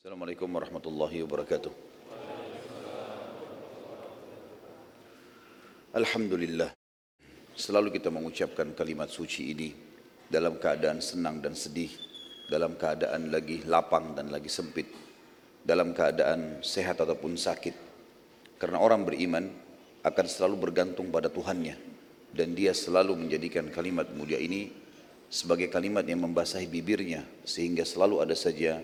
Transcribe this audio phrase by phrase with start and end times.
[0.00, 1.72] Assalamualaikum warahmatullahi wabarakatuh.
[5.92, 6.72] Alhamdulillah.
[7.52, 9.76] Selalu kita mengucapkan kalimat suci ini
[10.24, 11.92] dalam keadaan senang dan sedih,
[12.48, 14.88] dalam keadaan lagi lapang dan lagi sempit,
[15.68, 17.76] dalam keadaan sehat ataupun sakit.
[18.56, 19.52] Karena orang beriman
[20.00, 21.76] akan selalu bergantung pada Tuhannya
[22.32, 24.72] dan dia selalu menjadikan kalimat mulia ini
[25.28, 28.80] sebagai kalimat yang membasahi bibirnya sehingga selalu ada saja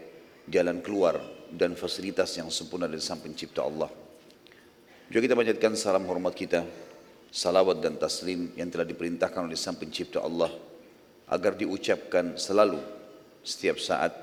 [0.47, 1.19] jalan keluar
[1.51, 3.91] dan fasilitas yang sempurna dari sang pencipta Allah.
[5.07, 6.67] Juga kita panjatkan salam hormat kita,
[7.31, 10.51] salawat dan taslim yang telah diperintahkan oleh sang pencipta Allah
[11.31, 12.79] agar diucapkan selalu
[13.43, 14.15] setiap saat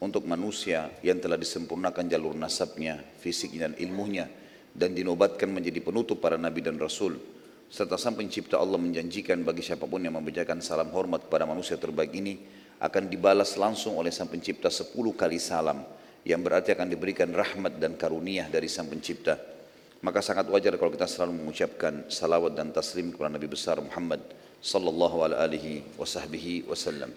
[0.00, 4.26] untuk manusia yang telah disempurnakan jalur nasabnya, fisiknya dan ilmunya
[4.72, 7.20] dan dinobatkan menjadi penutup para nabi dan rasul
[7.70, 12.10] serta sang pencipta Allah menjanjikan bagi siapa pun yang membacakan salam hormat kepada manusia terbaik
[12.16, 12.34] ini
[12.80, 15.84] akan dibalas langsung oleh sang pencipta sepuluh kali salam
[16.24, 19.36] yang berarti akan diberikan rahmat dan karunia dari sang pencipta.
[20.00, 24.24] Maka sangat wajar kalau kita selalu mengucapkan salawat dan taslim kepada Nabi besar Muhammad
[24.60, 27.12] sallallahu alaihi wasallam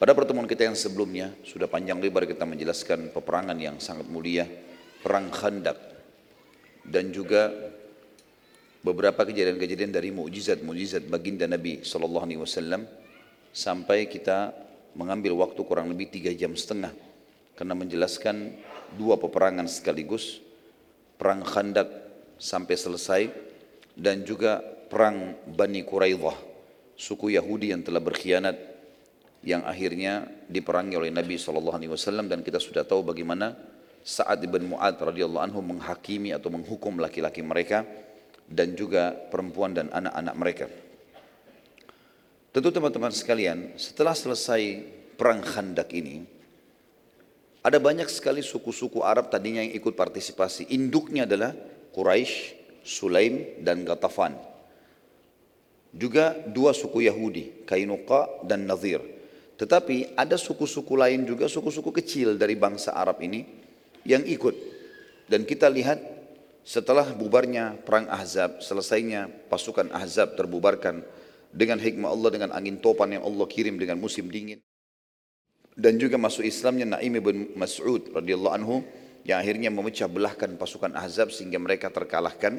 [0.00, 4.48] pada pertemuan kita yang sebelumnya sudah panjang lebar kita menjelaskan peperangan yang sangat mulia
[5.04, 5.76] perang Khandak
[6.88, 7.52] dan juga
[8.80, 12.88] beberapa kejadian-kejadian dari mukjizat-mukjizat baginda Nabi sallallahu alaihi wasallam
[13.50, 14.54] sampai kita
[14.94, 16.90] mengambil waktu kurang lebih tiga jam setengah
[17.54, 18.56] karena menjelaskan
[18.98, 20.42] dua peperangan sekaligus
[21.20, 21.88] perang Khandak
[22.40, 23.22] sampai selesai
[23.94, 26.34] dan juga perang Bani Quraidah
[26.96, 28.56] suku Yahudi yang telah berkhianat
[29.40, 33.56] yang akhirnya diperangi oleh Nabi wasallam dan kita sudah tahu bagaimana
[34.00, 37.84] Sa'ad ibn Mu'ad radhiyallahu anhu menghakimi atau menghukum laki-laki mereka
[38.48, 40.66] dan juga perempuan dan anak-anak mereka.
[42.50, 44.82] Tentu teman-teman sekalian, setelah selesai
[45.14, 46.26] perang Khandak ini,
[47.62, 50.66] ada banyak sekali suku-suku Arab tadinya yang ikut partisipasi.
[50.74, 51.54] Induknya adalah
[51.94, 54.34] Quraisy, Sulaim, dan Ghatafan.
[55.94, 58.98] Juga dua suku Yahudi, Kainuqa dan Nazir.
[59.54, 63.46] Tetapi ada suku-suku lain juga, suku-suku kecil dari bangsa Arab ini
[64.02, 64.56] yang ikut.
[65.30, 66.02] Dan kita lihat
[66.66, 71.19] setelah bubarnya perang Ahzab, selesainya pasukan Ahzab terbubarkan
[71.50, 74.62] dengan hikmah Allah dengan angin topan yang Allah kirim dengan musim dingin.
[75.74, 78.82] Dan juga masuk Islamnya Naim bin Mas'ud radhiyallahu anhu
[79.22, 82.58] yang akhirnya memecah belahkan pasukan Ahzab sehingga mereka terkalahkan.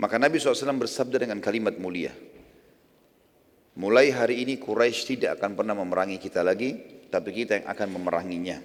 [0.00, 2.10] Maka Nabi SAW bersabda dengan kalimat mulia
[3.72, 6.76] mulai hari ini Quraisy tidak akan pernah memerangi kita lagi
[7.08, 8.58] tapi kita yang akan memeranginya.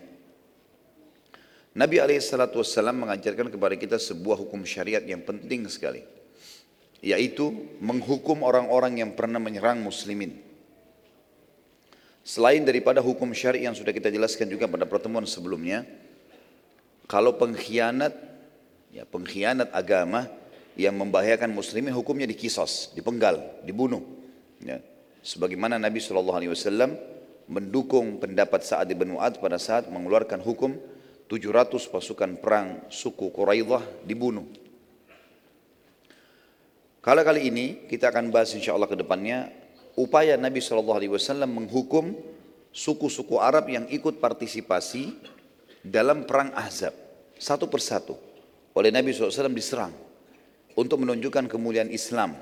[1.77, 6.01] Nabi SAW mengajarkan kepada kita sebuah hukum syariat yang penting sekali.
[7.01, 10.33] Yaitu menghukum orang-orang yang pernah menyerang muslimin.
[12.27, 15.87] Selain daripada hukum syariat yang sudah kita jelaskan juga pada pertemuan sebelumnya.
[17.07, 18.11] Kalau pengkhianat,
[18.91, 20.27] ya pengkhianat agama
[20.75, 24.03] yang membahayakan muslimin hukumnya dikisos, dipenggal, dibunuh.
[24.59, 24.83] Ya.
[25.23, 26.43] Sebagaimana Nabi SAW
[27.47, 30.75] mendukung pendapat Sa'ad bin Mu'ad pada saat mengeluarkan hukum
[31.31, 34.47] 700 pasukan perang suku Quraidah dibunuh.
[37.07, 39.47] Kala kali ini kita akan bahas insya Allah ke depannya
[39.95, 40.99] upaya Nabi SAW
[41.47, 42.11] menghukum
[42.75, 45.15] suku-suku Arab yang ikut partisipasi
[45.87, 46.91] dalam perang Ahzab.
[47.39, 48.19] Satu persatu.
[48.75, 49.95] Oleh Nabi SAW diserang
[50.75, 52.35] untuk menunjukkan kemuliaan Islam.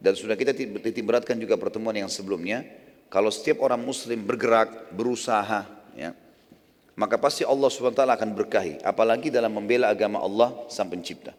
[0.00, 2.64] Dan sudah kita titik beratkan juga pertemuan yang sebelumnya.
[3.12, 6.16] Kalau setiap orang muslim bergerak berusaha ya,
[6.96, 8.80] maka pasti Allah SWT akan berkahi.
[8.88, 11.36] Apalagi dalam membela agama Allah sang pencipta.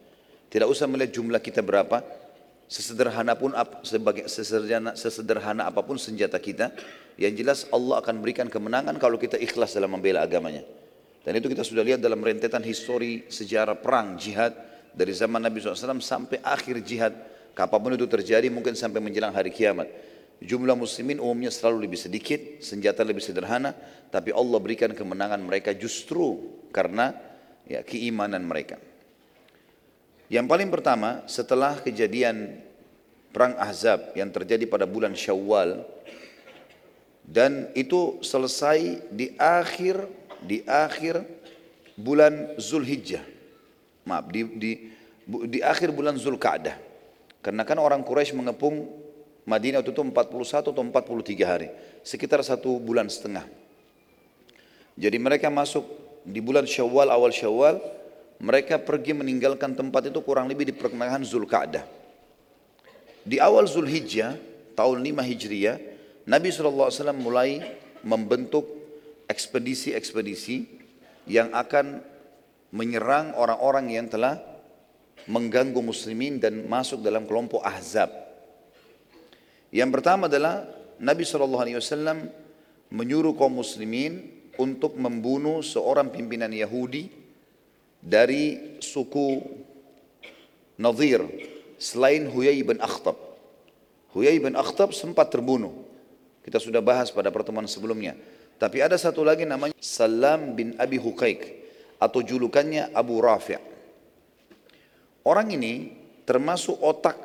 [0.53, 2.21] Tidak usah melihat jumlah kita berapa
[2.67, 3.53] sesederhana pun
[3.85, 6.73] sebagai sesederhana, sesederhana apa pun senjata kita
[7.19, 10.65] yang jelas Allah akan berikan kemenangan kalau kita ikhlas dalam membela agamanya.
[11.23, 14.51] Dan itu kita sudah lihat dalam rentetan histori sejarah perang jihad
[14.91, 17.13] dari zaman Nabi SAW sampai akhir jihad.
[17.53, 19.87] Kapan pun itu terjadi mungkin sampai menjelang hari kiamat.
[20.43, 23.71] Jumlah muslimin umumnya selalu lebih sedikit senjata lebih sederhana
[24.11, 27.15] tapi Allah berikan kemenangan mereka justru karena
[27.63, 28.75] ya keimanan mereka
[30.33, 32.57] yang paling pertama setelah kejadian
[33.29, 35.85] perang Ahzab yang terjadi pada bulan Syawal
[37.21, 40.09] dan itu selesai di akhir
[40.41, 41.21] di akhir
[41.93, 43.21] bulan Zulhijjah.
[44.09, 44.71] Maaf di di
[45.53, 46.75] di akhir bulan Zulkaadah.
[47.45, 48.89] Karena kan orang Quraisy mengepung
[49.43, 51.67] Madinah itu 41 atau 43 hari,
[51.99, 53.43] sekitar satu bulan setengah.
[54.95, 55.83] Jadi mereka masuk
[56.23, 57.79] di bulan Syawal awal Syawal
[58.43, 61.87] mereka pergi meninggalkan tempat itu kurang lebih di pertengahan Zulkaadah.
[63.23, 64.35] Di awal Zulhijjah,
[64.75, 65.79] tahun 5 Hijriah,
[66.27, 67.63] Nabi SAW mulai
[68.03, 68.67] membentuk
[69.31, 70.67] ekspedisi-ekspedisi
[71.31, 72.03] yang akan
[72.75, 74.43] menyerang orang-orang yang telah
[75.31, 78.11] mengganggu muslimin dan masuk dalam kelompok ahzab.
[79.71, 80.67] Yang pertama adalah
[80.99, 81.63] Nabi SAW
[82.91, 84.27] menyuruh kaum muslimin
[84.59, 87.22] untuk membunuh seorang pimpinan Yahudi
[88.03, 89.39] dari suku
[90.75, 91.23] Nadir
[91.79, 93.15] selain Huyai bin Akhtab.
[94.11, 95.71] Huyai bin Akhtab sempat terbunuh.
[96.43, 98.19] Kita sudah bahas pada pertemuan sebelumnya.
[98.59, 101.41] Tapi ada satu lagi namanya Salam bin Abi Huqaik
[101.97, 103.57] atau julukannya Abu Rafi'.
[105.23, 105.95] Orang ini
[106.27, 107.15] termasuk otak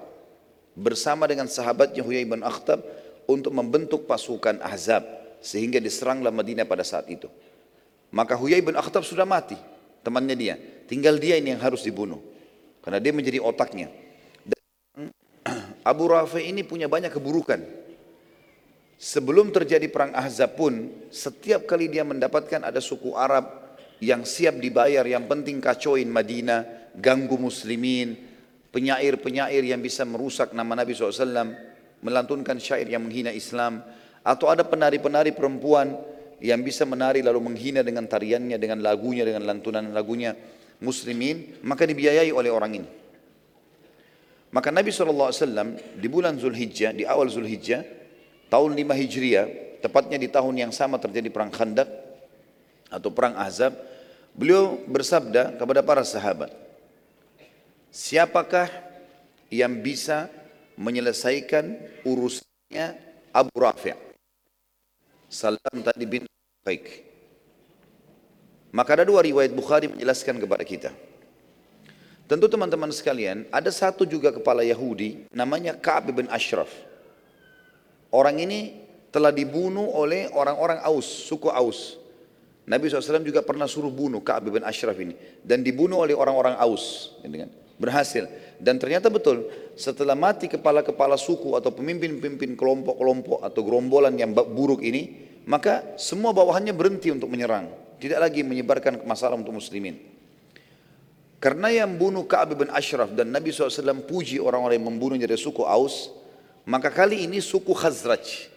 [0.78, 2.78] bersama dengan sahabatnya Huyai bin Akhtab
[3.26, 5.02] untuk membentuk pasukan Ahzab
[5.42, 7.26] sehingga diseranglah Madinah pada saat itu.
[8.14, 9.58] Maka Huyai bin Akhtab sudah mati,
[10.02, 10.54] temannya dia.
[10.88, 12.20] Tinggal dia ini yang harus dibunuh.
[12.80, 13.92] Karena dia menjadi otaknya.
[14.44, 15.12] Dan
[15.90, 17.60] Abu Rafi ini punya banyak keburukan.
[18.98, 23.46] Sebelum terjadi perang Ahzab pun, setiap kali dia mendapatkan ada suku Arab
[24.02, 28.18] yang siap dibayar, yang penting kacauin Madinah, ganggu muslimin,
[28.74, 31.54] penyair-penyair yang bisa merusak nama Nabi SAW,
[32.02, 33.86] melantunkan syair yang menghina Islam,
[34.22, 35.94] atau ada penari-penari perempuan
[36.38, 40.34] yang bisa menari lalu menghina dengan tariannya, dengan lagunya, dengan lantunan lagunya
[40.82, 42.88] muslimin, maka dibiayai oleh orang ini.
[44.48, 45.28] Maka Nabi SAW
[45.98, 47.84] di bulan Zulhijjah, di awal Zulhijjah,
[48.48, 49.46] tahun 5 Hijriah,
[49.84, 51.88] tepatnya di tahun yang sama terjadi perang Khandak
[52.88, 53.76] atau perang Ahzab,
[54.32, 56.48] beliau bersabda kepada para sahabat,
[57.88, 58.68] Siapakah
[59.48, 60.28] yang bisa
[60.76, 62.96] menyelesaikan urusannya
[63.32, 64.07] Abu Rafi'
[65.28, 66.24] Salam tadi bin
[66.64, 67.04] Baik.
[68.72, 70.90] Maka ada dua riwayat Bukhari menjelaskan kepada kita.
[72.28, 76.68] Tentu teman-teman sekalian Ada satu juga kepala Yahudi Namanya Ka'ab bin Ashraf.
[78.12, 82.00] Orang ini telah dibunuh oleh orang-orang Aus Suku Aus.
[82.68, 85.16] Nabi SAW juga pernah suruh bunuh Ka'ab bin Ashraf ini.
[85.44, 87.52] Dan dibunuh oleh orang-orang Aus gitu kan?
[87.78, 88.26] Berhasil.
[88.58, 89.46] Dan ternyata betul,
[89.78, 96.74] setelah mati kepala-kepala suku atau pemimpin-pemimpin kelompok-kelompok atau gerombolan yang buruk ini, maka semua bawahannya
[96.74, 97.70] berhenti untuk menyerang.
[97.98, 99.96] Tidak lagi menyebarkan masalah untuk muslimin.
[101.38, 105.62] Karena yang bunuh Ka'ab bin Ashraf dan Nabi SAW puji orang-orang yang membunuh dari suku
[105.62, 106.10] Aus,
[106.66, 108.50] maka kali ini suku Khazraj.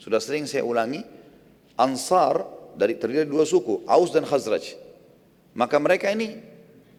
[0.00, 1.04] Sudah sering saya ulangi,
[1.76, 2.40] Ansar
[2.72, 4.80] dari terdiri dari dua suku, Aus dan Khazraj.
[5.52, 6.55] Maka mereka ini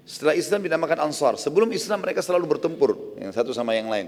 [0.07, 1.35] setelah Islam dinamakan Ansar.
[1.35, 4.07] Sebelum Islam mereka selalu bertempur yang satu sama yang lain.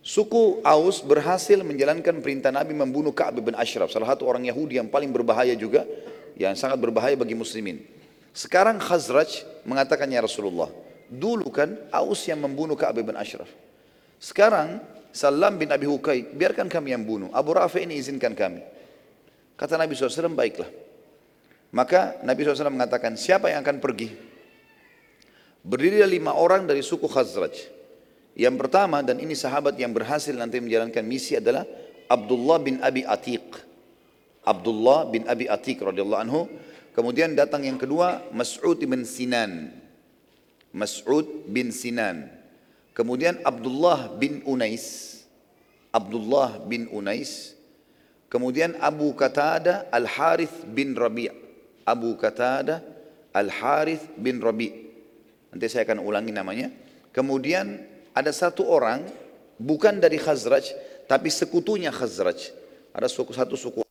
[0.00, 4.88] Suku Aus berhasil menjalankan perintah Nabi membunuh Ka'ab bin Ashraf, salah satu orang Yahudi yang
[4.88, 5.84] paling berbahaya juga,
[6.36, 7.80] yang sangat berbahaya bagi muslimin.
[8.32, 10.68] Sekarang Khazraj mengatakan ya Rasulullah,
[11.08, 13.48] dulu kan Aus yang membunuh Ka'ab bin Ashraf.
[14.20, 14.80] Sekarang
[15.14, 17.30] Salam bin Abi Hukai, biarkan kami yang bunuh.
[17.30, 18.66] Abu Rafi ini izinkan kami.
[19.54, 20.66] Kata Nabi SAW, baiklah.
[21.70, 24.33] Maka Nabi SAW mengatakan, siapa yang akan pergi?
[25.64, 27.72] Berdiri lima orang dari suku Khazraj.
[28.36, 31.64] Yang pertama dan ini sahabat yang berhasil nanti menjalankan misi adalah
[32.04, 33.64] Abdullah bin Abi Atiq.
[34.44, 36.52] Abdullah bin Abi Atiq radhiyallahu anhu.
[36.92, 39.72] Kemudian datang yang kedua Mas'ud bin Sinan.
[40.68, 42.28] Mas'ud bin Sinan.
[42.92, 45.16] Kemudian Abdullah bin Unais.
[45.88, 47.56] Abdullah bin Unais.
[48.28, 51.30] Kemudian Abu Qatada Al-Harith bin Rabi'
[51.88, 52.82] Abu Qatada
[53.30, 54.83] Al-Harith bin Rabi'
[55.54, 56.66] Nanti saya akan ulangi namanya.
[57.14, 57.78] Kemudian
[58.10, 59.06] ada satu orang
[59.54, 60.74] bukan dari Khazraj
[61.06, 62.50] tapi sekutunya Khazraj.
[62.90, 63.86] Ada suku satu suku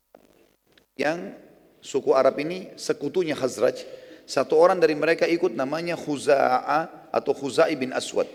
[0.99, 1.31] yang
[1.79, 3.79] suku Arab ini sekutunya Khazraj.
[4.27, 8.27] Satu orang dari mereka ikut namanya Khuza'a atau Khuzai bin Aswad.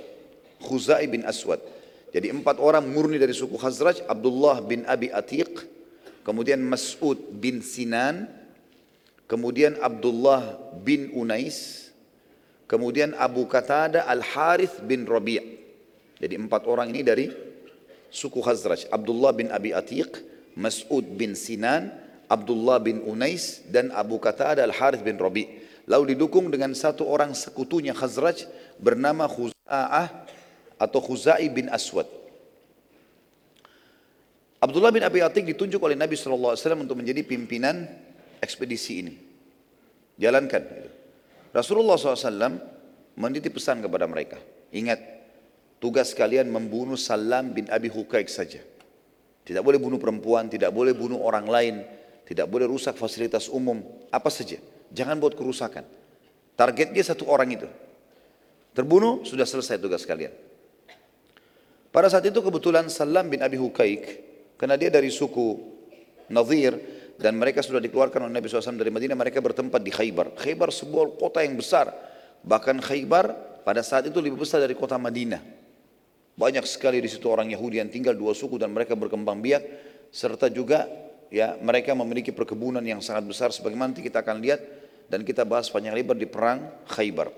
[0.65, 1.61] Khuzai bin Aswad.
[2.09, 5.69] Jadi empat orang murni dari suku Khazraj, Abdullah bin Abi Atiq,
[6.25, 8.29] kemudian Mas'ud bin Sinan,
[9.29, 11.88] kemudian Abdullah bin Unais,
[12.69, 15.59] Kemudian Abu Qatada Al-Harith bin Rabi'
[16.19, 17.31] Jadi empat orang ini dari
[18.11, 18.91] suku Khazraj.
[18.91, 20.19] Abdullah bin Abi Atiq,
[20.59, 21.95] Mas'ud bin Sinan,
[22.27, 27.97] Abdullah bin Unais, dan Abu Qatada Al-Harith bin Rabi' Lalu didukung dengan satu orang sekutunya
[27.97, 28.45] Khazraj
[28.77, 30.29] bernama Khuza'ah
[30.77, 32.05] atau Khuzai bin Aswad.
[34.61, 37.89] Abdullah bin Abi Atiq ditunjuk oleh Nabi SAW untuk menjadi pimpinan
[38.45, 39.15] ekspedisi ini.
[40.21, 40.93] Jalankan.
[41.59, 42.55] Rasulullah SAW
[43.19, 44.39] menitip pesan kepada mereka.
[44.71, 45.03] Ingat,
[45.83, 48.63] tugas kalian membunuh Salam bin Abi Hukaik saja.
[49.43, 51.75] Tidak boleh bunuh perempuan, tidak boleh bunuh orang lain,
[52.23, 53.83] tidak boleh rusak fasilitas umum,
[54.15, 54.63] apa saja.
[54.95, 55.83] Jangan buat kerusakan.
[56.55, 57.67] Targetnya satu orang itu.
[58.77, 60.31] Terbunuh, sudah selesai tugas kalian.
[61.91, 64.05] Pada saat itu kebetulan Salam bin Abi Hukaik,
[64.61, 65.59] karena dia dari suku
[66.31, 66.77] Nadir,
[67.19, 70.39] dan mereka sudah dikeluarkan oleh Nabi SAW dari Madinah, mereka bertempat di Khaybar.
[70.39, 71.91] Khaybar sebuah kota yang besar.
[72.47, 73.35] Bahkan Khaybar
[73.67, 75.43] pada saat itu lebih besar dari kota Madinah.
[76.39, 79.63] Banyak sekali di situ orang Yahudi yang tinggal dua suku dan mereka berkembang biak
[80.15, 80.87] serta juga
[81.35, 84.63] ya mereka memiliki perkebunan yang sangat besar sebagaimana nanti kita akan lihat
[85.11, 87.35] dan kita bahas panjang lebar di perang Khaybar.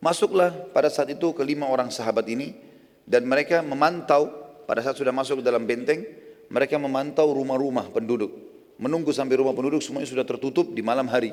[0.00, 2.56] Masuklah pada saat itu kelima orang sahabat ini
[3.04, 4.32] dan mereka memantau
[4.64, 6.21] pada saat sudah masuk ke dalam benteng
[6.52, 8.30] mereka memantau rumah-rumah penduduk
[8.76, 11.32] menunggu sampai rumah penduduk semuanya sudah tertutup di malam hari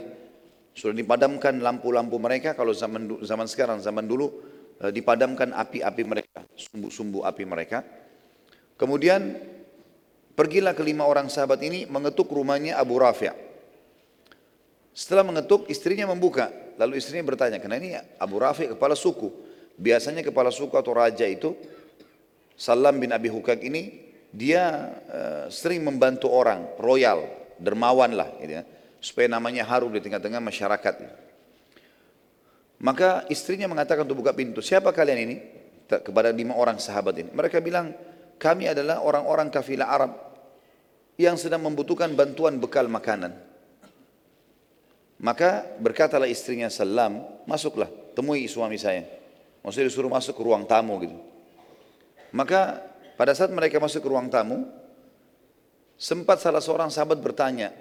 [0.72, 4.32] sudah dipadamkan lampu-lampu mereka kalau zaman zaman sekarang zaman dulu
[4.80, 7.84] Eh, dipadamkan api-api mereka, sumbu-sumbu api mereka.
[8.80, 9.36] Kemudian
[10.40, 13.52] pergilah kelima orang sahabat ini mengetuk rumahnya Abu Rafi'
[14.96, 16.48] Setelah mengetuk, istrinya membuka.
[16.80, 19.32] Lalu istrinya bertanya, karena ini Abu Rafi' kepala suku.
[19.76, 21.60] Biasanya kepala suku atau raja itu,
[22.56, 27.26] Salam bin Abi Hukak ini, dia uh, sering membantu orang, royal,
[27.58, 28.30] dermawan lah.
[28.38, 28.64] Gitu ya,
[29.02, 30.96] supaya namanya harum di tengah-tengah masyarakat.
[32.80, 35.38] Maka istrinya mengatakan untuk buka pintu, siapa kalian ini?
[35.90, 37.30] Kepada lima orang sahabat ini.
[37.34, 37.92] Mereka bilang,
[38.38, 40.12] kami adalah orang-orang kafilah Arab
[41.20, 43.36] yang sedang membutuhkan bantuan bekal makanan.
[45.20, 49.04] Maka berkatalah istrinya Salam, masuklah, temui suami saya.
[49.60, 51.18] Maksudnya disuruh masuk ke ruang tamu gitu.
[52.32, 52.80] Maka
[53.20, 54.64] pada saat mereka masuk ke ruang tamu,
[56.00, 57.76] sempat salah seorang sahabat bertanya,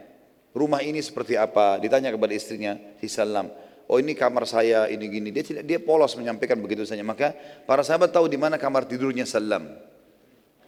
[0.51, 1.79] rumah ini seperti apa?
[1.79, 3.47] Ditanya kepada istrinya, si Salam
[3.89, 5.29] oh ini kamar saya, ini gini.
[5.33, 7.01] Dia tidak dia polos menyampaikan begitu saja.
[7.03, 7.33] Maka
[7.65, 9.67] para sahabat tahu di mana kamar tidurnya Salam.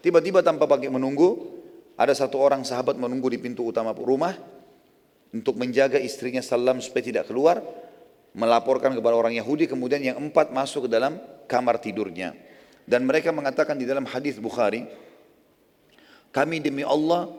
[0.00, 1.61] Tiba-tiba tanpa pakai menunggu,
[2.00, 4.33] ada satu orang sahabat menunggu di pintu utama rumah
[5.31, 7.61] untuk menjaga istrinya Salam supaya tidak keluar,
[8.33, 12.33] melaporkan kepada orang Yahudi, kemudian yang empat masuk ke dalam kamar tidurnya.
[12.90, 14.82] Dan mereka mengatakan di dalam hadis Bukhari,
[16.35, 17.30] kami demi Allah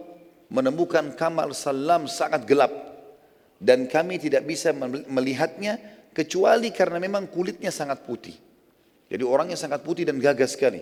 [0.48, 2.72] menemukan kamar Salam sangat gelap
[3.60, 4.72] dan kami tidak bisa
[5.12, 5.76] melihatnya
[6.16, 8.36] kecuali karena memang kulitnya sangat putih.
[9.12, 10.80] Jadi orangnya sangat putih dan gagah sekali.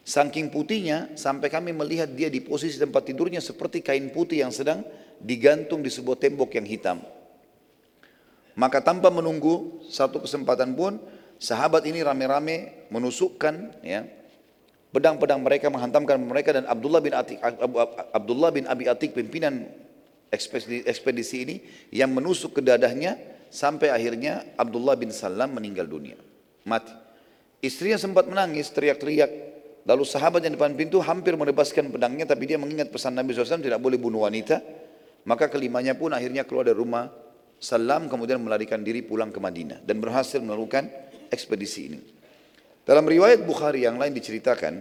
[0.00, 4.80] Saking putihnya sampai kami melihat dia di posisi tempat tidurnya seperti kain putih yang sedang
[5.20, 7.04] digantung di sebuah tembok yang hitam.
[8.56, 10.96] Maka tanpa menunggu satu kesempatan pun
[11.44, 14.08] sahabat ini rame-rame menusukkan ya
[14.88, 17.38] pedang-pedang mereka menghantamkan mereka dan Abdullah bin Atik
[18.16, 19.68] Abdullah bin Abi Atik pimpinan
[20.34, 21.56] ekspedisi, ini
[21.94, 23.16] yang menusuk ke dadahnya
[23.48, 26.18] sampai akhirnya Abdullah bin Salam meninggal dunia.
[26.66, 26.92] Mati.
[27.64, 29.54] Istrinya sempat menangis, teriak-teriak.
[29.84, 33.80] Lalu sahabat yang depan pintu hampir melepaskan pedangnya tapi dia mengingat pesan Nabi SAW tidak
[33.80, 34.60] boleh bunuh wanita.
[35.24, 37.08] Maka kelimanya pun akhirnya keluar dari rumah
[37.60, 40.84] Salam kemudian melarikan diri pulang ke Madinah dan berhasil melakukan
[41.34, 42.00] ekspedisi ini.
[42.86, 44.78] Dalam riwayat Bukhari yang lain diceritakan,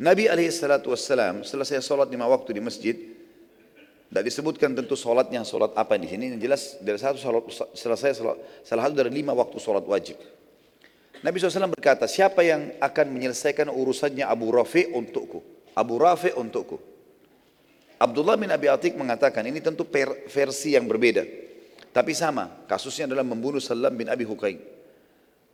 [0.00, 2.96] Nabi SAW saya sholat lima waktu di masjid,
[4.10, 6.34] tidak disebutkan tentu sholatnya sholat apa di sini.
[6.34, 7.42] Yang jelas dari satu sholat,
[7.76, 10.18] selesai sholat, salah satu dari lima waktu sholat wajib.
[11.20, 15.44] Nabi SAW berkata, siapa yang akan menyelesaikan urusannya Abu Rafi untukku?
[15.76, 16.80] Abu Rafi untukku.
[18.00, 19.84] Abdullah bin Abi Atik mengatakan, ini tentu
[20.32, 21.20] versi yang berbeda.
[21.92, 24.79] Tapi sama, kasusnya adalah membunuh Salam bin Abi Hukain.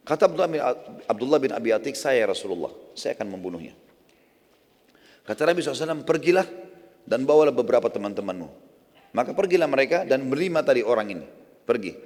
[0.06, 0.30] Kata
[1.10, 3.74] Abdullah bin, Abi Atik, saya Rasulullah, saya akan membunuhnya.
[5.26, 6.46] Kata Nabi SAW, pergilah
[7.02, 8.46] dan bawalah beberapa teman-temanmu.
[9.10, 11.26] Maka pergilah mereka dan berlima tadi orang ini.
[11.66, 11.98] Pergi.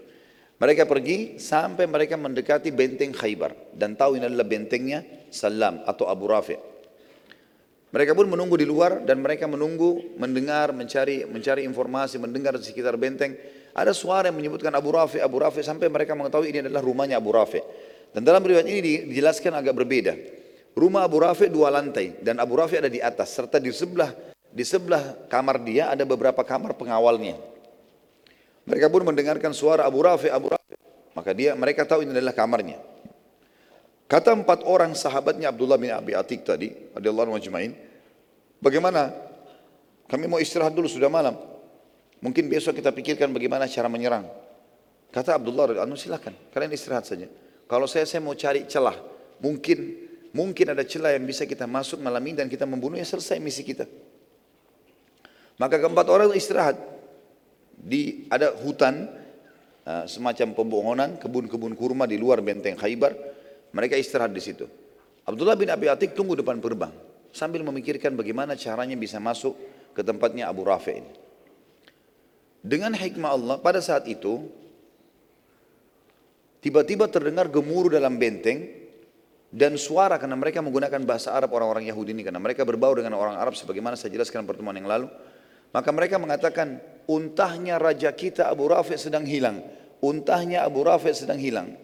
[0.56, 3.76] Mereka pergi sampai mereka mendekati benteng Khaybar.
[3.76, 6.56] Dan tahu ini adalah bentengnya Salam atau Abu Rafi.
[7.90, 12.96] Mereka pun menunggu di luar dan mereka menunggu, mendengar, mencari mencari informasi, mendengar di sekitar
[12.96, 13.34] benteng.
[13.74, 17.34] Ada suara yang menyebutkan Abu Rafi, Abu Rafi sampai mereka mengetahui ini adalah rumahnya Abu
[17.34, 17.58] Rafi.
[18.10, 20.14] Dan dalam riwayat ini dijelaskan agak berbeda.
[20.74, 24.14] Rumah Abu Rafi dua lantai dan Abu Rafi ada di atas serta di sebelah
[24.50, 27.38] di sebelah kamar dia ada beberapa kamar pengawalnya.
[28.66, 30.74] Mereka pun mendengarkan suara Abu Rafi, Abu Rafi.
[31.14, 32.78] Maka dia mereka tahu ini adalah kamarnya.
[34.10, 37.78] Kata empat orang sahabatnya Abdullah bin Abi Atik tadi, radhiyallahu majma'in,
[38.58, 39.14] bagaimana?
[40.10, 41.38] Kami mau istirahat dulu sudah malam.
[42.18, 44.26] Mungkin besok kita pikirkan bagaimana cara menyerang.
[45.14, 47.30] Kata Abdullah radhiyallahu silakan, kalian istirahat saja.
[47.70, 48.98] Kalau saya saya mau cari celah,
[49.38, 53.62] mungkin mungkin ada celah yang bisa kita masuk malam ini dan kita membunuhnya selesai misi
[53.62, 53.86] kita.
[55.54, 56.74] Maka keempat orang istirahat
[57.78, 59.06] di ada hutan
[59.86, 63.14] uh, semacam pembohonan, kebun-kebun kurma di luar benteng Khaybar.
[63.70, 64.66] Mereka istirahat di situ.
[65.22, 66.90] Abdullah bin Abi Atik tunggu depan gerbang
[67.30, 69.54] sambil memikirkan bagaimana caranya bisa masuk
[69.94, 71.12] ke tempatnya Abu Rafi ini.
[72.66, 74.50] Dengan hikmah Allah pada saat itu
[76.60, 78.80] tiba-tiba terdengar gemuruh dalam benteng
[79.50, 83.34] dan suara karena mereka menggunakan bahasa Arab orang-orang Yahudi ini karena mereka berbau dengan orang
[83.34, 85.10] Arab sebagaimana saya jelaskan pertemuan yang lalu.
[85.74, 86.78] Maka mereka mengatakan
[87.10, 89.62] untahnya raja kita Abu Rafi sedang hilang.
[89.98, 91.74] Untahnya Abu Rafi sedang hilang.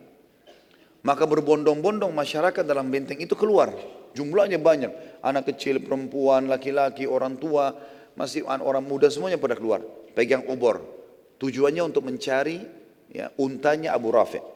[1.03, 3.75] Maka berbondong-bondong masyarakat dalam benteng itu keluar.
[4.15, 5.23] Jumlahnya banyak.
[5.23, 7.75] Anak kecil perempuan laki-laki orang tua
[8.19, 9.83] masih orang muda semuanya pada keluar.
[10.15, 10.97] Pegang obor
[11.37, 12.65] tujuannya untuk mencari
[13.13, 14.56] ya, untanya Abu Rafi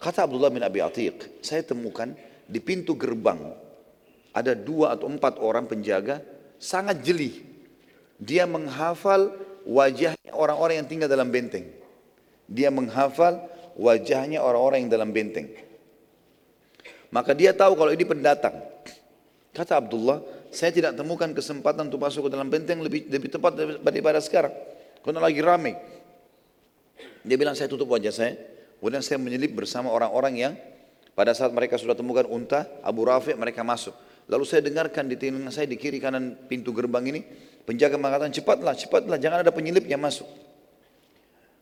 [0.00, 2.16] Kata Abdullah bin Abi Atiq, saya temukan
[2.48, 3.52] di pintu gerbang
[4.32, 6.24] ada dua atau empat orang penjaga
[6.56, 7.44] sangat jeli.
[8.16, 9.36] Dia menghafal
[9.68, 11.68] wajahnya orang-orang yang tinggal dalam benteng.
[12.48, 13.44] Dia menghafal
[13.76, 15.52] wajahnya orang-orang yang dalam benteng.
[17.12, 18.56] Maka dia tahu kalau ini pendatang.
[19.50, 23.52] Kata Abdullah, saya tidak temukan kesempatan untuk masuk ke dalam benteng lebih lebih tepat
[23.82, 24.54] daripada sekarang.
[25.02, 25.74] Karena lagi ramai.
[27.20, 28.32] Dia bilang saya tutup wajah saya,
[28.80, 30.52] Kemudian saya menyelip bersama orang-orang yang
[31.12, 33.92] pada saat mereka sudah temukan unta, Abu Rafi mereka masuk.
[34.24, 37.20] Lalu saya dengarkan di telinga saya di kiri kanan pintu gerbang ini,
[37.68, 40.24] penjaga mengatakan cepatlah, cepatlah, jangan ada penyelip yang masuk.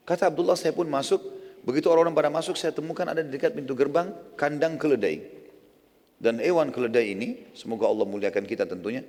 [0.06, 1.18] Kata Abdullah saya pun masuk,
[1.66, 5.26] begitu orang-orang pada masuk saya temukan ada di dekat pintu gerbang kandang keledai.
[6.22, 9.02] Dan hewan keledai ini, semoga Allah muliakan kita tentunya,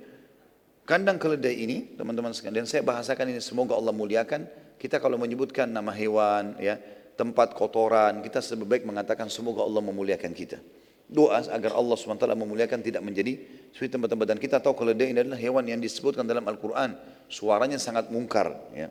[0.82, 4.50] kandang keledai ini teman-teman sekalian, saya bahasakan ini semoga Allah muliakan,
[4.82, 6.74] kita kalau menyebutkan nama hewan, ya
[7.20, 10.56] tempat kotoran, kita lebih baik mengatakan semoga Allah memuliakan kita.
[11.04, 13.36] Doa agar Allah SWT memuliakan tidak menjadi
[13.76, 16.96] seperti tempat-tempat dan kita tahu keledai ini adalah hewan yang disebutkan dalam Al-Quran.
[17.28, 18.56] Suaranya sangat mungkar.
[18.72, 18.88] Ya.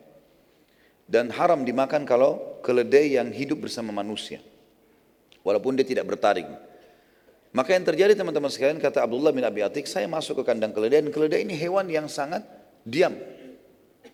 [1.09, 4.43] Dan haram dimakan kalau keledai yang hidup bersama manusia.
[5.41, 6.45] Walaupun dia tidak bertaring.
[7.49, 11.01] Maka yang terjadi teman-teman sekalian kata Abdullah bin Abi Atik, saya masuk ke kandang keledai
[11.01, 12.45] dan keledai ini hewan yang sangat
[12.85, 13.15] diam.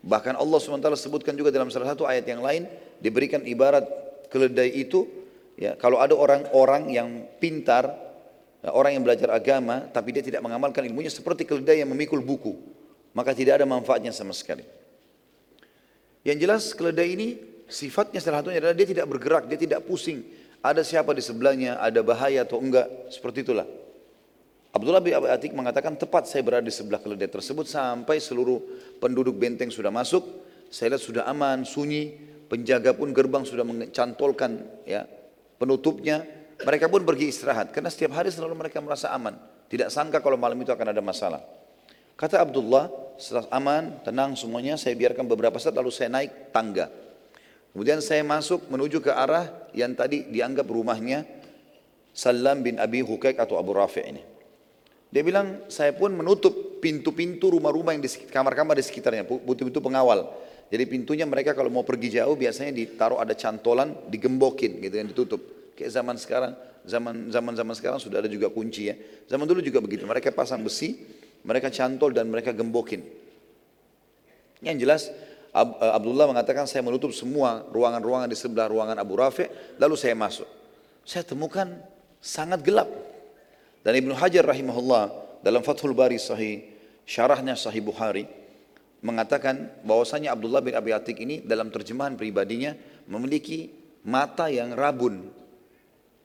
[0.06, 2.70] Bahkan Allah SWT sebutkan juga dalam salah satu ayat yang lain,
[3.02, 4.05] diberikan ibarat
[4.36, 5.08] keledai itu
[5.56, 7.88] ya kalau ada orang-orang yang pintar
[8.60, 12.52] ya, orang yang belajar agama tapi dia tidak mengamalkan ilmunya seperti keledai yang memikul buku
[13.16, 14.68] maka tidak ada manfaatnya sama sekali.
[16.28, 17.28] Yang jelas keledai ini
[17.72, 20.20] sifatnya salah satunya adalah dia tidak bergerak dia tidak pusing.
[20.60, 23.64] Ada siapa di sebelahnya ada bahaya atau enggak seperti itulah.
[24.76, 28.60] Abdullah bin Abi Atik mengatakan tepat saya berada di sebelah keledai tersebut sampai seluruh
[29.00, 30.44] penduduk benteng sudah masuk.
[30.68, 35.06] Saya lihat sudah aman sunyi penjaga pun gerbang sudah mencantolkan ya
[35.58, 36.24] penutupnya.
[36.56, 39.36] Mereka pun pergi istirahat karena setiap hari selalu mereka merasa aman.
[39.68, 41.44] Tidak sangka kalau malam itu akan ada masalah.
[42.16, 42.88] Kata Abdullah
[43.20, 46.88] setelah aman tenang semuanya saya biarkan beberapa saat lalu saya naik tangga.
[47.76, 51.28] Kemudian saya masuk menuju ke arah yang tadi dianggap rumahnya
[52.16, 54.24] Salam bin Abi Hukaik atau Abu Rafi ini.
[55.12, 60.32] Dia bilang saya pun menutup pintu-pintu rumah-rumah yang di kamar-kamar di sekitarnya pintu-pintu pengawal
[60.66, 65.42] jadi pintunya mereka kalau mau pergi jauh biasanya ditaruh ada cantolan, digembokin gitu yang ditutup.
[65.78, 66.54] Kayak zaman sekarang,
[66.88, 68.96] zaman zaman zaman sekarang sudah ada juga kunci ya.
[69.30, 70.10] Zaman dulu juga begitu.
[70.10, 70.98] Mereka pasang besi,
[71.46, 73.06] mereka cantol dan mereka gembokin.
[74.66, 75.02] Yang jelas
[75.54, 79.46] eh, Abdullah mengatakan saya menutup semua ruangan-ruangan di sebelah ruangan Abu Rafi,
[79.78, 80.50] lalu saya masuk.
[81.06, 81.78] Saya temukan
[82.18, 82.90] sangat gelap.
[83.86, 85.14] Dan Ibnu Hajar rahimahullah
[85.46, 86.74] dalam Fathul Bari Sahih,
[87.06, 88.26] syarahnya Sahih Bukhari,
[89.06, 92.74] mengatakan bahwasanya Abdullah bin Abi Atik ini dalam terjemahan pribadinya
[93.06, 93.70] memiliki
[94.02, 95.30] mata yang rabun.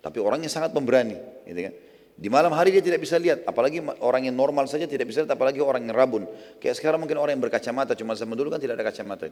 [0.00, 1.74] Tapi orangnya sangat pemberani, gitu kan.
[2.20, 5.32] Di malam hari dia tidak bisa lihat, apalagi orang yang normal saja tidak bisa lihat,
[5.36, 6.24] apalagi orang yang rabun.
[6.56, 9.28] Kayak sekarang mungkin orang yang berkacamata, cuma zaman dulu kan tidak ada kacamata.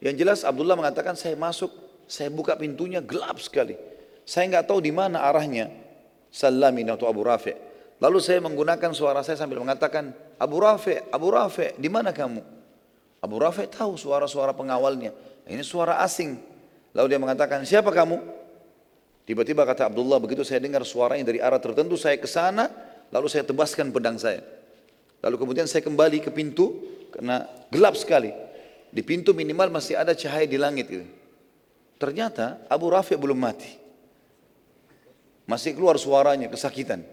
[0.00, 1.68] Yang jelas Abdullah mengatakan saya masuk,
[2.08, 3.76] saya buka pintunya gelap sekali.
[4.24, 5.68] Saya nggak tahu di mana arahnya.
[6.32, 7.71] Salamin atau Abu Rafi.
[8.02, 12.42] Lalu saya menggunakan suara saya sambil mengatakan, Abu Rafi, Abu Rafi, di mana kamu?
[13.22, 15.14] Abu Rafi tahu suara-suara pengawalnya.
[15.46, 16.34] Ini suara asing.
[16.98, 18.18] Lalu dia mengatakan, siapa kamu?
[19.22, 22.66] Tiba-tiba kata Abdullah, begitu saya dengar suaranya dari arah tertentu, saya ke sana,
[23.14, 24.42] lalu saya tebaskan pedang saya.
[25.22, 26.82] Lalu kemudian saya kembali ke pintu,
[27.14, 28.34] karena gelap sekali.
[28.90, 30.90] Di pintu minimal masih ada cahaya di langit.
[30.90, 31.06] Gitu.
[32.02, 33.78] Ternyata Abu Rafi belum mati.
[35.46, 37.06] Masih keluar suaranya, kesakitan.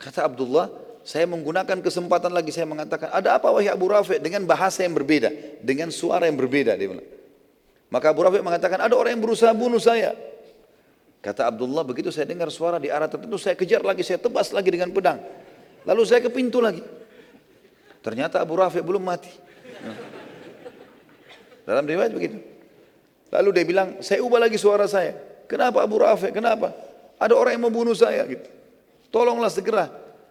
[0.00, 0.72] Kata Abdullah,
[1.04, 5.60] saya menggunakan kesempatan lagi saya mengatakan, ada apa wahai Abu Rafi dengan bahasa yang berbeda,
[5.60, 7.04] dengan suara yang berbeda dia bilang.
[7.92, 10.16] Maka Abu Rafi mengatakan, ada orang yang berusaha bunuh saya.
[11.20, 14.72] Kata Abdullah, begitu saya dengar suara di arah tertentu, saya kejar lagi, saya tebas lagi
[14.72, 15.20] dengan pedang.
[15.84, 16.80] Lalu saya ke pintu lagi.
[18.00, 19.28] Ternyata Abu Rafi belum mati.
[21.68, 22.40] Dalam riwayat begitu.
[23.28, 25.12] Lalu dia bilang, saya ubah lagi suara saya.
[25.44, 26.32] Kenapa Abu Rafi?
[26.32, 26.72] Kenapa?
[27.20, 28.59] Ada orang yang mau bunuh saya gitu.
[29.10, 29.86] Tolonglah segera.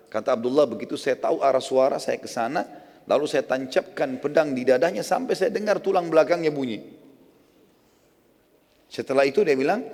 [0.09, 2.65] Kata Abdullah begitu saya tahu arah suara saya ke sana,
[3.05, 6.81] lalu saya tancapkan pedang di dadanya sampai saya dengar tulang belakangnya bunyi.
[8.89, 9.85] Setelah itu dia bilang,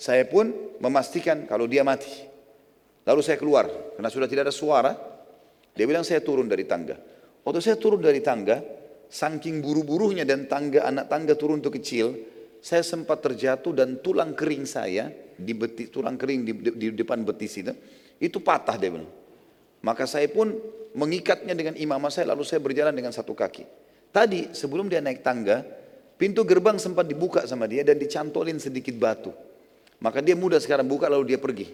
[0.00, 0.48] saya pun
[0.80, 2.08] memastikan kalau dia mati.
[3.04, 4.92] Lalu saya keluar, karena sudah tidak ada suara.
[5.76, 6.96] Dia bilang saya turun dari tangga.
[7.44, 8.60] Waktu saya turun dari tangga,
[9.08, 12.06] saking buru-burunya dan tangga anak tangga turun itu kecil,
[12.60, 17.22] saya sempat terjatuh dan tulang kering saya di betis, tulang kering di, di, di depan
[17.24, 17.72] betis itu,
[18.18, 19.10] itu patah dia bilang.
[19.82, 20.58] Maka saya pun
[20.94, 23.64] mengikatnya dengan imamah saya lalu saya berjalan dengan satu kaki.
[24.10, 25.62] Tadi sebelum dia naik tangga,
[26.18, 29.30] pintu gerbang sempat dibuka sama dia dan dicantolin sedikit batu.
[30.02, 31.70] Maka dia mudah sekarang buka lalu dia pergi.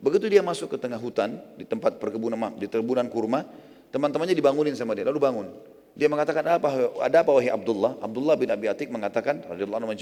[0.00, 3.44] Begitu dia masuk ke tengah hutan di tempat perkebunan di perkebunan kurma,
[3.92, 5.46] teman-temannya dibangunin sama dia, lalu bangun.
[5.92, 6.96] Dia mengatakan apa?
[7.02, 7.98] Ada apa wahai Abdullah?
[8.00, 9.92] Abdullah bin Abi Atik mengatakan, radhiyallahu anhu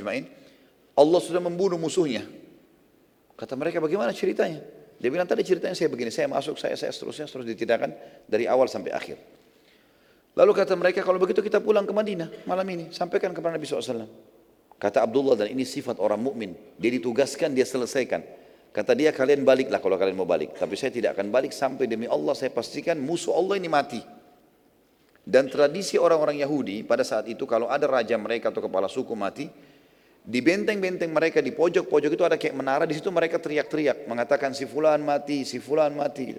[0.98, 2.27] Allah sudah membunuh musuhnya.
[3.35, 4.62] Kata mereka bagaimana ceritanya?
[4.98, 7.94] Dia bilang tadi ceritanya saya begini, saya masuk, saya, saya seterusnya, terus ditidakkan
[8.26, 9.16] dari awal sampai akhir.
[10.34, 14.06] Lalu kata mereka, kalau begitu kita pulang ke Madinah malam ini, sampaikan kepada Nabi SAW.
[14.78, 18.22] Kata Abdullah dan ini sifat orang mukmin, dia ditugaskan, dia selesaikan.
[18.70, 20.54] Kata dia kalian baliklah kalau kalian mau balik.
[20.54, 23.98] Tapi saya tidak akan balik sampai demi Allah saya pastikan musuh Allah ini mati.
[25.26, 29.50] Dan tradisi orang-orang Yahudi pada saat itu kalau ada raja mereka atau kepala suku mati,
[30.28, 34.68] di benteng-benteng mereka di pojok-pojok itu ada kayak menara di situ mereka teriak-teriak mengatakan si
[34.68, 36.36] fulan mati, si fulan mati.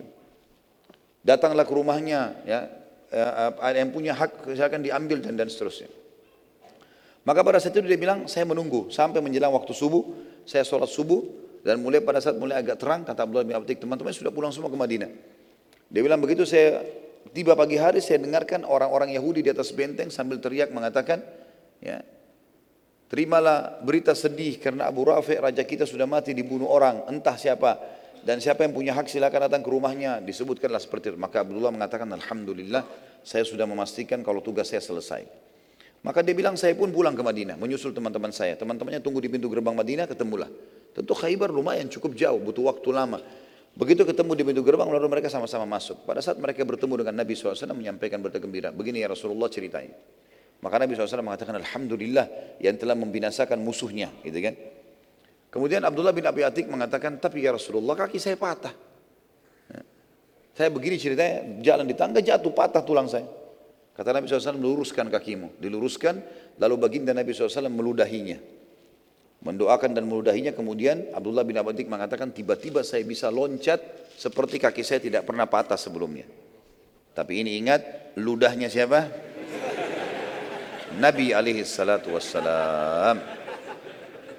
[1.26, 2.70] Datanglah ke rumahnya ya
[3.58, 5.90] ada yang punya hak silakan diambil dan dan seterusnya.
[7.26, 10.06] Maka pada saat itu dia bilang saya menunggu sampai menjelang waktu subuh,
[10.46, 11.26] saya sholat subuh,
[11.66, 14.70] dan mulai pada saat mulai agak terang, kata Abdullah bin Abdik, teman-teman sudah pulang semua
[14.70, 15.10] ke Madinah.
[15.90, 16.86] Dia bilang begitu saya
[17.34, 21.26] tiba pagi hari saya dengarkan orang-orang Yahudi di atas benteng sambil teriak mengatakan,
[21.82, 22.06] ya,
[23.10, 28.00] terimalah berita sedih karena Abu Rafi raja kita sudah mati dibunuh orang, entah siapa.
[28.20, 30.20] Dan siapa yang punya hak silakan datang ke rumahnya.
[30.20, 31.18] Disebutkanlah seperti itu.
[31.18, 32.84] Maka Abdullah mengatakan, Alhamdulillah
[33.24, 35.24] saya sudah memastikan kalau tugas saya selesai.
[36.00, 38.56] Maka dia bilang saya pun pulang ke Madinah, menyusul teman-teman saya.
[38.56, 40.48] Teman-temannya tunggu di pintu gerbang Madinah, ketemulah.
[40.96, 43.20] Tentu Khaybar lumayan cukup jauh, butuh waktu lama.
[43.76, 46.04] Begitu ketemu di pintu gerbang, lalu mereka sama-sama masuk.
[46.08, 48.72] Pada saat mereka bertemu dengan Nabi SAW menyampaikan berita gembira.
[48.72, 49.96] Begini ya Rasulullah ceritanya.
[50.60, 54.12] Maka Nabi SAW mengatakan Alhamdulillah yang telah membinasakan musuhnya.
[54.22, 54.56] Gitu kan.
[55.50, 58.76] Kemudian Abdullah bin Abi Atik mengatakan, tapi ya Rasulullah kaki saya patah.
[59.72, 59.82] Ya.
[60.54, 63.26] Saya begini ceritanya, jalan di tangga jatuh, patah tulang saya.
[63.96, 65.58] Kata Nabi SAW, luruskan kakimu.
[65.58, 66.22] Diluruskan,
[66.60, 68.60] lalu baginda Nabi SAW meludahinya
[69.40, 73.80] mendoakan dan meludahinya kemudian Abdullah bin Abadik mengatakan tiba-tiba saya bisa loncat
[74.20, 76.28] seperti kaki saya tidak pernah patah sebelumnya
[77.16, 79.29] tapi ini ingat ludahnya siapa?
[80.98, 83.22] Nabi alaihi salatu wassalam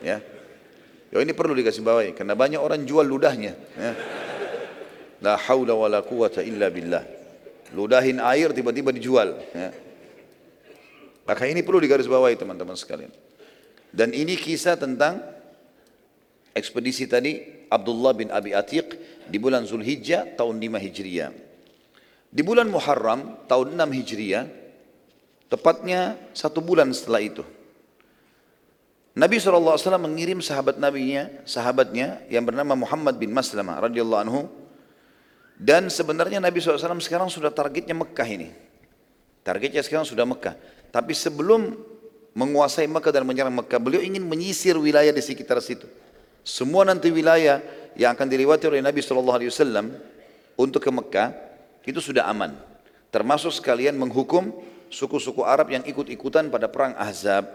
[0.03, 0.19] ya
[1.11, 3.93] Yo ini perlu dikasih bawahi karena banyak orang jual ludahnya ya.
[5.21, 7.03] La haula wala quwata illa billah
[7.75, 9.71] ludahin air tiba-tiba dijual ya.
[11.27, 13.11] maka ini perlu digarisbawahi teman-teman sekalian
[13.91, 15.19] dan ini kisah tentang
[16.55, 18.99] ekspedisi tadi Abdullah bin Abi Atiq
[19.31, 21.31] di bulan Zulhijjah tahun 5 Hijriah.
[22.31, 24.45] Di bulan Muharram tahun 6 Hijriah,
[25.51, 27.45] tepatnya satu bulan setelah itu.
[29.11, 34.47] Nabi SAW mengirim sahabat nabinya, sahabatnya yang bernama Muhammad bin Maslamah radhiyallahu anhu
[35.61, 38.49] dan sebenarnya Nabi SAW sekarang sudah targetnya Mekah ini.
[39.45, 40.57] Targetnya sekarang sudah Mekah.
[40.89, 41.77] Tapi sebelum
[42.35, 43.77] menguasai Mekah dan menyerang Mekah.
[43.77, 45.85] Beliau ingin menyisir wilayah di sekitar situ.
[46.47, 47.61] Semua nanti wilayah
[47.99, 49.37] yang akan dilewati oleh Nabi SAW
[50.57, 51.35] untuk ke Mekah
[51.85, 52.57] itu sudah aman.
[53.11, 54.55] Termasuk sekalian menghukum
[54.91, 57.47] suku-suku Arab yang ikut-ikutan pada perang Ahzab.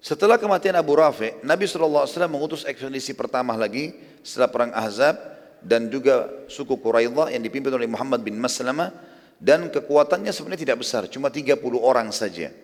[0.00, 3.92] Setelah kematian Abu Rafi, Nabi SAW mengutus ekspedisi pertama lagi
[4.24, 5.18] setelah perang Ahzab
[5.60, 8.94] dan juga suku Quraidah yang dipimpin oleh Muhammad bin Maslamah
[9.36, 12.54] dan kekuatannya sebenarnya tidak besar, cuma 30 orang saja.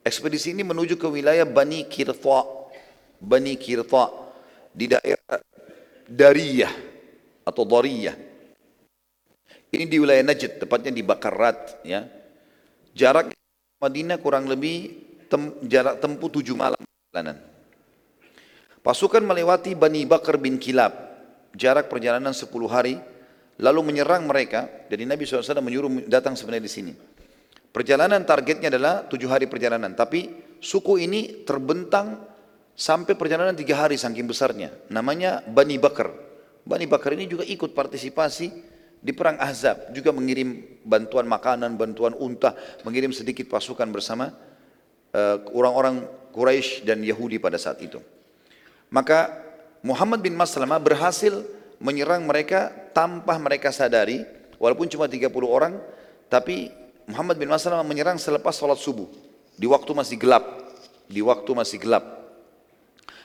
[0.00, 2.48] Ekspedisi ini menuju ke wilayah Bani Kirta,
[3.20, 4.08] Bani Kirta
[4.72, 5.38] di daerah
[6.08, 6.72] Dariyah
[7.44, 8.29] atau Dariyah.
[9.70, 11.86] Ini di wilayah Najd, tepatnya di Bakarat.
[11.86, 12.10] Ya.
[12.90, 13.30] Jarak
[13.78, 14.98] Madinah kurang lebih
[15.30, 17.38] tem, jarak tempuh tujuh malam perjalanan.
[18.82, 20.90] Pasukan melewati Bani Bakar bin Kilab,
[21.54, 22.98] jarak perjalanan 10 hari
[23.60, 24.66] lalu menyerang mereka.
[24.90, 26.92] Jadi Nabi SAW menyuruh datang sebenarnya di sini.
[27.70, 30.26] Perjalanan targetnya adalah tujuh hari perjalanan, tapi
[30.58, 32.18] suku ini terbentang
[32.74, 34.74] sampai perjalanan tiga hari saking besarnya.
[34.90, 36.10] Namanya Bani Bakar.
[36.66, 38.69] Bani Bakar ini juga ikut partisipasi
[39.00, 42.52] di perang Ahzab, juga mengirim bantuan makanan, bantuan unta,
[42.84, 44.28] mengirim sedikit pasukan bersama
[45.16, 46.04] uh, orang-orang
[46.36, 47.96] Quraisy dan Yahudi pada saat itu.
[48.92, 49.32] Maka
[49.80, 51.32] Muhammad bin Maslamah berhasil
[51.80, 54.20] menyerang mereka tanpa mereka sadari,
[54.60, 55.80] walaupun cuma 30 orang,
[56.28, 56.68] tapi
[57.08, 59.08] Muhammad bin Maslamah menyerang selepas sholat subuh,
[59.56, 60.44] di waktu masih gelap,
[61.08, 62.04] di waktu masih gelap.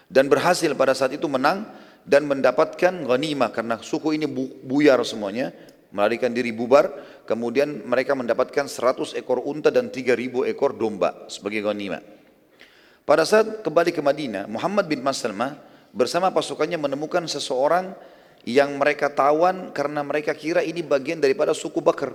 [0.08, 1.68] Dan berhasil pada saat itu menang,
[2.06, 5.50] dan mendapatkan ghanimah karena suku ini bu- buyar semuanya,
[5.90, 6.94] melarikan diri bubar,
[7.26, 12.00] kemudian mereka mendapatkan 100 ekor unta dan 3000 ekor domba sebagai ghanimah.
[13.06, 15.58] Pada saat kembali ke Madinah, Muhammad bin Maslamah
[15.94, 17.94] bersama pasukannya menemukan seseorang
[18.46, 22.14] yang mereka tawan karena mereka kira ini bagian daripada suku Bakar.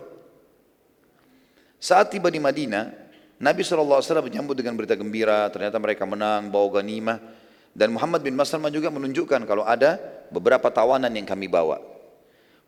[1.81, 2.93] Saat tiba di Madinah,
[3.41, 7.19] Nabi SAW menyambut dengan berita gembira, ternyata mereka menang, bawa ganimah.
[7.71, 9.97] Dan Muhammad bin Maslamah juga menunjukkan kalau ada
[10.35, 11.79] beberapa tawanan yang kami bawa.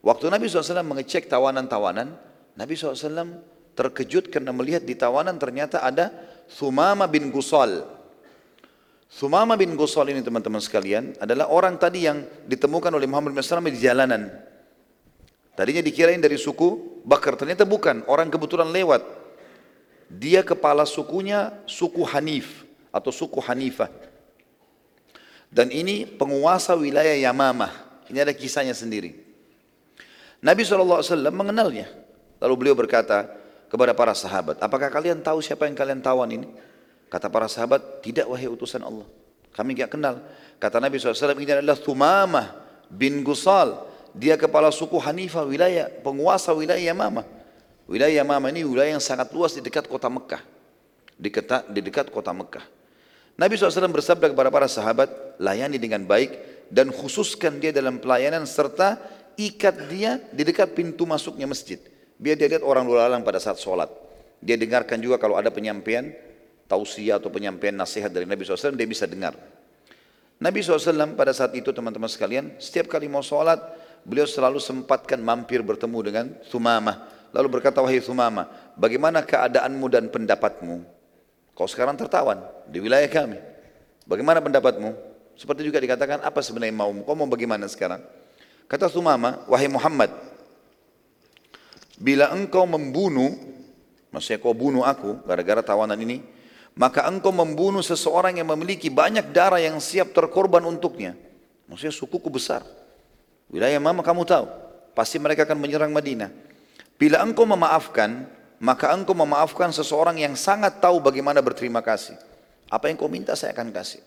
[0.03, 2.15] Waktu Nabi SAW mengecek tawanan-tawanan,
[2.59, 6.11] Nabi SAW terkejut karena melihat di tawanan ternyata ada
[6.59, 7.87] Thumama bin Gusal.
[9.13, 13.73] Thumama bin Gusal ini teman-teman sekalian adalah orang tadi yang ditemukan oleh Muhammad bin Maslamah
[13.73, 14.33] di jalanan.
[15.53, 19.03] Tadinya dikirain dari suku Bakar, ternyata bukan, orang kebetulan lewat.
[20.07, 22.63] Dia kepala sukunya suku Hanif
[22.95, 23.91] atau suku Hanifah.
[25.53, 27.69] Dan ini penguasa wilayah Yamamah.
[28.09, 29.13] Ini ada kisahnya sendiri.
[30.41, 31.93] Nabi SAW mengenalnya.
[32.41, 33.29] Lalu beliau berkata
[33.69, 36.49] kepada para sahabat, apakah kalian tahu siapa yang kalian tawan ini?
[37.13, 39.05] Kata para sahabat, tidak wahai utusan Allah.
[39.53, 40.25] Kami tidak kenal.
[40.57, 42.57] Kata Nabi SAW, ini adalah Thumamah
[42.89, 43.85] bin Gusal.
[44.17, 47.29] Dia kepala suku Hanifah wilayah, penguasa wilayah Yamamah.
[47.85, 50.41] Wilayah Yamamah ini wilayah yang sangat luas di dekat kota Mekah.
[51.21, 52.65] Di, keta, di dekat kota Mekah.
[53.37, 55.09] Nabi SAW bersabda kepada para sahabat,
[55.41, 56.37] layani dengan baik
[56.69, 59.01] dan khususkan dia dalam pelayanan serta
[59.37, 61.81] ikat dia di dekat pintu masuknya masjid.
[62.21, 63.89] Biar dia lihat orang lalang pada saat sholat.
[64.43, 66.13] Dia dengarkan juga kalau ada penyampaian
[66.67, 69.37] tausiah atau penyampaian nasihat dari Nabi SAW, dia bisa dengar.
[70.43, 73.63] Nabi SAW pada saat itu teman-teman sekalian, setiap kali mau sholat,
[74.03, 77.07] beliau selalu sempatkan mampir bertemu dengan Thumamah.
[77.31, 81.02] Lalu berkata, wahai Thumamah, bagaimana keadaanmu dan pendapatmu?
[81.63, 83.39] Kau sekarang tertawan di wilayah kami.
[84.03, 84.99] Bagaimana pendapatmu?
[85.39, 87.07] Seperti juga dikatakan, apa sebenarnya maumu?
[87.07, 88.03] Kau mau bagaimana sekarang?
[88.67, 90.11] Kata Thumamah, wahai Muhammad,
[92.03, 93.39] bila engkau membunuh,
[94.11, 96.27] maksudnya kau bunuh aku gara-gara tawanan ini,
[96.75, 101.15] maka engkau membunuh seseorang yang memiliki banyak darah yang siap terkorban untuknya.
[101.71, 102.67] Maksudnya sukuku besar.
[103.47, 104.51] Wilayah mama kamu tahu,
[104.99, 106.35] pasti mereka akan menyerang Madinah.
[106.99, 108.27] Bila engkau memaafkan,
[108.63, 112.15] maka engkau memaafkan seseorang yang sangat tahu bagaimana berterima kasih.
[112.71, 113.99] Apa yang kau minta saya akan kasih.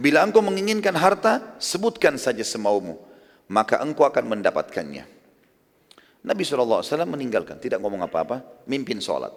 [0.00, 2.96] Bila engkau menginginkan harta, sebutkan saja semaumu,
[3.52, 5.04] maka engkau akan mendapatkannya.
[6.24, 9.30] Nabi SAW meninggalkan, tidak ngomong apa-apa, mimpin sholat.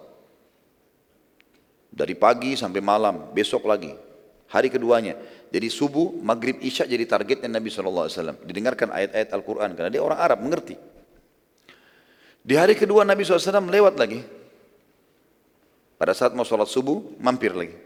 [1.92, 3.92] Dari pagi sampai malam, besok lagi.
[4.50, 5.14] Hari keduanya.
[5.52, 8.42] Jadi subuh, maghrib, isya jadi targetnya Nabi SAW.
[8.42, 9.70] Didengarkan ayat-ayat Al-Quran.
[9.78, 10.74] Karena dia orang Arab, mengerti.
[12.40, 14.24] Di hari kedua Nabi SAW lewat lagi.
[16.00, 17.76] Pada saat mau sholat subuh, mampir lagi.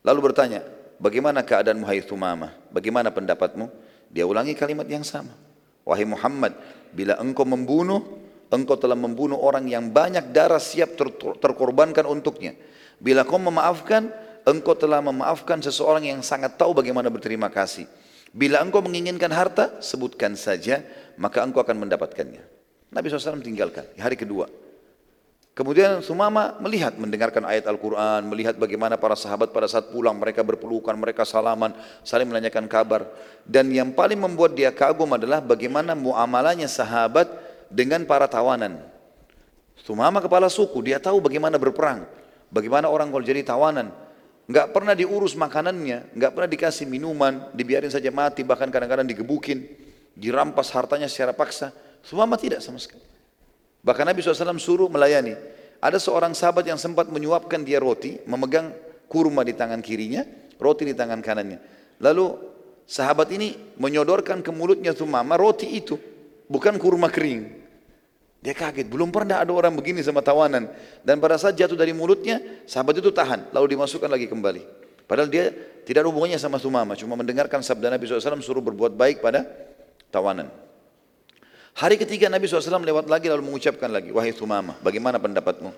[0.00, 0.64] Lalu bertanya,
[0.96, 2.56] bagaimana keadaan Hai Thumamah?
[2.72, 3.68] Bagaimana pendapatmu?
[4.08, 5.36] Dia ulangi kalimat yang sama.
[5.84, 6.56] Wahai Muhammad,
[6.96, 8.00] bila engkau membunuh,
[8.48, 12.56] engkau telah membunuh orang yang banyak darah siap ter terkorbankan untuknya.
[12.96, 14.08] Bila kau memaafkan,
[14.48, 17.84] engkau telah memaafkan seseorang yang sangat tahu bagaimana berterima kasih.
[18.32, 20.80] Bila engkau menginginkan harta, sebutkan saja,
[21.20, 22.57] maka engkau akan mendapatkannya.
[22.88, 24.48] Nabi SAW tinggalkan, hari kedua.
[25.58, 30.94] Kemudian Sumama melihat, mendengarkan ayat Al-Quran, melihat bagaimana para sahabat pada saat pulang, mereka berpelukan,
[30.94, 31.74] mereka salaman,
[32.06, 33.10] saling menanyakan kabar.
[33.42, 37.26] Dan yang paling membuat dia kagum adalah bagaimana muamalahnya sahabat
[37.66, 38.78] dengan para tawanan.
[39.82, 42.06] Sumama kepala suku, dia tahu bagaimana berperang.
[42.54, 43.90] Bagaimana orang kalau jadi tawanan.
[44.46, 49.66] Enggak pernah diurus makanannya, enggak pernah dikasih minuman, dibiarin saja mati, bahkan kadang-kadang digebukin,
[50.14, 51.74] dirampas hartanya secara paksa.
[52.02, 53.04] Sumama tidak sama sekali.
[53.82, 55.34] Bahkan Nabi SAW suruh melayani.
[55.78, 58.74] Ada seorang sahabat yang sempat menyuapkan dia roti, memegang
[59.06, 60.26] kurma di tangan kirinya,
[60.58, 61.58] roti di tangan kanannya.
[62.02, 62.34] Lalu
[62.82, 65.94] sahabat ini menyodorkan ke mulutnya Sumama roti itu,
[66.50, 67.70] bukan kurma kering.
[68.38, 70.70] Dia kaget, belum pernah ada orang begini sama tawanan.
[71.02, 74.62] Dan pada saat jatuh dari mulutnya, sahabat itu tahan, lalu dimasukkan lagi kembali.
[75.10, 75.50] Padahal dia
[75.88, 79.48] tidak ada hubungannya sama Sumama, cuma mendengarkan sabda Nabi SAW suruh berbuat baik pada
[80.12, 80.52] tawanan.
[81.78, 85.70] Hari ketiga Nabi SAW lewat lagi lalu mengucapkan lagi, Wahai Sumama, bagaimana pendapatmu?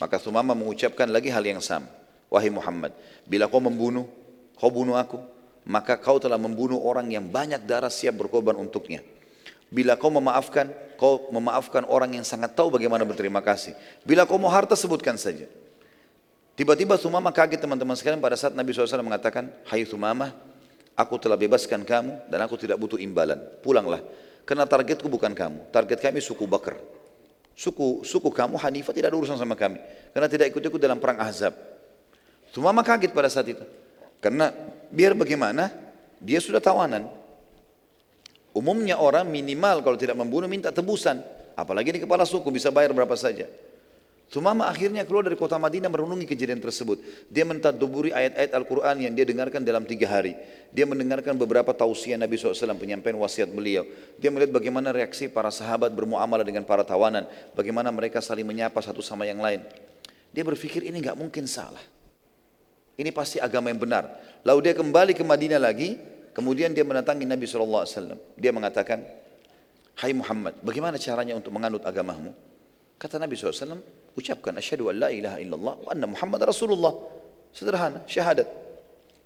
[0.00, 1.92] Maka Sumama mengucapkan lagi hal yang sama.
[2.32, 2.96] Wahai Muhammad,
[3.28, 4.08] bila kau membunuh,
[4.56, 5.20] kau bunuh aku,
[5.68, 9.04] maka kau telah membunuh orang yang banyak darah siap berkorban untuknya.
[9.68, 13.76] Bila kau memaafkan, kau memaafkan orang yang sangat tahu bagaimana berterima kasih.
[14.08, 15.44] Bila kau mau harta, sebutkan saja.
[16.56, 20.32] Tiba-tiba Sumama kaget teman-teman sekalian pada saat Nabi SAW mengatakan, Hai Sumama,
[20.96, 23.36] aku telah bebaskan kamu dan aku tidak butuh imbalan.
[23.60, 24.00] Pulanglah.
[24.50, 25.70] Karena targetku bukan kamu.
[25.70, 26.74] Target kami suku Bakar.
[27.54, 29.78] Suku suku kamu Hanifah tidak ada urusan sama kami.
[30.10, 31.54] Karena tidak ikut-ikut dalam perang Ahzab.
[32.50, 33.62] Sumama kaget pada saat itu.
[34.18, 34.50] Karena
[34.90, 35.70] biar bagaimana,
[36.18, 37.06] dia sudah tawanan.
[38.50, 41.22] Umumnya orang minimal kalau tidak membunuh minta tebusan.
[41.54, 43.46] Apalagi di kepala suku bisa bayar berapa saja.
[44.30, 47.02] Sumama akhirnya keluar dari kota Madinah merenungi kejadian tersebut.
[47.26, 50.38] Dia mentaduburi ayat-ayat Al-Quran yang dia dengarkan dalam tiga hari.
[50.70, 53.82] Dia mendengarkan beberapa tausiah Nabi SAW, penyampaian wasiat beliau.
[54.22, 57.26] Dia melihat bagaimana reaksi para sahabat bermuamalah dengan para tawanan.
[57.58, 59.66] Bagaimana mereka saling menyapa satu sama yang lain.
[60.30, 61.82] Dia berpikir ini nggak mungkin salah.
[62.94, 64.14] Ini pasti agama yang benar.
[64.46, 65.98] Lalu dia kembali ke Madinah lagi.
[66.30, 68.14] Kemudian dia mendatangi Nabi SAW.
[68.38, 69.02] Dia mengatakan,
[69.98, 72.30] Hai Muhammad, bagaimana caranya untuk menganut agamamu?
[72.94, 73.82] Kata Nabi SAW,
[74.18, 76.94] ucapkan asyhadu an la ilaha illallah wa anna Muhammad Rasulullah.
[77.50, 78.46] Sederhana, syahadat.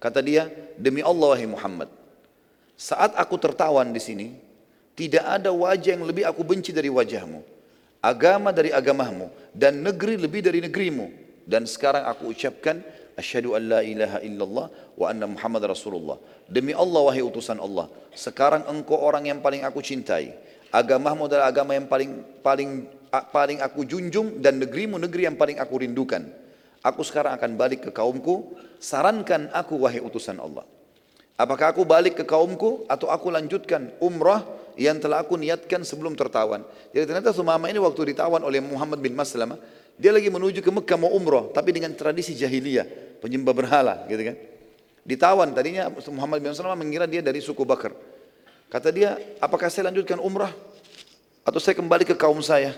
[0.01, 1.89] Kata dia, demi Allah wahai Muhammad.
[2.75, 4.27] Saat aku tertawan di sini,
[4.97, 7.41] tidak ada wajah yang lebih aku benci dari wajahmu.
[8.03, 11.09] Agama dari agamamu dan negeri lebih dari negerimu.
[11.45, 12.81] Dan sekarang aku ucapkan
[13.17, 14.67] asyhadu an la ilaha illallah
[14.97, 16.17] wa anna Muhammad Rasulullah.
[16.45, 20.35] Demi Allah wahai utusan Allah, sekarang engkau orang yang paling aku cintai.
[20.73, 22.69] Agamamu adalah agama yang paling paling
[23.31, 26.25] paling aku junjung dan negerimu negeri yang paling aku rindukan.
[26.85, 30.65] Aku sekarang akan balik ke kaumku, sarankan aku wahai utusan Allah.
[31.35, 34.45] Apakah aku balik ke kaumku atau aku lanjutkan umrah
[34.79, 36.63] yang telah aku niatkan sebelum tertawan.
[36.95, 39.59] Jadi ternyata Sumama ini waktu ditawan oleh Muhammad bin Maslamah,
[39.95, 44.35] dia lagi menuju ke Mekah mau umrah, tapi dengan tradisi jahiliyah, penyembah berhala gitu kan.
[45.05, 47.95] Ditawan, tadinya Muhammad bin Maslamah mengira dia dari suku Bakar.
[48.69, 50.51] Kata dia, apakah saya lanjutkan umrah
[51.45, 52.73] atau saya kembali ke kaum saya?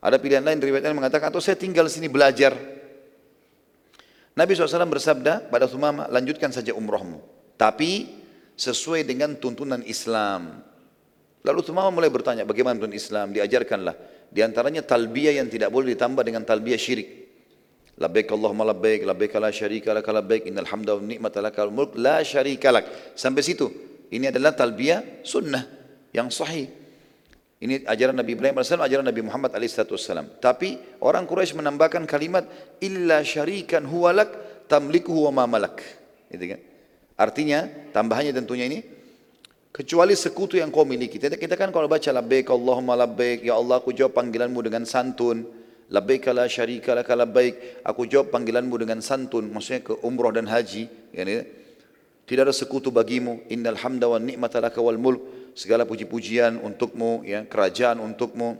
[0.00, 2.56] Ada pilihan lain riwayatnya mengatakan atau saya tinggal sini belajar.
[4.32, 7.20] Nabi SAW bersabda pada Sumama, lanjutkan saja umrohmu.
[7.60, 8.08] Tapi
[8.56, 10.64] sesuai dengan tuntunan Islam.
[11.44, 13.36] Lalu Sumama mulai bertanya, bagaimana tuntunan Islam?
[13.36, 13.96] Diajarkanlah.
[14.30, 17.08] Di antaranya talbiyah yang tidak boleh ditambah dengan talbiyah syirik.
[18.00, 22.24] Labbaik Allahumma labbaik, labbaik la syarika lak labbaik, innal hamda wa ni'mata lakal mulk la
[22.24, 23.12] syarika lak.
[23.12, 23.89] Sampai situ.
[24.10, 25.64] Ini adalah talbiyah sunnah
[26.10, 26.66] yang sahih.
[27.60, 29.76] Ini ajaran Nabi Ibrahim AS, ajaran Nabi Muhammad AS.
[30.40, 32.48] Tapi orang Quraisy menambahkan kalimat
[32.80, 35.60] illa syarikan huwalak tamliku huwa ma.
[36.32, 36.60] Gitu kan?
[37.20, 38.80] Artinya tambahannya tentunya ini
[39.68, 41.20] kecuali sekutu yang kau miliki.
[41.20, 45.44] Kita, kita kan kalau baca labbaik Allahumma labbaik ya Allah aku jawab panggilanmu dengan santun.
[45.90, 50.86] Labbaik la syarika laka labbaik aku jawab panggilanmu dengan santun maksudnya ke umrah dan haji
[51.10, 51.44] ya,
[52.30, 57.42] tidak ada sekutu bagimu innal hamda wa ni'mata laka wal mulk segala puji-pujian untukmu, ya,
[57.42, 58.54] kerajaan untukmu,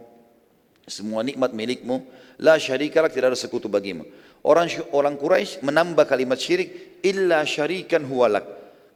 [0.91, 2.03] semua nikmat milikmu.
[2.43, 4.03] La syarika lak, tidak ada sekutu bagimu.
[4.43, 8.43] Orang orang Quraisy menambah kalimat syirik illa syarikan huwalak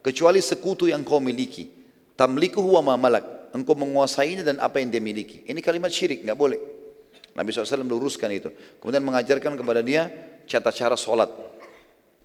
[0.03, 1.71] kecuali sekutu yang kau miliki.
[2.19, 3.55] Tamliku huwa ma malak.
[3.55, 5.47] Engkau menguasainya dan apa yang dia miliki.
[5.47, 6.59] Ini kalimat syirik, nggak boleh.
[7.39, 8.51] Nabi SAW meluruskan itu.
[8.83, 10.11] Kemudian mengajarkan kepada dia
[10.51, 11.31] cata cara solat.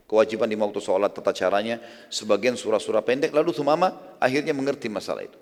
[0.09, 1.77] Kewajiban di waktu sholat, tata caranya,
[2.09, 3.29] sebagian surah-surah pendek.
[3.29, 5.37] Lalu Thumama akhirnya mengerti masalah itu.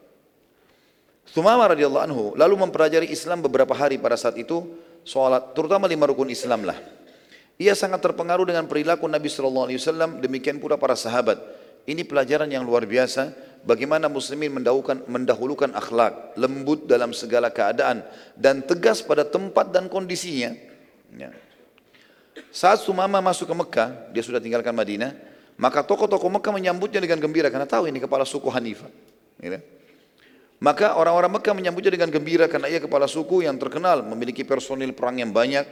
[1.32, 4.63] Thumama radhiyallahu anhu lalu mempelajari Islam beberapa hari pada saat itu
[5.08, 6.75] sholat terutama lima rukun Islam lah.
[7.58, 11.39] Ia sangat terpengaruh dengan perilaku Nabi Shallallahu Alaihi Wasallam demikian pula para sahabat.
[11.88, 13.32] Ini pelajaran yang luar biasa
[13.63, 18.03] bagaimana muslimin mendahulukan, mendahulukan akhlak, lembut dalam segala keadaan
[18.36, 20.51] dan tegas pada tempat dan kondisinya.
[21.15, 21.32] Ya.
[22.54, 25.13] Saat Sumama masuk ke Mekah, dia sudah tinggalkan Madinah,
[25.58, 28.89] maka tokoh-tokoh Mekah menyambutnya dengan gembira karena tahu ini kepala suku Hanifah.
[29.41, 29.60] Gitu.
[30.58, 35.21] Maka orang-orang Mekah menyambutnya dengan gembira karena ia kepala suku yang terkenal, memiliki personil perang
[35.21, 35.65] yang banyak,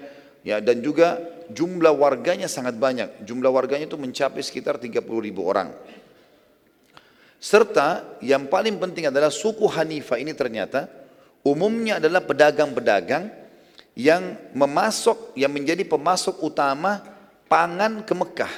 [0.46, 1.18] ya dan juga
[1.50, 3.26] jumlah warganya sangat banyak.
[3.26, 5.74] Jumlah warganya itu mencapai sekitar 30 ribu orang.
[7.42, 10.86] Serta yang paling penting adalah suku Hanifah ini ternyata
[11.46, 13.45] umumnya adalah pedagang-pedagang
[13.96, 17.00] yang memasok, yang menjadi pemasok utama
[17.48, 18.54] pangan ke Mekah.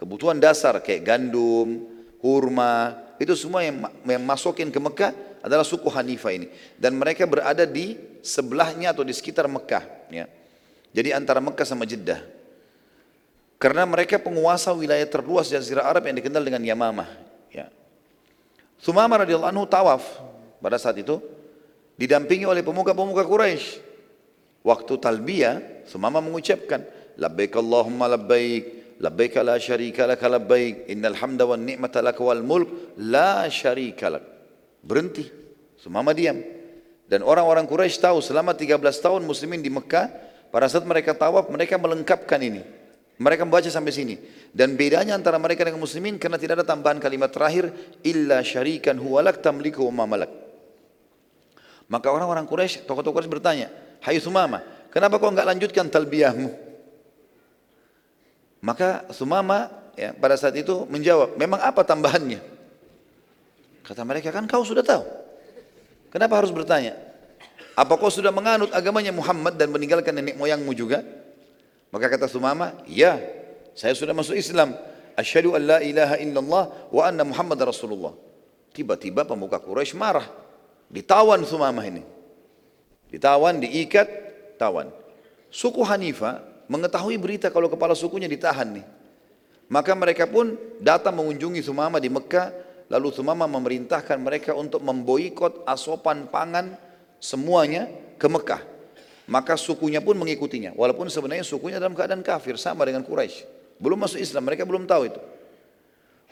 [0.00, 1.88] Kebutuhan dasar kayak gandum,
[2.20, 7.64] kurma, itu semua yang, yang masukin ke Mekah adalah suku Hanifah ini dan mereka berada
[7.64, 10.26] di sebelahnya atau di sekitar Mekah ya.
[10.92, 12.20] Jadi antara Mekah sama Jeddah.
[13.56, 17.08] Karena mereka penguasa wilayah terluas jazirah Arab yang dikenal dengan Yamamah
[17.48, 17.72] ya.
[18.76, 20.04] Sumama radhiyallahu anhu tawaf
[20.60, 21.20] pada saat itu
[21.96, 23.85] didampingi oleh pemuka-pemuka Quraisy.
[24.66, 25.54] Waktu talbiyah
[25.86, 26.82] Sumama mengucapkan
[27.14, 32.98] labbaik Allahumma labbaik labbaik la syarika lak labbaik innal hamda wan ni'mata lak wal mulk
[32.98, 34.24] la syarika lak
[34.86, 35.26] Berhenti.
[35.82, 36.38] Semama diam.
[37.06, 40.10] Dan orang-orang Quraisy tahu selama 13 tahun muslimin di Mekah,
[40.50, 42.62] pada saat mereka tawaf, mereka melengkapkan ini.
[43.18, 44.14] Mereka membaca sampai sini.
[44.54, 47.70] Dan bedanya antara mereka dengan muslimin karena tidak ada tambahan kalimat terakhir
[48.06, 50.30] illa syarikan huwalak tamliku wa malak.
[51.86, 53.68] Maka orang-orang Quraisy, tokoh-tokoh Quraisy bertanya,
[54.02, 56.50] "Hai Sumama, kenapa kau enggak lanjutkan talbiyahmu?"
[58.64, 62.40] Maka Sumama ya, pada saat itu menjawab, "Memang apa tambahannya?"
[63.86, 65.06] Kata mereka kan kau sudah tahu.
[66.10, 66.98] Kenapa harus bertanya?
[67.76, 71.04] Apa kau sudah menganut agamanya Muhammad dan meninggalkan nenek moyangmu juga?
[71.92, 73.20] Maka kata Sumama, ya,
[73.76, 74.74] saya sudah masuk Islam.
[75.12, 78.16] Asyhadu an la ilaha illallah wa anna Muhammad Rasulullah.
[78.72, 80.26] Tiba-tiba pemuka Quraisy marah.
[80.88, 82.15] Ditawan Sumama ini.
[83.16, 84.04] Ditawan, diikat,
[84.60, 84.92] tawan.
[85.48, 88.84] Suku Hanifah mengetahui berita kalau kepala sukunya ditahan nih.
[89.72, 90.52] Maka mereka pun
[90.84, 92.52] datang mengunjungi Sumama di Mekah.
[92.92, 96.76] Lalu Sumama memerintahkan mereka untuk memboikot asopan pangan
[97.16, 97.88] semuanya
[98.20, 98.60] ke Mekah.
[99.32, 100.76] Maka sukunya pun mengikutinya.
[100.76, 103.48] Walaupun sebenarnya sukunya dalam keadaan kafir sama dengan Quraisy.
[103.80, 105.20] Belum masuk Islam, mereka belum tahu itu.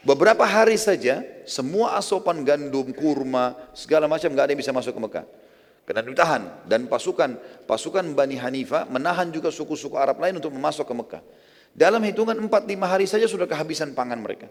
[0.05, 5.01] Beberapa hari saja semua asopan gandum, kurma, segala macam nggak ada yang bisa masuk ke
[5.01, 5.24] Mekah.
[5.85, 7.37] Karena ditahan dan pasukan
[7.68, 11.22] pasukan Bani Hanifah menahan juga suku-suku Arab lain untuk masuk ke Mekah.
[11.76, 12.49] Dalam hitungan 4-5
[12.89, 14.49] hari saja sudah kehabisan pangan mereka.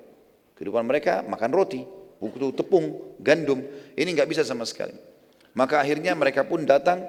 [0.54, 1.82] Kehidupan mereka makan roti,
[2.22, 3.66] buku tepung, gandum.
[3.98, 4.94] Ini nggak bisa sama sekali.
[5.58, 7.02] Maka akhirnya mereka pun datang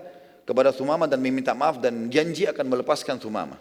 [0.45, 3.61] kepada Thumama dan meminta maaf dan janji akan melepaskan Thumama.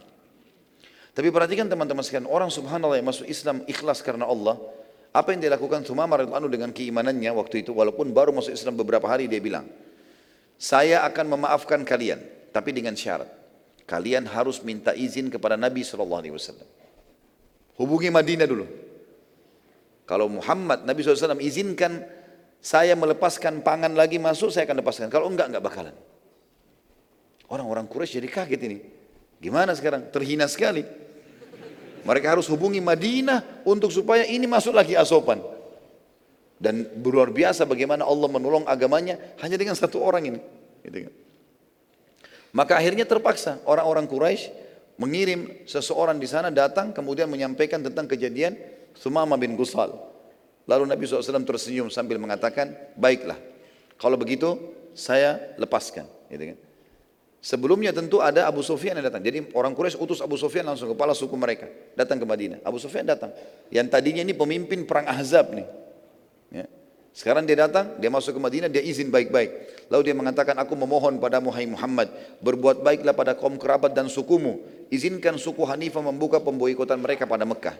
[1.14, 4.58] Tapi perhatikan teman-teman sekalian, orang subhanallah yang masuk Islam ikhlas karena Allah,
[5.14, 6.18] apa yang dilakukan Thumama
[6.50, 9.70] dengan keimanannya waktu itu, walaupun baru masuk Islam beberapa hari dia bilang,
[10.64, 12.24] saya akan memaafkan kalian,
[12.56, 13.28] tapi dengan syarat,
[13.84, 16.24] kalian harus minta izin kepada Nabi SAW.
[17.76, 18.64] Hubungi Madinah dulu.
[20.08, 22.08] Kalau Muhammad, Nabi SAW izinkan
[22.64, 25.12] saya melepaskan pangan lagi masuk, saya akan lepaskan.
[25.12, 25.96] Kalau enggak, enggak bakalan.
[27.52, 28.78] Orang-orang Quraisy jadi kaget ini.
[29.44, 30.08] Gimana sekarang?
[30.16, 30.88] Terhina sekali.
[32.08, 35.44] Mereka harus hubungi Madinah untuk supaya ini masuk lagi asopan.
[36.64, 40.40] Dan luar biasa bagaimana Allah menolong agamanya hanya dengan satu orang ini.
[40.80, 41.14] Gitu kan.
[42.56, 44.48] Maka akhirnya terpaksa orang-orang Quraisy
[44.96, 48.56] mengirim seseorang di sana datang kemudian menyampaikan tentang kejadian
[48.96, 49.92] Sumama bin Gusal.
[50.64, 53.36] Lalu Nabi SAW tersenyum sambil mengatakan, baiklah,
[54.00, 54.56] kalau begitu
[54.96, 56.08] saya lepaskan.
[56.32, 56.58] Gitu kan.
[57.44, 59.20] Sebelumnya tentu ada Abu Sufyan yang datang.
[59.20, 62.64] Jadi orang Quraisy utus Abu Sufyan langsung kepala suku mereka datang ke Madinah.
[62.64, 63.36] Abu Sufyan datang.
[63.68, 65.83] Yang tadinya ini pemimpin perang Ahzab nih.
[66.54, 66.70] Ya.
[67.14, 69.86] Sekarang dia datang, dia masuk ke Madinah, dia izin baik-baik.
[69.90, 72.08] Lalu dia mengatakan, aku memohon pada Muhammad Muhammad,
[72.42, 74.62] berbuat baiklah pada kaum kerabat dan sukumu.
[74.90, 77.78] Izinkan suku Hanifah membuka pemboikotan mereka pada Mekah.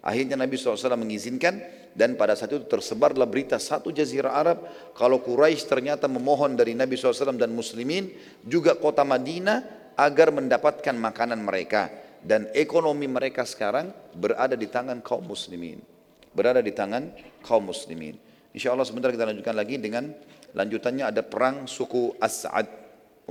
[0.00, 1.60] Akhirnya Nabi SAW mengizinkan
[1.92, 4.64] dan pada saat itu tersebarlah berita satu jazirah Arab
[4.96, 8.08] kalau Quraisy ternyata memohon dari Nabi SAW dan muslimin
[8.40, 11.92] juga kota Madinah agar mendapatkan makanan mereka
[12.24, 15.84] dan ekonomi mereka sekarang berada di tangan kaum muslimin
[16.30, 17.10] berada di tangan
[17.42, 18.18] kaum muslimin.
[18.50, 20.10] Insya Allah sebentar kita lanjutkan lagi dengan
[20.54, 22.66] lanjutannya ada perang suku As'ad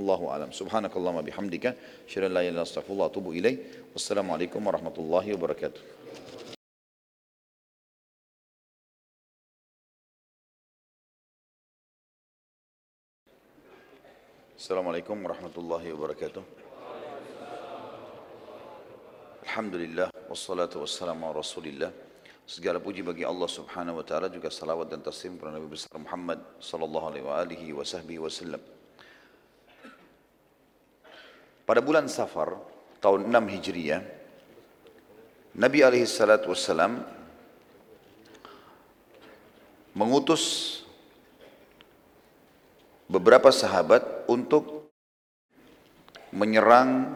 [0.00, 0.48] Allahu alam.
[0.48, 1.76] Subhanakallahumma bihamdika
[2.08, 3.36] syirra la ilaha anta atubu
[3.92, 6.00] wassalamualaikum warahmatullahi wabarakatuh.
[14.60, 16.44] Assalamualaikum warahmatullahi wabarakatuh.
[19.48, 22.09] Alhamdulillah wassalatu wassalamu ala Rasulillah.
[22.50, 26.42] Segala puji bagi Allah Subhanahu wa taala juga salawat dan taslim kepada Nabi besar Muhammad
[26.58, 28.58] sallallahu alaihi wa sahbihi wasallam.
[31.62, 32.58] Pada bulan Safar
[32.98, 34.02] tahun 6 Hijriah
[35.62, 37.06] Nabi alaihi salatu wassalam
[39.94, 40.82] mengutus
[43.06, 44.90] beberapa sahabat untuk
[46.34, 47.14] menyerang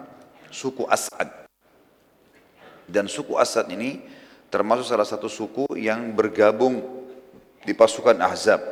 [0.54, 1.26] suku As'ad.
[2.86, 4.13] Dan suku As'ad ini
[4.54, 6.78] termasuk salah satu suku yang bergabung
[7.66, 8.62] di pasukan Ahzab.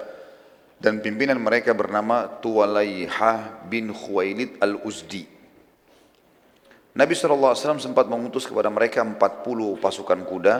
[0.78, 5.26] Dan pimpinan mereka bernama Tuwalayha bin Khuwailid al-Uzdi.
[6.94, 9.18] Nabi SAW sempat mengutus kepada mereka 40
[9.82, 10.54] pasukan kuda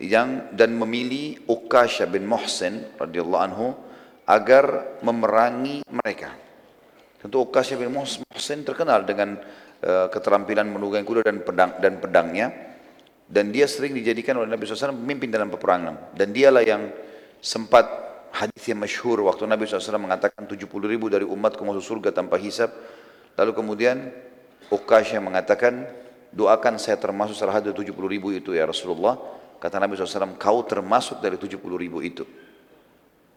[0.00, 3.76] yang dan memilih Ukasha bin Muhsin radhiyallahu anhu
[4.28, 6.32] agar memerangi mereka.
[7.20, 9.40] Tentu Uqasyah bin Muhsin terkenal dengan
[9.80, 12.65] uh, keterampilan menunggang kuda dan pedang dan pedangnya
[13.26, 16.14] dan dia sering dijadikan oleh Nabi SAW pemimpin dalam peperangan.
[16.14, 16.86] Dan dialah yang
[17.42, 17.84] sempat
[18.30, 22.70] hadis yang masyhur waktu Nabi SAW mengatakan 70 ribu dari umatku masuk surga tanpa hisab.
[23.34, 23.96] Lalu kemudian
[24.70, 25.90] Uqasyah mengatakan
[26.30, 29.18] doakan saya termasuk salah satu 70 ribu itu ya Rasulullah.
[29.58, 32.22] Kata Nabi SAW kau termasuk dari 70 ribu itu.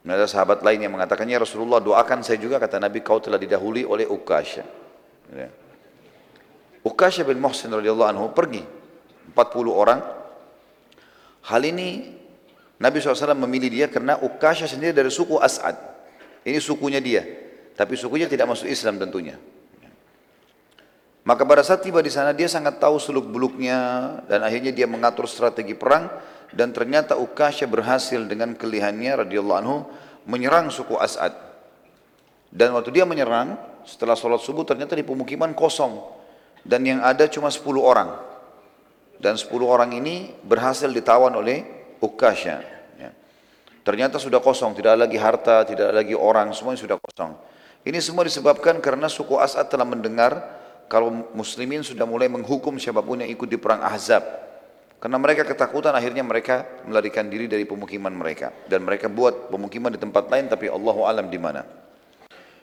[0.05, 2.61] Dan ada sahabat lain yang mengatakannya Rasulullah doakan saya juga.
[2.61, 4.61] Kata Nabi kau telah didahului oleh Ukasha.
[5.33, 5.49] Ya.
[6.85, 8.78] Ukasha bin Muhsin radhiyallahu anhu pergi
[9.31, 9.99] 40 orang.
[11.45, 12.15] Hal ini
[12.79, 15.75] Nabi SAW memilih dia karena Ukasha sendiri dari suku As'ad.
[16.43, 17.23] Ini sukunya dia.
[17.75, 19.39] Tapi sukunya tidak masuk Islam tentunya.
[21.23, 23.77] Maka pada saat tiba di sana dia sangat tahu seluk beluknya
[24.25, 26.09] dan akhirnya dia mengatur strategi perang
[26.49, 29.77] dan ternyata Ukasha berhasil dengan kelihannya radhiyallahu anhu
[30.25, 31.35] menyerang suku As'ad.
[32.49, 33.53] Dan waktu dia menyerang,
[33.85, 36.01] setelah sholat subuh ternyata di pemukiman kosong.
[36.65, 38.28] Dan yang ada cuma 10 orang.
[39.19, 41.67] Dan 10 orang ini berhasil ditawan oleh
[41.99, 42.63] Ukasha.
[42.95, 43.11] Ya.
[43.83, 47.35] Ternyata sudah kosong, tidak ada lagi harta, tidak ada lagi orang, semuanya sudah kosong.
[47.83, 50.39] Ini semua disebabkan karena suku As'ad telah mendengar
[50.87, 54.23] kalau muslimin sudah mulai menghukum siapa pun yang ikut di perang Ahzab.
[54.99, 58.51] Karena mereka ketakutan akhirnya mereka melarikan diri dari pemukiman mereka.
[58.67, 61.63] Dan mereka buat pemukiman di tempat lain tapi Allah alam di mana.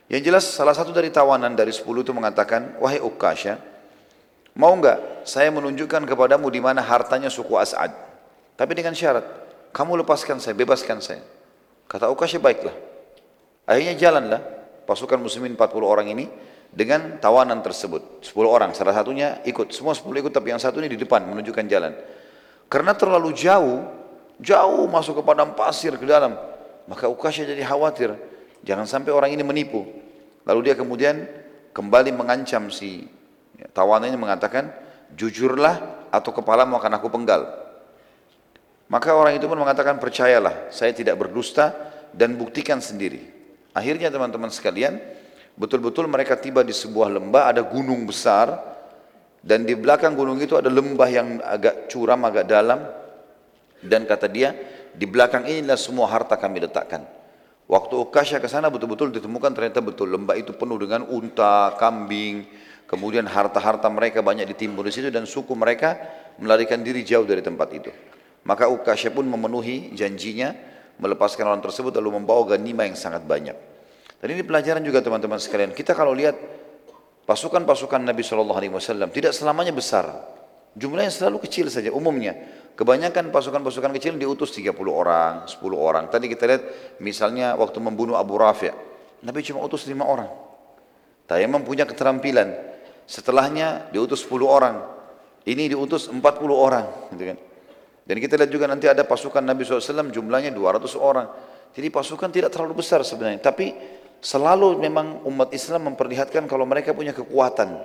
[0.06, 3.56] Yang jelas salah satu dari tawanan dari sepuluh itu mengatakan, Wahai Ukasha,
[4.56, 7.92] mau enggak saya menunjukkan kepadamu di mana hartanya suku As'ad.
[8.56, 9.26] Tapi dengan syarat,
[9.74, 11.20] kamu lepaskan saya, bebaskan saya.
[11.84, 12.72] Kata Ukasha, baiklah.
[13.68, 14.40] Akhirnya jalanlah
[14.88, 16.30] pasukan muslimin 40 orang ini
[16.70, 18.24] dengan tawanan tersebut.
[18.24, 19.74] 10 orang, salah satunya ikut.
[19.74, 21.92] Semua 10 ikut tapi yang satu ini di depan menunjukkan jalan.
[22.70, 23.82] Karena terlalu jauh,
[24.40, 26.38] jauh masuk ke padang pasir ke dalam.
[26.86, 28.14] Maka Ukasha jadi khawatir,
[28.62, 29.84] jangan sampai orang ini menipu.
[30.46, 31.26] Lalu dia kemudian
[31.74, 33.10] kembali mengancam si
[33.56, 34.70] ya, tawanannya mengatakan,
[35.16, 37.42] jujurlah atau kepalamu akan aku penggal.
[38.86, 41.74] Maka orang itu pun mengatakan, percayalah, saya tidak berdusta
[42.14, 43.34] dan buktikan sendiri.
[43.74, 45.02] Akhirnya teman-teman sekalian,
[45.58, 48.76] betul-betul mereka tiba di sebuah lembah, ada gunung besar,
[49.42, 52.82] dan di belakang gunung itu ada lembah yang agak curam, agak dalam.
[53.82, 54.54] Dan kata dia,
[54.94, 57.04] di belakang inilah semua harta kami letakkan.
[57.66, 62.46] Waktu Ukasha ke sana betul-betul ditemukan ternyata betul lembah itu penuh dengan unta, kambing,
[62.86, 65.98] kemudian harta-harta mereka banyak ditimbun di situ dan suku mereka
[66.38, 67.90] melarikan diri jauh dari tempat itu.
[68.46, 70.54] Maka Ukasha pun memenuhi janjinya
[71.02, 73.54] melepaskan orang tersebut lalu membawa ganima yang sangat banyak.
[74.16, 75.76] Dan ini pelajaran juga teman-teman sekalian.
[75.76, 76.38] Kita kalau lihat
[77.26, 78.54] Pasukan-pasukan Nabi SAW
[79.10, 80.06] tidak selamanya besar.
[80.78, 82.38] Jumlahnya selalu kecil saja umumnya.
[82.78, 86.06] Kebanyakan pasukan-pasukan kecil diutus 30 orang, 10 orang.
[86.06, 86.62] Tadi kita lihat
[87.02, 88.70] misalnya waktu membunuh Abu Rafi'
[89.26, 90.30] Nabi cuma utus 5 orang.
[91.26, 92.75] Tayammum punya keterampilan.
[93.06, 94.76] Setelahnya diutus 10 orang.
[95.46, 96.20] Ini diutus 40
[96.52, 97.14] orang.
[97.14, 97.38] Gitu kan.
[98.06, 101.26] Dan kita lihat juga nanti ada pasukan Nabi SAW jumlahnya 200 orang.
[101.74, 103.42] Jadi pasukan tidak terlalu besar sebenarnya.
[103.42, 103.66] Tapi
[104.26, 107.78] Selalu memang umat Islam memperlihatkan kalau mereka punya kekuatan.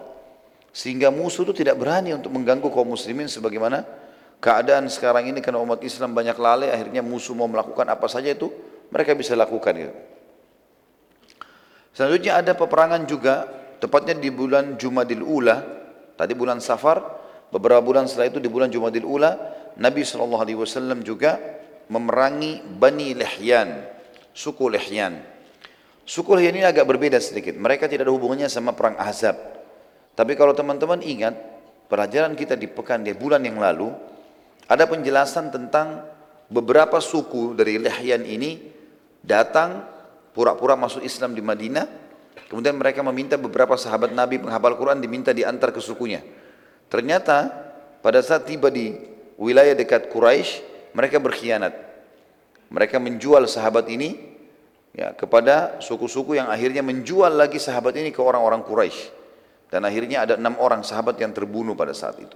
[0.71, 3.83] Sehingga musuh itu tidak berani untuk mengganggu kaum muslimin sebagaimana
[4.39, 8.47] keadaan sekarang ini karena umat Islam banyak lalai akhirnya musuh mau melakukan apa saja itu
[8.87, 9.93] mereka bisa lakukan gitu.
[11.91, 13.45] Selanjutnya ada peperangan juga
[13.81, 15.57] tepatnya di bulan Jumadil Ula
[16.13, 17.01] tadi bulan Safar
[17.49, 19.31] beberapa bulan setelah itu di bulan Jumadil Ula
[19.81, 21.41] Nabi SAW juga
[21.89, 23.89] memerangi Bani Lihyan
[24.31, 25.31] suku Lihyan
[26.11, 27.55] Suku Lihyan ini agak berbeda sedikit.
[27.55, 29.37] Mereka tidak ada hubungannya sama perang Ahzab.
[30.17, 31.37] Tapi kalau teman-teman ingat,
[31.87, 33.93] pelajaran kita di pekan di bulan yang lalu,
[34.67, 36.03] ada penjelasan tentang
[36.51, 38.59] beberapa suku dari Lihyan ini
[39.23, 39.87] datang
[40.35, 41.85] pura-pura masuk Islam di Madinah.
[42.51, 46.19] Kemudian mereka meminta beberapa sahabat Nabi penghafal Quran diminta diantar ke sukunya.
[46.91, 47.47] Ternyata
[48.03, 48.91] pada saat tiba di
[49.39, 51.71] wilayah dekat Quraisy, mereka berkhianat.
[52.71, 54.19] Mereka menjual sahabat ini
[54.95, 59.21] ya, kepada suku-suku yang akhirnya menjual lagi sahabat ini ke orang-orang Quraisy
[59.71, 62.35] dan akhirnya ada enam orang sahabat yang terbunuh pada saat itu.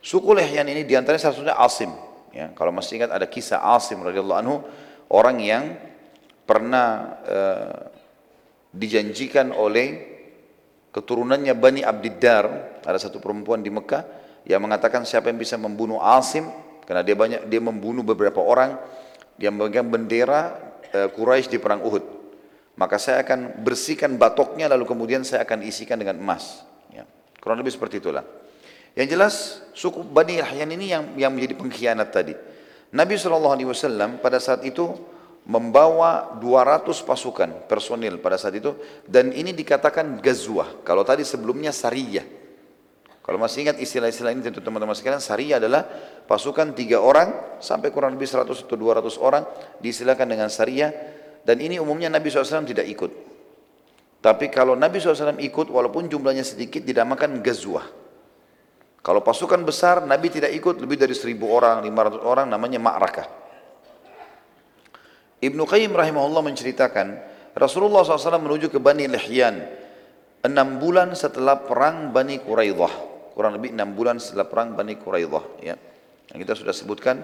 [0.00, 1.90] Suku Lehyan ini di antaranya salah satunya Asim.
[2.30, 4.62] Ya, kalau masih ingat ada kisah Asim radhiyallahu anhu
[5.10, 5.74] orang yang
[6.46, 7.89] pernah uh,
[8.70, 10.08] dijanjikan oleh
[10.94, 12.44] keturunannya Bani Abdiddar
[12.82, 14.02] ada satu perempuan di Mekah
[14.46, 16.48] yang mengatakan siapa yang bisa membunuh Asim
[16.86, 18.78] karena dia banyak dia membunuh beberapa orang
[19.38, 22.02] yang memegang bendera Eh, Quraisy di perang Uhud.
[22.74, 26.66] Maka saya akan bersihkan batoknya lalu kemudian saya akan isikan dengan emas.
[26.90, 27.06] Ya.
[27.38, 28.26] Kurang lebih seperti itulah.
[28.98, 29.34] Yang jelas
[29.70, 32.34] suku Bani Yahyan ini yang yang menjadi pengkhianat tadi.
[32.90, 34.90] Nabi SAW pada saat itu
[35.48, 38.76] membawa 200 pasukan personil pada saat itu
[39.08, 40.84] dan ini dikatakan gazwah.
[40.84, 42.42] Kalau tadi sebelumnya sariyah.
[43.20, 45.86] Kalau masih ingat istilah-istilah ini tentu teman-teman sekalian, sariyah adalah
[46.26, 49.44] pasukan tiga orang sampai kurang lebih 100 atau 200 orang
[49.78, 50.90] diistilahkan dengan sariyah
[51.44, 53.12] dan ini umumnya Nabi SAW tidak ikut.
[54.20, 57.88] Tapi kalau Nabi SAW ikut walaupun jumlahnya sedikit dinamakan gazwah.
[59.00, 63.26] Kalau pasukan besar Nabi tidak ikut lebih dari 1000 orang, 500 orang namanya ma'rakah.
[65.40, 67.06] Ibnu Qayyim rahimahullah menceritakan
[67.56, 69.56] Rasulullah SAW menuju ke Bani Lihyan
[70.44, 75.74] enam bulan setelah perang Bani Quraidah kurang lebih enam bulan setelah perang Bani Quraidah ya.
[76.30, 77.16] Yang kita sudah sebutkan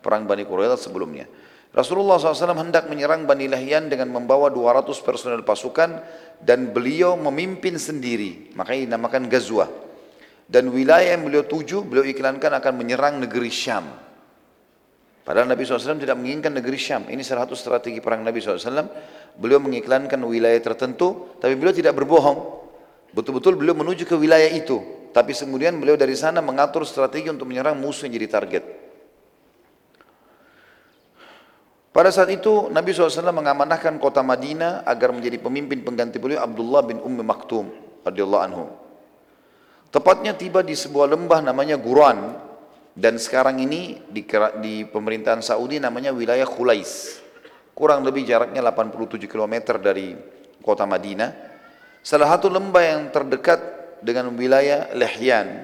[0.00, 1.28] perang Bani Quraidah sebelumnya.
[1.68, 6.00] Rasulullah SAW hendak menyerang Bani Lahyan dengan membawa 200 personel pasukan
[6.40, 8.56] dan beliau memimpin sendiri.
[8.56, 9.68] Makanya dinamakan Gazwa.
[10.48, 13.84] Dan wilayah yang beliau tuju, beliau iklankan akan menyerang negeri Syam.
[15.28, 17.04] Padahal Nabi SAW tidak menginginkan negeri Syam.
[17.04, 18.88] Ini salah satu strategi perang Nabi SAW.
[19.36, 22.64] Beliau mengiklankan wilayah tertentu, tapi beliau tidak berbohong.
[23.12, 24.80] Betul-betul beliau menuju ke wilayah itu.
[25.12, 28.64] Tapi kemudian beliau dari sana mengatur strategi untuk menyerang musuh yang jadi target.
[31.92, 37.04] Pada saat itu Nabi SAW mengamanahkan kota Madinah agar menjadi pemimpin pengganti beliau Abdullah bin
[37.04, 37.68] Ummi Maktum
[38.00, 38.64] radhiyallahu anhu.
[39.92, 42.47] Tepatnya tiba di sebuah lembah namanya Guran
[42.98, 44.26] dan sekarang ini di,
[44.58, 47.22] di pemerintahan Saudi namanya wilayah Khulais.
[47.70, 50.18] Kurang lebih jaraknya 87 km dari
[50.66, 51.30] kota Madinah.
[52.02, 53.62] Salah satu lembah yang terdekat
[54.02, 55.62] dengan wilayah Lehyan.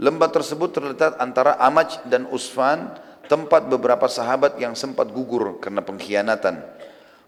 [0.00, 2.88] Lembah tersebut terletak antara Amaj dan Usfan,
[3.28, 6.64] tempat beberapa sahabat yang sempat gugur karena pengkhianatan.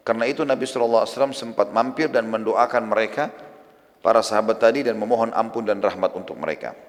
[0.08, 1.04] Karena itu Nabi SAW
[1.36, 3.28] sempat mampir dan mendoakan mereka,
[4.00, 6.87] para sahabat tadi dan memohon ampun dan rahmat untuk mereka.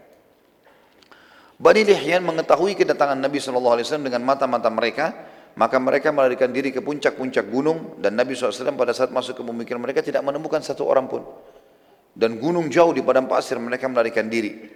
[1.60, 5.12] Bani Lihyan mengetahui kedatangan Nabi SAW dengan mata-mata mereka,
[5.60, 9.84] maka mereka melarikan diri ke puncak-puncak gunung dan Nabi SAW pada saat masuk ke pemikiran
[9.84, 11.28] mereka tidak menemukan satu orang pun.
[12.16, 14.72] Dan gunung jauh di padang pasir mereka melarikan diri.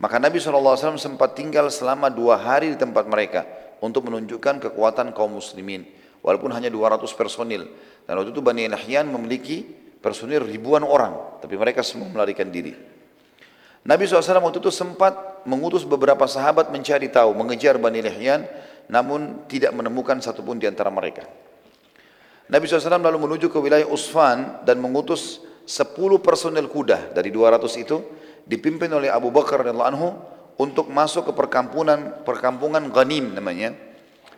[0.00, 3.44] Maka Nabi SAW sempat tinggal selama dua hari di tempat mereka
[3.84, 5.84] untuk menunjukkan kekuatan kaum muslimin.
[6.24, 7.68] Walaupun hanya 200 personil.
[8.08, 9.60] Dan waktu itu Bani Lihyan memiliki
[10.00, 11.44] personil ribuan orang.
[11.44, 12.93] Tapi mereka semua melarikan diri.
[13.84, 18.48] Nabi SAW waktu itu sempat mengutus beberapa sahabat mencari tahu, mengejar Bani Lihyan,
[18.88, 21.28] namun tidak menemukan satupun di antara mereka.
[22.48, 28.00] Nabi SAW lalu menuju ke wilayah Usfan dan mengutus 10 personel kuda dari 200 itu
[28.44, 30.08] dipimpin oleh Abu Bakar radhiyallahu anhu
[30.60, 33.72] untuk masuk ke perkampungan perkampungan Ghanim namanya.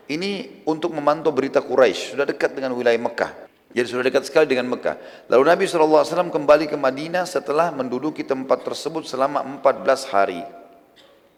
[0.07, 3.45] Ini untuk memantau berita Quraisy, sudah dekat dengan wilayah Mekah.
[3.77, 4.97] Jadi sudah dekat sekali dengan Mekah.
[5.29, 10.41] Lalu Nabi SAW kembali ke Madinah setelah menduduki tempat tersebut selama 14 hari.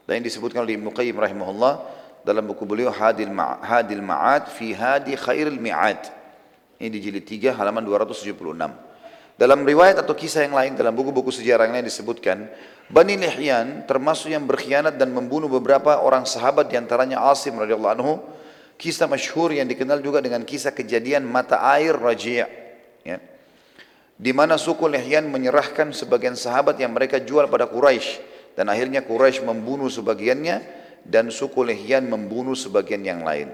[0.06, 1.82] Dan yang disebutkan oleh Ibnu Qayyim rahimahullah
[2.22, 6.14] dalam buku beliau Hadil Ma Hadil Ma'ad fi Hadi Khairil Mi'ad.
[6.78, 8.38] Ini di jilid 3 halaman 276.
[9.34, 12.46] Dalam riwayat atau kisah yang lain dalam buku-buku sejarah yang lain disebutkan
[12.86, 18.22] Bani Lihyan termasuk yang berkhianat dan membunuh beberapa orang sahabat di antaranya Asim radhiyallahu anhu
[18.78, 22.38] Kisah masyhur yang dikenal juga dengan kisah kejadian mata air Raji'
[23.02, 23.18] ya.
[24.18, 28.22] Di mana suku Lehyan menyerahkan sebagian sahabat yang mereka jual pada Quraisy
[28.54, 30.62] dan akhirnya Quraisy membunuh sebagiannya
[31.02, 33.50] dan suku Lehyan membunuh sebagian yang lain.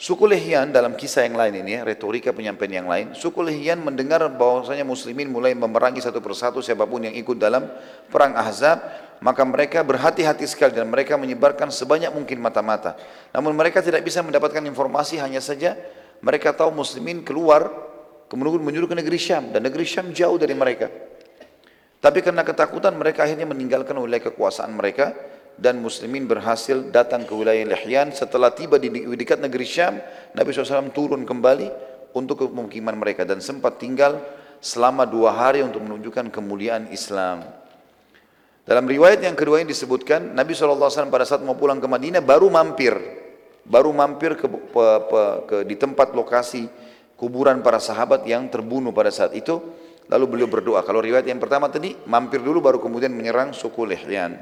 [0.00, 4.24] Suku Lehyan dalam kisah yang lain ini, ya, retorika penyampaian yang lain, suku Lehyan mendengar
[4.32, 7.68] bahwasanya muslimin mulai memerangi satu persatu siapa pun yang ikut dalam
[8.08, 8.80] perang Ahzab,
[9.20, 12.96] maka mereka berhati-hati sekali dan mereka menyebarkan sebanyak mungkin mata-mata.
[13.36, 15.76] Namun mereka tidak bisa mendapatkan informasi hanya saja
[16.24, 17.68] mereka tahu muslimin keluar
[18.32, 20.88] kemudian menyuruh ke negeri Syam dan negeri Syam jauh dari mereka.
[22.00, 25.12] Tapi karena ketakutan mereka akhirnya meninggalkan wilayah kekuasaan mereka
[25.60, 30.00] dan muslimin berhasil datang ke wilayah Lihyan setelah tiba di dekat negeri Syam
[30.32, 31.68] Nabi SAW turun kembali
[32.16, 34.16] untuk pemukiman mereka dan sempat tinggal
[34.64, 37.59] selama dua hari untuk menunjukkan kemuliaan Islam.
[38.70, 42.46] Dalam riwayat yang kedua ini disebutkan Nabi SAW pada saat mau pulang ke Madinah baru
[42.46, 42.94] mampir,
[43.66, 46.70] baru mampir ke, ke, ke, ke di tempat lokasi
[47.18, 49.58] kuburan para sahabat yang terbunuh pada saat itu.
[50.06, 50.86] Lalu beliau berdoa.
[50.86, 54.38] Kalau riwayat yang pertama tadi mampir dulu baru kemudian menyerang suku Lihyan.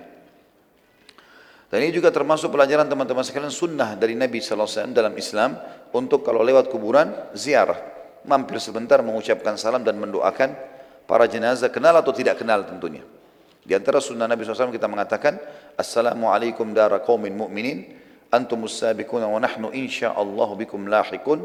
[1.72, 5.56] Dan ini juga termasuk pelajaran teman-teman sekalian sunnah dari Nabi SAW dalam Islam
[5.96, 7.80] untuk kalau lewat kuburan ziarah.
[8.28, 10.52] Mampir sebentar mengucapkan salam dan mendoakan
[11.08, 13.00] para jenazah kenal atau tidak kenal tentunya.
[13.68, 15.36] Di antara sunnah Nabi SAW kita mengatakan,
[15.76, 17.84] Assalamualaikum dara qawmin mu'minin,
[18.32, 21.44] antumus sabiquna wa nahnu insya'allahu bikum lahikun,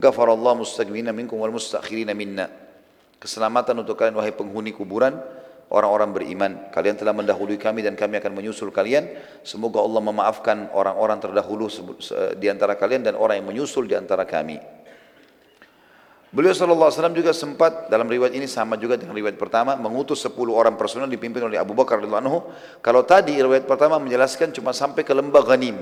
[0.00, 2.48] gafarallahu mustaqbina minkum wal mustakhirina minna.
[3.20, 5.20] Keselamatan untuk kalian wahai penghuni kuburan,
[5.68, 6.52] orang-orang beriman.
[6.72, 9.04] Kalian telah mendahului kami dan kami akan menyusul kalian.
[9.44, 11.68] Semoga Allah memaafkan orang-orang terdahulu
[12.40, 14.56] di antara kalian dan orang yang menyusul di antara kami.
[16.28, 20.76] Beliau SAW juga sempat dalam riwayat ini sama juga dengan riwayat pertama mengutus 10 orang
[20.76, 22.38] personel dipimpin oleh Abu Bakar radhiyallahu anhu.
[22.84, 25.80] Kalau tadi riwayat pertama menjelaskan cuma sampai ke lembah Ghanim.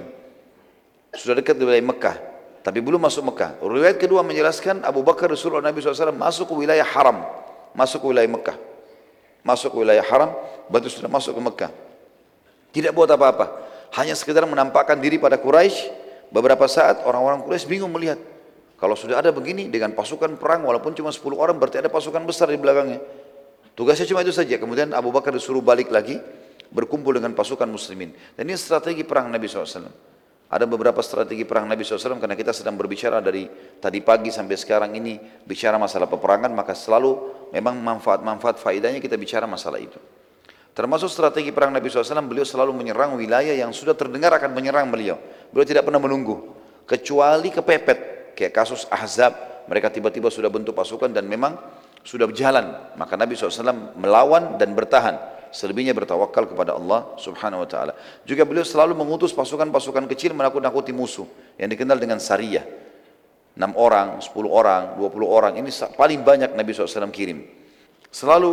[1.19, 2.17] Sudah dekat wilayah Mekah,
[2.63, 3.59] tapi belum masuk Mekah.
[3.59, 7.27] Riwayat kedua menjelaskan Abu Bakar Rasulullah Nabi SAW masuk ke wilayah haram,
[7.75, 8.57] masuk ke wilayah Mekah.
[9.43, 10.31] Masuk ke wilayah haram,
[10.71, 11.71] berarti sudah masuk ke Mekah.
[12.71, 13.67] Tidak buat apa-apa,
[13.99, 16.07] hanya sekedar menampakkan diri pada Quraisy.
[16.31, 18.19] Beberapa saat orang-orang Quraisy bingung melihat,
[18.77, 22.53] kalau sudah ada begini dengan pasukan perang walaupun cuma 10 orang berarti ada pasukan besar
[22.53, 23.01] di belakangnya.
[23.73, 24.57] Tugasnya cuma itu saja.
[24.61, 26.21] Kemudian Abu Bakar disuruh balik lagi
[26.69, 28.13] berkumpul dengan pasukan muslimin.
[28.37, 30.17] Dan ini strategi perang Nabi SAW.
[30.47, 33.51] Ada beberapa strategi perang Nabi SAW karena kita sedang berbicara dari
[33.83, 39.45] tadi pagi sampai sekarang ini bicara masalah peperangan maka selalu memang manfaat-manfaat faedahnya kita bicara
[39.51, 39.99] masalah itu.
[40.77, 45.17] Termasuk strategi perang Nabi SAW, beliau selalu menyerang wilayah yang sudah terdengar akan menyerang beliau.
[45.49, 46.53] Beliau tidak pernah menunggu.
[46.85, 48.16] Kecuali kepepet.
[48.37, 51.57] Kayak kasus Ahzab, mereka tiba-tiba sudah bentuk pasukan dan memang
[52.05, 52.95] sudah berjalan.
[52.95, 55.35] Maka Nabi SAW melawan dan bertahan.
[55.51, 57.93] Selebihnya bertawakal kepada Allah subhanahu wa ta'ala.
[58.29, 61.25] Juga beliau selalu mengutus pasukan-pasukan kecil menakut-nakuti musuh.
[61.57, 62.85] Yang dikenal dengan Sariyah.
[63.57, 65.53] 6 orang, 10 orang, 20 orang.
[65.57, 67.41] Ini paling banyak Nabi SAW kirim.
[68.13, 68.53] Selalu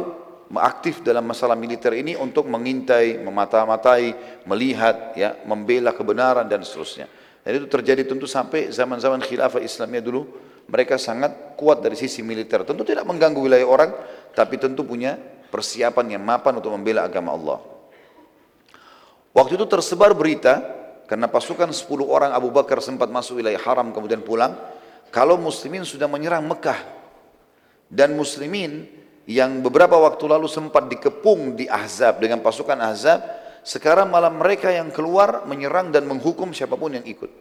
[0.56, 4.16] aktif dalam masalah militer ini untuk mengintai, memata-matai,
[4.48, 7.12] melihat, ya, membela kebenaran dan seterusnya.
[7.44, 10.24] Dan itu terjadi tentu sampai zaman-zaman khilafah Islamnya dulu,
[10.72, 12.64] mereka sangat kuat dari sisi militer.
[12.64, 13.91] Tentu tidak mengganggu wilayah orang,
[14.32, 15.20] tapi tentu punya
[15.52, 17.60] persiapan yang mapan untuk membela agama Allah.
[19.36, 20.64] Waktu itu tersebar berita,
[21.04, 24.56] karena pasukan 10 orang Abu Bakar sempat masuk wilayah haram kemudian pulang,
[25.12, 26.80] kalau muslimin sudah menyerang Mekah.
[27.91, 28.89] Dan muslimin
[29.30, 33.20] yang beberapa waktu lalu sempat dikepung di Ahzab dengan pasukan Ahzab,
[33.64, 37.32] sekarang malah mereka yang keluar menyerang dan menghukum siapa pun yang ikut.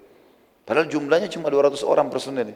[0.62, 2.54] Padahal jumlahnya cuma 200 orang personel.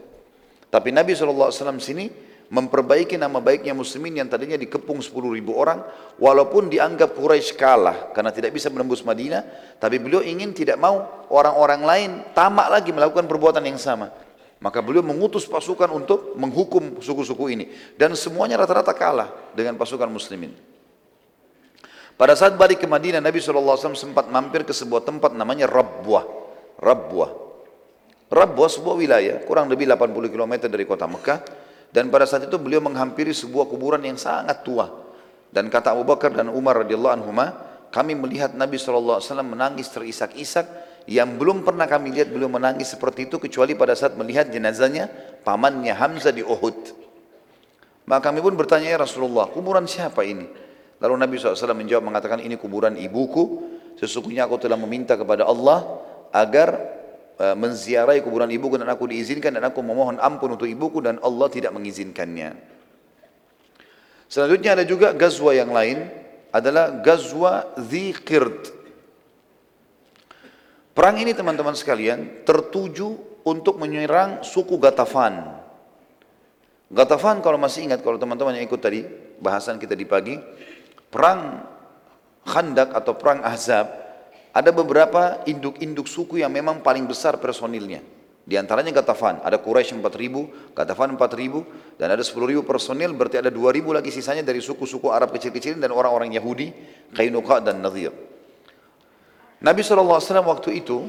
[0.70, 1.50] Tapi Nabi SAW
[1.82, 2.06] sini
[2.46, 5.82] memperbaiki nama baiknya muslimin yang tadinya dikepung 10 ribu orang
[6.22, 11.82] walaupun dianggap Quraisy kalah karena tidak bisa menembus Madinah tapi beliau ingin tidak mau orang-orang
[11.82, 14.14] lain tamak lagi melakukan perbuatan yang sama
[14.56, 17.64] maka beliau mengutus pasukan untuk menghukum suku-suku ini.
[17.96, 20.56] Dan semuanya rata-rata kalah dengan pasukan muslimin.
[22.16, 26.24] Pada saat balik ke Madinah, Nabi SAW sempat mampir ke sebuah tempat namanya Rabwah.
[26.80, 27.30] Rabwah.
[28.32, 31.44] Rabwah sebuah wilayah, kurang lebih 80 km dari kota Mekah.
[31.92, 34.88] Dan pada saat itu beliau menghampiri sebuah kuburan yang sangat tua.
[35.52, 37.46] Dan kata Abu Bakar dan Umar radhiyallahu anhuma,
[37.92, 40.66] kami melihat Nabi SAW menangis terisak-isak
[41.06, 45.06] yang belum pernah kami lihat beliau menangis seperti itu kecuali pada saat melihat jenazahnya
[45.46, 46.96] pamannya Hamzah di Uhud.
[48.10, 50.65] Maka kami pun bertanya ya Rasulullah, kuburan siapa ini?
[50.96, 53.74] Lalu Nabi SAW menjawab mengatakan ini kuburan ibuku.
[53.96, 56.76] Sesungguhnya aku telah meminta kepada Allah agar
[57.40, 61.48] uh, menziarahi kuburan ibuku dan aku diizinkan dan aku memohon ampun untuk ibuku dan Allah
[61.48, 62.76] tidak mengizinkannya.
[64.26, 66.10] Selanjutnya ada juga gazwa yang lain
[66.50, 68.74] adalah gazwa Dzikird.
[70.96, 75.60] Perang ini teman-teman sekalian tertuju untuk menyerang suku Gatafan.
[76.88, 79.04] Gatafan kalau masih ingat kalau teman-teman yang ikut tadi
[79.36, 80.34] bahasan kita di pagi,
[81.10, 81.62] perang
[82.46, 83.90] Khandak atau perang Ahzab
[84.54, 88.00] ada beberapa induk-induk suku yang memang paling besar personilnya.
[88.46, 93.98] Di antaranya Gatafan, ada Quraisy 4000, Gatafan 4000 dan ada 10000 personil berarti ada 2000
[93.98, 96.70] lagi sisanya dari suku-suku Arab kecil-kecil dan orang-orang Yahudi,
[97.10, 98.14] Qainuqa dan Nadir.
[99.58, 101.02] Nabi SAW waktu itu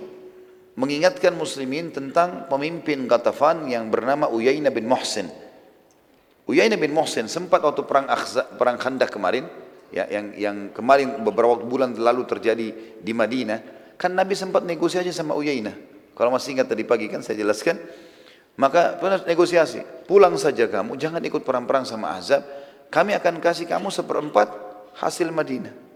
[0.73, 5.29] mengingatkan muslimin tentang pemimpin Ghatafan yang bernama Uyainah bin Muhsin.
[6.49, 9.45] Uyainah bin Muhsin sempat waktu perang Akhza, perang Khandak kemarin,
[9.93, 12.67] ya, yang yang kemarin beberapa bulan lalu terjadi
[12.99, 13.59] di Madinah,
[13.95, 15.73] kan Nabi sempat negosiasi sama Uyainah.
[16.17, 17.77] Kalau masih ingat tadi pagi kan saya jelaskan,
[18.57, 22.41] maka pernah negosiasi, pulang saja kamu, jangan ikut perang-perang sama Azab,
[22.89, 24.49] kami akan kasih kamu seperempat
[24.97, 25.87] hasil Madinah.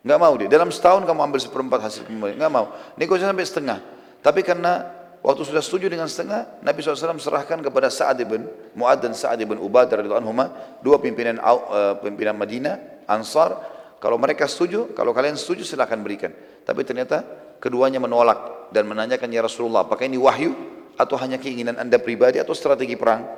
[0.00, 0.48] Nggak mau dia.
[0.48, 2.40] Dalam setahun kamu ambil seperempat hasil kembali.
[2.40, 2.72] Nggak mau.
[2.96, 3.78] Negosiasi sampai setengah.
[4.20, 4.84] Tapi karena
[5.20, 9.60] waktu sudah setuju dengan setengah, Nabi SAW serahkan kepada Sa'ad ibn Mu'ad dan Sa'ad ibn
[9.60, 13.78] Ubadah anhuma, dua pimpinan uh, pimpinan Madinah, Ansar.
[14.00, 16.32] Kalau mereka setuju, kalau kalian setuju silahkan berikan.
[16.64, 17.20] Tapi ternyata
[17.60, 20.56] keduanya menolak dan menanyakan ya Rasulullah, apakah ini wahyu
[20.96, 23.28] atau hanya keinginan anda pribadi atau strategi perang?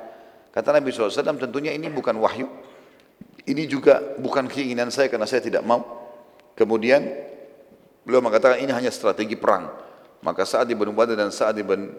[0.53, 2.47] Kata Nabi SAW, tentunya ini bukan wahyu.
[3.43, 5.83] Ini juga bukan keinginan saya karena saya tidak mau.
[6.55, 7.03] Kemudian
[8.07, 9.67] beliau mengatakan ini hanya strategi perang.
[10.23, 11.91] Maka Sa'ad ibn Ubadah dan Sa'ad ibn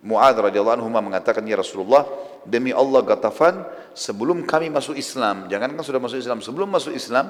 [0.00, 2.08] Mu'ad radhiyallahu anhu mengatakan ya Rasulullah
[2.48, 7.28] demi Allah Gatafan sebelum kami masuk Islam jangankan sudah masuk Islam sebelum masuk Islam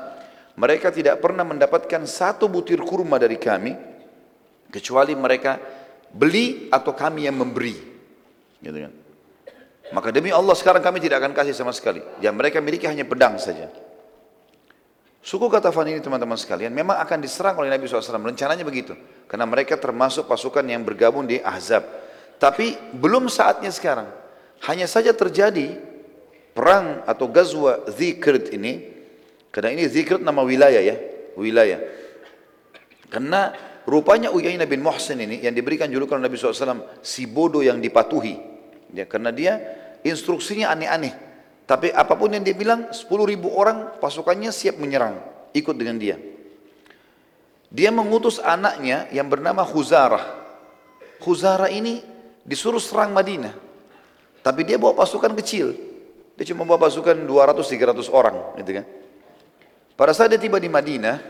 [0.55, 3.75] mereka tidak pernah mendapatkan satu butir kurma dari kami
[4.71, 5.59] kecuali mereka
[6.14, 7.75] beli atau kami yang memberi
[8.62, 8.93] gitu kan
[9.91, 13.35] maka demi Allah sekarang kami tidak akan kasih sama sekali yang mereka miliki hanya pedang
[13.35, 13.66] saja
[15.21, 18.25] Suku Katafan ini teman-teman sekalian memang akan diserang oleh Nabi SAW.
[18.25, 18.97] Rencananya begitu.
[19.29, 21.85] Karena mereka termasuk pasukan yang bergabung di Ahzab.
[22.41, 24.09] Tapi belum saatnya sekarang.
[24.64, 25.76] Hanya saja terjadi
[26.57, 28.88] perang atau gazwa Zikrit ini.
[29.53, 30.97] Karena ini Zikrit nama wilayah ya.
[31.36, 31.84] Wilayah.
[33.12, 33.53] Karena
[33.84, 38.41] rupanya Uyainah bin Muhsin ini yang diberikan julukan Nabi SAW si bodoh yang dipatuhi.
[38.97, 39.61] Ya, karena dia
[40.03, 41.14] instruksinya aneh-aneh.
[41.68, 45.22] Tapi apa pun yang dia bilang, 10 ribu orang pasukannya siap menyerang,
[45.55, 46.18] ikut dengan dia.
[47.70, 50.43] Dia mengutus anaknya yang bernama Khuzarah.
[51.22, 52.03] Khuzarah ini
[52.45, 53.55] disuruh serang Madinah.
[54.41, 55.76] Tapi dia bawa pasukan kecil.
[56.36, 58.36] Dia cuma bawa pasukan 200-300 orang.
[58.57, 58.84] Gitu kan.
[60.01, 61.20] Pada saat dia tiba di Madinah,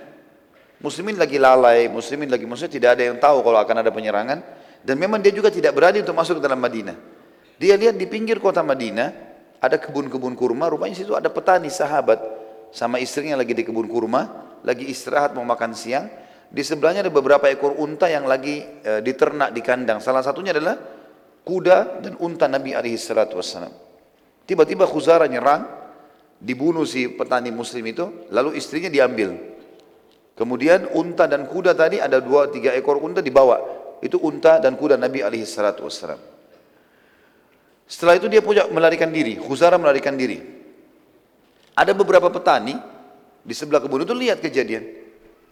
[0.78, 4.38] muslimin lagi lalai, muslimin lagi maksudnya tidak ada yang tahu kalau akan ada penyerangan
[4.80, 6.94] dan memang dia juga tidak berani untuk masuk ke dalam Madinah.
[7.60, 9.12] Dia lihat di pinggir kota Madinah
[9.60, 12.16] ada kebun-kebun kurma, rupanya situ ada petani sahabat
[12.72, 16.08] sama istrinya lagi di kebun kurma, lagi istirahat mau makan siang.
[16.50, 20.02] Di sebelahnya ada beberapa ekor unta yang lagi e, diternak di kandang.
[20.02, 20.78] Salah satunya adalah
[21.44, 23.72] kuda dan unta Nabi alaihi salatu wassalam.
[24.44, 25.62] Tiba-tiba Khuzara nyerang,
[26.40, 29.36] dibunuh si petani muslim itu, lalu istrinya diambil.
[30.34, 33.60] Kemudian unta dan kuda tadi ada dua tiga ekor unta dibawa.
[34.00, 36.18] Itu unta dan kuda Nabi alaihi salatu wassalam.
[37.84, 40.40] Setelah itu dia punya melarikan diri, Khuzara melarikan diri.
[41.76, 42.78] Ada beberapa petani
[43.42, 44.82] di sebelah kebun itu lihat kejadian.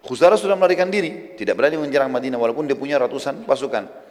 [0.01, 4.08] Khuzara sudah melarikan diri, tidak berani menyerang Madinah walaupun dia punya ratusan pasukan.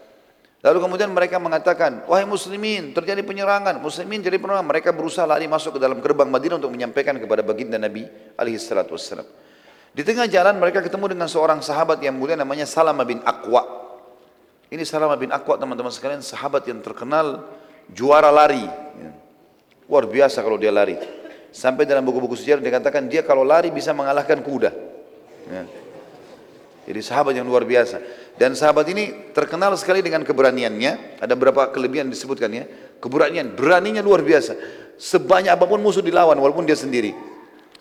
[0.58, 4.66] Lalu kemudian mereka mengatakan, wahai muslimin, terjadi penyerangan, muslimin jadi penyerangan.
[4.66, 8.98] Mereka berusaha lari masuk ke dalam gerbang Madinah untuk menyampaikan kepada baginda Nabi alaihi salatu
[8.98, 9.26] wassalam.
[9.94, 13.66] Di tengah jalan mereka ketemu dengan seorang sahabat yang mulia namanya Salama bin Aqwa.
[14.74, 17.46] Ini Salama bin Aqwa teman-teman sekalian, sahabat yang terkenal
[17.94, 18.66] juara lari.
[19.86, 20.98] Luar biasa kalau dia lari.
[21.54, 24.70] Sampai dalam buku-buku sejarah dikatakan dia kalau lari bisa mengalahkan kuda.
[25.48, 25.64] Ya.
[26.88, 28.00] Jadi sahabat yang luar biasa.
[28.40, 31.20] Dan sahabat ini terkenal sekali dengan keberaniannya.
[31.20, 32.64] Ada beberapa kelebihan disebutkan ya.
[33.04, 34.56] Keberanian, beraninya luar biasa.
[34.96, 37.12] Sebanyak apa pun musuh dilawan walaupun dia sendiri.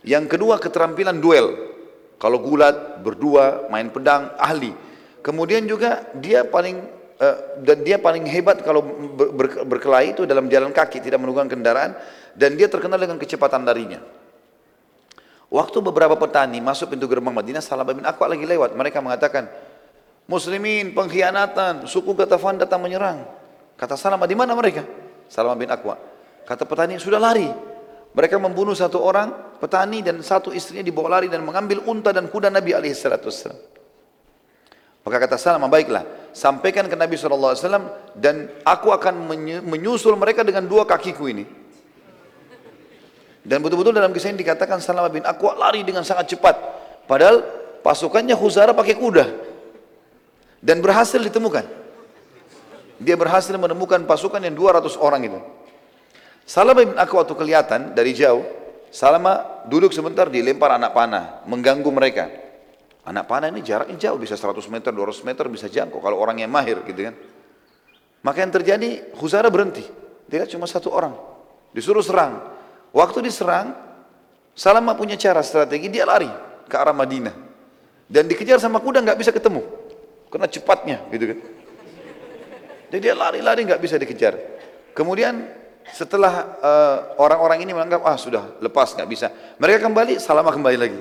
[0.03, 1.55] Yang kedua keterampilan duel.
[2.19, 4.75] Kalau gulat, berdua, main pedang, ahli.
[5.23, 6.83] Kemudian juga dia paling
[7.23, 11.47] uh, dan dia paling hebat kalau ber, ber, berkelahi itu dalam jalan kaki, tidak menunggang
[11.47, 11.95] kendaraan
[12.35, 14.01] dan dia terkenal dengan kecepatan larinya.
[15.47, 18.75] Waktu beberapa petani masuk pintu gerbang Madinah, Salamah bin Akwa lagi lewat.
[18.75, 19.47] Mereka mengatakan,
[20.27, 23.23] Muslimin pengkhianatan, suku Gatafan datang menyerang.
[23.79, 24.83] Kata Salamah, di mana mereka?
[25.31, 25.95] Salamah bin Akwa.
[26.43, 27.47] Kata petani, sudah lari.
[28.11, 32.51] Mereka membunuh satu orang, petani dan satu istrinya dibawa lari dan mengambil unta dan kuda
[32.51, 33.31] Nabi alaihissalatu
[35.07, 36.03] Maka kata Salamah, baiklah,
[36.35, 37.55] sampaikan ke Nabi SAW
[38.19, 39.31] dan aku akan
[39.63, 41.66] menyusul mereka dengan dua kakiku ini.
[43.47, 46.59] Dan betul-betul dalam kisah ini dikatakan Salamah bin Aqwa lari dengan sangat cepat.
[47.07, 47.47] Padahal
[47.87, 49.25] pasukannya Khuzara pakai kuda.
[50.59, 51.63] Dan berhasil ditemukan.
[52.99, 55.39] Dia berhasil menemukan pasukan yang 200 orang itu.
[56.43, 58.43] Salamah bin Aqwa waktu kelihatan dari jauh,
[58.91, 62.27] Salamah duduk sebentar dilempar anak panah, mengganggu mereka.
[63.07, 66.51] Anak panah ini jaraknya jauh, bisa 100 meter, 200 meter bisa jangkau kalau orang yang
[66.51, 67.15] mahir gitu kan.
[68.27, 69.87] Maka yang terjadi, Khuzara berhenti.
[70.27, 71.15] Dia cuma satu orang.
[71.71, 72.56] Disuruh serang.
[72.97, 73.77] Waktu diserang,
[74.57, 76.33] Salama punya cara strategi, dia lari
[76.65, 77.37] ke arah Madinah.
[78.09, 79.61] Dan dikejar sama kuda nggak bisa ketemu.
[80.33, 81.39] Karena cepatnya gitu kan.
[82.89, 84.33] Jadi dia lari-lari nggak bisa dikejar.
[84.97, 85.45] Kemudian
[85.93, 89.29] setelah uh, orang-orang uh, ini menganggap ah sudah lepas nggak bisa,
[89.61, 91.01] mereka kembali, Salama kembali lagi,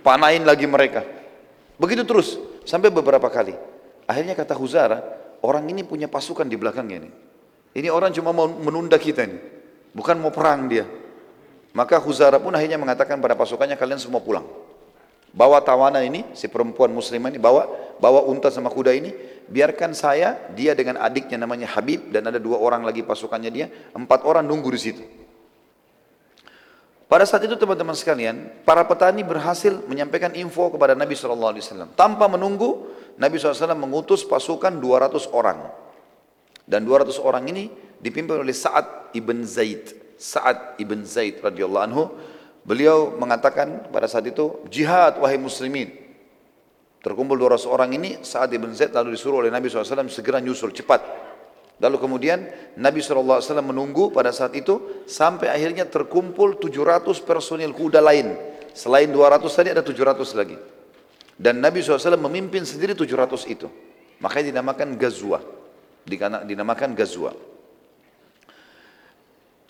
[0.00, 1.04] panain lagi mereka.
[1.76, 3.52] Begitu terus sampai beberapa kali.
[4.08, 4.98] Akhirnya kata Huzara,
[5.44, 7.10] orang ini punya pasukan di belakangnya ini.
[7.76, 9.36] Ini orang cuma mau menunda kita ini,
[9.92, 11.01] bukan mau perang dia.
[11.72, 14.44] Maka Huzara pun akhirnya mengatakan pada pasukannya kalian semua pulang.
[15.32, 17.64] Bawa tawanan ini, si perempuan muslimah ini, bawa
[17.96, 19.16] bawa unta sama kuda ini,
[19.48, 23.66] biarkan saya, dia dengan adiknya namanya Habib, dan ada dua orang lagi pasukannya dia,
[23.96, 25.04] empat orang nunggu di situ.
[27.08, 31.92] Pada saat itu teman-teman sekalian, para petani berhasil menyampaikan info kepada Nabi SAW.
[31.92, 32.88] Tanpa menunggu,
[33.20, 35.60] Nabi SAW mengutus pasukan 200 orang.
[36.64, 37.68] Dan 200 orang ini
[38.00, 40.01] dipimpin oleh Sa'ad ibn Zaid.
[40.22, 42.14] Sa'ad ibn Zaid radhiyallahu anhu,
[42.62, 45.90] beliau mengatakan pada saat itu, jihad wahai muslimin.
[47.02, 51.02] Terkumpul 200 orang ini, Sa'ad ibn Zaid lalu disuruh oleh Nabi SAW segera nyusul cepat.
[51.82, 52.46] Lalu kemudian
[52.78, 58.38] Nabi SAW menunggu pada saat itu sampai akhirnya terkumpul 700 personil kuda lain.
[58.70, 60.54] Selain 200 tadi ada 700 lagi.
[61.34, 63.66] Dan Nabi SAW memimpin sendiri 700 itu.
[64.22, 65.42] Makanya dinamakan Gazwa.
[66.46, 67.34] Dinamakan Gazwa.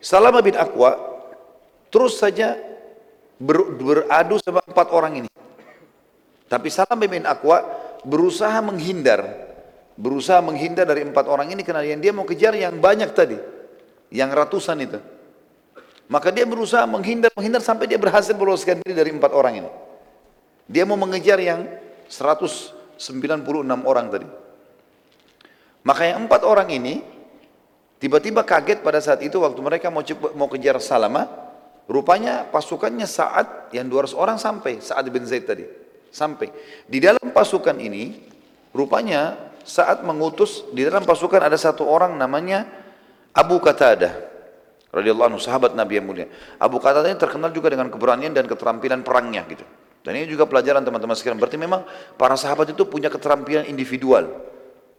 [0.02, 0.98] Salama bin Aqwa
[1.94, 2.58] terus saja
[3.38, 5.30] ber, beradu sama empat orang ini.
[6.50, 7.62] Tapi Salama bin Aqwa
[8.02, 9.22] berusaha menghindar,
[9.94, 13.38] berusaha menghindar dari empat orang ini karena yang dia mau kejar yang banyak tadi,
[14.10, 14.98] yang ratusan itu.
[16.10, 19.70] Maka dia berusaha menghindar, menghindar sampai dia berhasil meloloskan diri dari empat orang ini.
[20.66, 21.64] Dia mau mengejar yang
[22.10, 23.06] 196
[23.86, 24.26] orang tadi.
[25.86, 27.11] Maka yang empat orang ini
[28.02, 30.02] Tiba-tiba kaget pada saat itu waktu mereka mau
[30.34, 31.30] mau kejar Salama,
[31.86, 35.62] rupanya pasukannya saat yang 200 orang sampai, saat bin Zaid tadi.
[36.10, 36.50] Sampai.
[36.90, 38.26] Di dalam pasukan ini,
[38.74, 42.66] rupanya saat mengutus, di dalam pasukan ada satu orang namanya
[43.30, 44.34] Abu Qatadah.
[44.92, 46.26] radhiyallahu anhu sahabat Nabi yang mulia.
[46.58, 49.62] Abu Qatadah ini terkenal juga dengan keberanian dan keterampilan perangnya gitu.
[50.02, 51.38] Dan ini juga pelajaran teman-teman sekalian.
[51.38, 51.86] Berarti memang
[52.18, 54.51] para sahabat itu punya keterampilan individual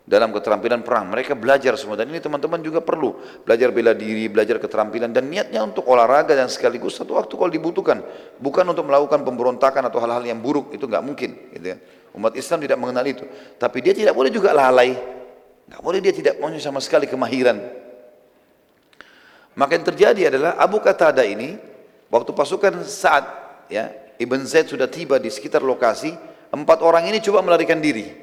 [0.04, 1.08] dalam keterampilan perang.
[1.08, 3.16] Mereka belajar semua dan ini teman-teman juga perlu
[3.48, 8.04] belajar bela diri, belajar keterampilan dan niatnya untuk olahraga dan sekaligus satu waktu kalau dibutuhkan,
[8.40, 11.32] bukan untuk melakukan pemberontakan atau hal-hal yang buruk itu nggak mungkin.
[11.56, 11.78] Gitu ya.
[12.14, 13.26] Umat Islam tidak mengenal itu.
[13.58, 14.94] Tapi dia tidak boleh juga lalai,
[15.72, 17.58] nggak boleh dia tidak punya sama sekali kemahiran.
[19.54, 21.62] Maka yang terjadi adalah Abu Qatada ini
[22.10, 23.26] waktu pasukan saat
[23.70, 26.14] ya Ibn Zaid sudah tiba di sekitar lokasi,
[26.50, 28.23] empat orang ini coba melarikan diri.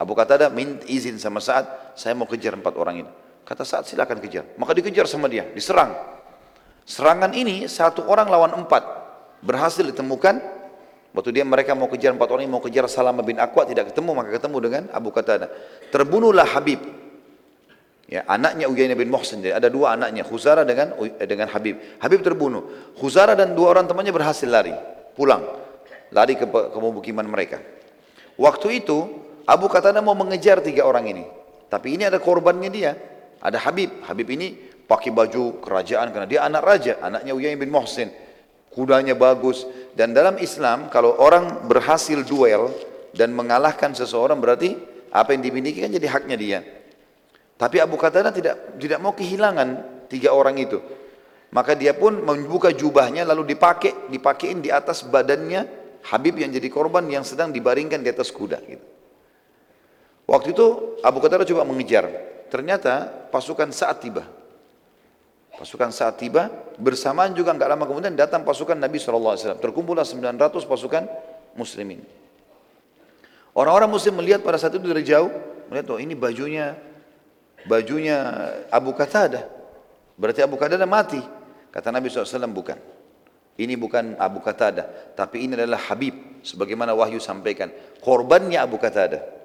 [0.00, 3.10] Abu Qatada minta izin sama saat saya mau kejar empat orang ini.
[3.44, 4.56] Kata saat silakan kejar.
[4.56, 5.92] Maka dikejar sama dia, diserang.
[6.88, 8.80] Serangan ini satu orang lawan empat
[9.44, 10.58] berhasil ditemukan.
[11.10, 14.10] Waktu dia mereka mau kejar empat orang ini mau kejar Salama bin Aqwa tidak ketemu
[14.14, 15.52] maka ketemu dengan Abu Qatada.
[15.92, 16.80] Terbunuhlah Habib.
[18.10, 19.38] Ya, anaknya Uyainah bin Muhsin.
[19.38, 20.94] Jadi ada dua anaknya, Khuzara dengan
[21.26, 21.78] dengan Habib.
[22.02, 22.94] Habib terbunuh.
[22.98, 24.74] Khuzara dan dua orang temannya berhasil lari
[25.14, 25.42] pulang,
[26.14, 27.58] lari ke pemukiman mereka.
[28.38, 31.24] Waktu itu Abu Qatada mau mengejar tiga orang ini,
[31.66, 32.94] tapi ini ada korbannya dia,
[33.42, 34.06] ada Habib.
[34.06, 34.54] Habib ini
[34.86, 38.14] pakai baju kerajaan karena dia anak raja, anaknya Uyain bin Muhsin.
[38.70, 39.66] Kudanya bagus
[39.98, 42.70] dan dalam Islam kalau orang berhasil duel
[43.10, 44.78] dan mengalahkan seseorang berarti
[45.10, 46.58] apa yang dimiliki kan jadi haknya dia.
[47.58, 50.78] Tapi Abu Qatada tidak tidak mau kehilangan tiga orang itu.
[51.50, 55.66] Maka dia pun membuka jubahnya lalu dipakai, dipakein di atas badannya
[56.06, 58.62] Habib yang jadi korban yang sedang dibaringkan di atas kuda.
[58.62, 58.99] Gitu.
[60.30, 60.66] Waktu itu
[61.02, 62.06] Abu Qatadah coba mengejar.
[62.54, 64.22] Ternyata pasukan saat tiba.
[65.58, 66.46] Pasukan saat tiba
[66.78, 69.58] bersamaan juga nggak lama kemudian datang pasukan Nabi SAW.
[69.58, 70.38] Terkumpullah 900
[70.70, 71.02] pasukan
[71.58, 72.06] muslimin.
[73.50, 75.34] Orang-orang muslim melihat pada saat itu dari jauh,
[75.66, 76.78] melihat oh ini bajunya
[77.66, 78.22] bajunya
[78.70, 79.50] Abu Qatadah.
[80.14, 81.18] Berarti Abu Qatadah mati.
[81.74, 82.78] Kata Nabi SAW bukan.
[83.58, 86.40] Ini bukan Abu Qatada, tapi ini adalah Habib.
[86.40, 87.68] Sebagaimana Wahyu sampaikan.
[88.00, 89.39] Korbannya Abu Qatada.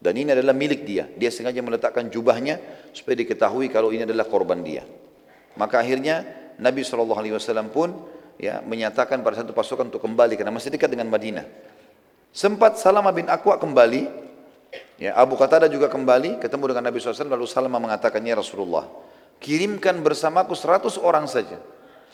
[0.00, 1.04] Dan ini adalah milik dia.
[1.12, 2.56] Dia sengaja meletakkan jubahnya
[2.96, 4.80] supaya diketahui kalau ini adalah korban dia.
[5.60, 6.24] Maka akhirnya
[6.56, 7.92] Nabi SAW pun
[8.40, 11.44] ya menyatakan pada satu pasukan untuk kembali karena masih dekat dengan Madinah.
[12.32, 14.08] Sempat Salamah bin Aqwa kembali,
[14.96, 18.88] ya Abu Qatada juga kembali ketemu dengan Nabi SAW lalu Salamah mengatakannya Rasulullah,
[19.36, 21.60] kirimkan bersamaku seratus orang saja.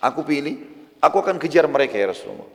[0.02, 0.58] Aku pilih,
[0.98, 2.48] aku akan kejar mereka ya Rasulullah.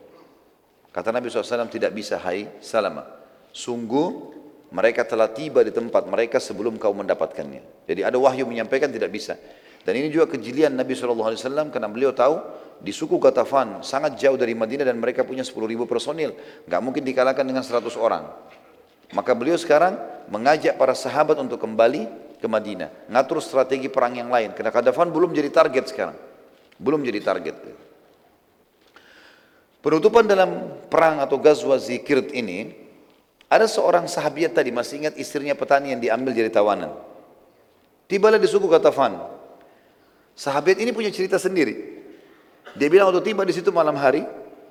[0.92, 3.08] Kata Nabi SAW tidak bisa hai salama.
[3.56, 4.41] Sungguh
[4.72, 7.86] mereka telah tiba di tempat mereka sebelum kau mendapatkannya.
[7.88, 9.36] Jadi ada wahyu menyampaikan tidak bisa.
[9.84, 11.36] Dan ini juga kejelian Nabi SAW
[11.74, 12.40] karena beliau tahu
[12.80, 16.34] di suku Gatafan sangat jauh dari Madinah dan mereka punya 10 ribu personil.
[16.66, 18.26] Gak mungkin dikalahkan dengan 100 orang.
[19.12, 20.00] Maka beliau sekarang
[20.32, 22.08] mengajak para sahabat untuk kembali
[22.42, 24.56] ke Madinah, ngatur strategi perang yang lain.
[24.58, 26.18] Karena Kadafan belum jadi target sekarang,
[26.82, 27.56] belum jadi target.
[29.82, 32.81] Penutupan dalam perang atau Ghazwa Zikir ini,
[33.52, 36.96] ada seorang sahabiat tadi, masih ingat istrinya petani yang diambil jadi tawanan.
[38.08, 39.20] Tibalah di suku Kadafan.
[40.32, 42.00] Sahabat ini punya cerita sendiri.
[42.80, 44.24] Dia bilang waktu tiba di situ malam hari,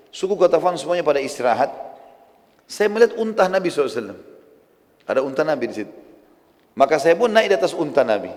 [0.09, 1.69] suku Kadafan semuanya pada istirahat.
[2.65, 4.17] Saya melihat untah Nabi SAW.
[5.05, 5.93] Ada unta Nabi di situ.
[6.73, 8.33] Maka saya pun naik di atas unta Nabi.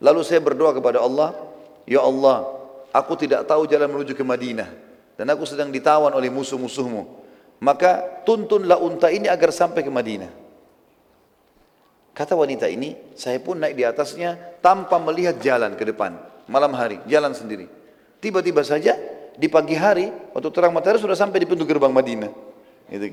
[0.00, 1.36] Lalu saya berdoa kepada Allah,
[1.84, 2.56] Ya Allah,
[2.88, 4.72] aku tidak tahu jalan menuju ke Madinah.
[5.20, 7.25] Dan aku sedang ditawan oleh musuh-musuhmu.
[7.60, 10.32] Maka tuntunlah unta ini agar sampai ke Madinah.
[12.16, 16.16] Kata wanita ini, saya pun naik di atasnya tanpa melihat jalan ke depan.
[16.48, 17.68] Malam hari, jalan sendiri.
[18.24, 18.96] Tiba-tiba saja
[19.36, 22.32] di pagi hari, waktu terang matahari sudah sampai di pintu gerbang Madinah.
[22.88, 23.12] Gitu.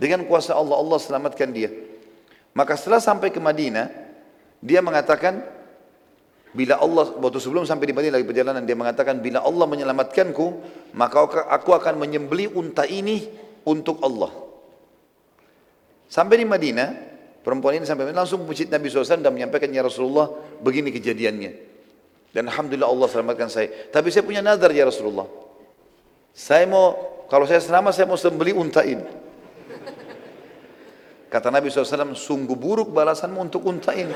[0.00, 1.68] Dengan kuasa Allah, Allah selamatkan dia.
[2.56, 3.92] Maka setelah sampai ke Madinah,
[4.64, 5.44] dia mengatakan,
[6.56, 10.46] bila Allah, waktu sebelum sampai di Madinah lagi perjalanan, dia mengatakan, bila Allah menyelamatkanku,
[10.96, 14.32] maka aku akan menyembeli unta ini untuk Allah.
[16.08, 16.88] Sampai di Madinah,
[17.42, 20.30] perempuan ini sampai langsung puji Nabi SAW dan menyampaikan, ya Rasulullah,
[20.62, 21.52] begini kejadiannya.
[22.30, 23.90] Dan Alhamdulillah Allah selamatkan saya.
[23.90, 25.26] Tapi saya punya nazar ya Rasulullah.
[26.34, 26.98] Saya mau,
[27.30, 29.06] kalau saya selamat, saya mau sembeli unta ini.
[31.30, 34.14] Kata Nabi SAW, sungguh buruk balasanmu untuk unta ini.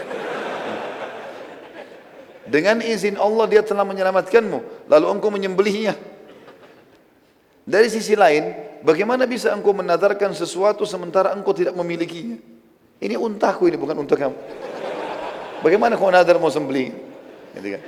[2.49, 6.18] Dengan izin Allah dia telah menyelamatkanmu, lalu engkau menyembelihnya.
[7.69, 12.41] Dari sisi lain, bagaimana bisa engkau menadarkan sesuatu sementara engkau tidak memilikinya?
[12.97, 14.37] Ini untaku ini bukan untuk kamu.
[15.61, 16.97] Bagaimana kau nadar mau sembelih?
[17.53, 17.83] Gitu kan?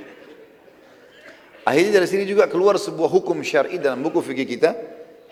[1.65, 4.69] Akhirnya dari sini juga keluar sebuah hukum syar'i dalam buku fikih kita,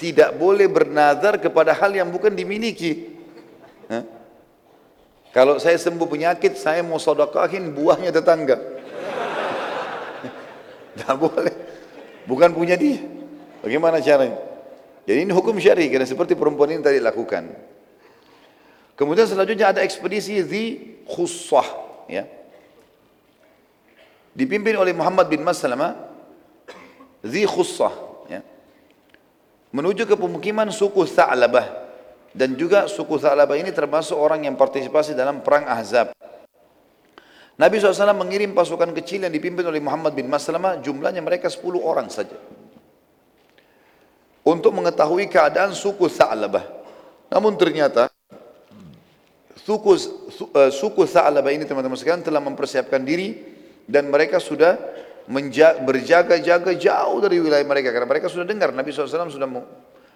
[0.02, 3.22] tidak boleh bernadar kepada hal yang bukan dimiliki.
[5.30, 8.58] Kalau saya sembuh penyakit, saya mau sodokahin buahnya tetangga.
[10.98, 11.54] Tidak boleh.
[12.26, 13.19] Bukan punya dia.
[13.60, 14.40] Bagaimana caranya?
[15.10, 17.50] Jadi ini hukum syari karena seperti perempuan ini tadi lakukan.
[18.94, 20.64] Kemudian selanjutnya ada ekspedisi di
[21.08, 21.66] Khussah.
[22.06, 22.28] Ya.
[24.36, 25.98] Dipimpin oleh Muhammad bin Maslamah.
[27.26, 27.96] Di Khussah.
[28.28, 28.46] Ya.
[29.72, 31.90] Menuju ke pemukiman suku Tha'labah.
[32.36, 36.14] Dan juga suku Tha'labah ini termasuk orang yang partisipasi dalam perang Ahzab.
[37.60, 42.08] Nabi SAW mengirim pasukan kecil yang dipimpin oleh Muhammad bin Maslamah, jumlahnya mereka 10 orang
[42.08, 42.38] saja.
[44.44, 46.64] Untuk mengetahui keadaan suku Tha'labah.
[47.30, 48.10] Namun ternyata
[49.62, 49.92] suku,
[50.56, 53.38] eh, suku Tha'labah ini teman-teman sekalian telah mempersiapkan diri
[53.86, 54.80] dan mereka sudah
[55.86, 59.50] berjaga-jaga jauh dari wilayah mereka karena mereka sudah dengar Nabi SAW sudah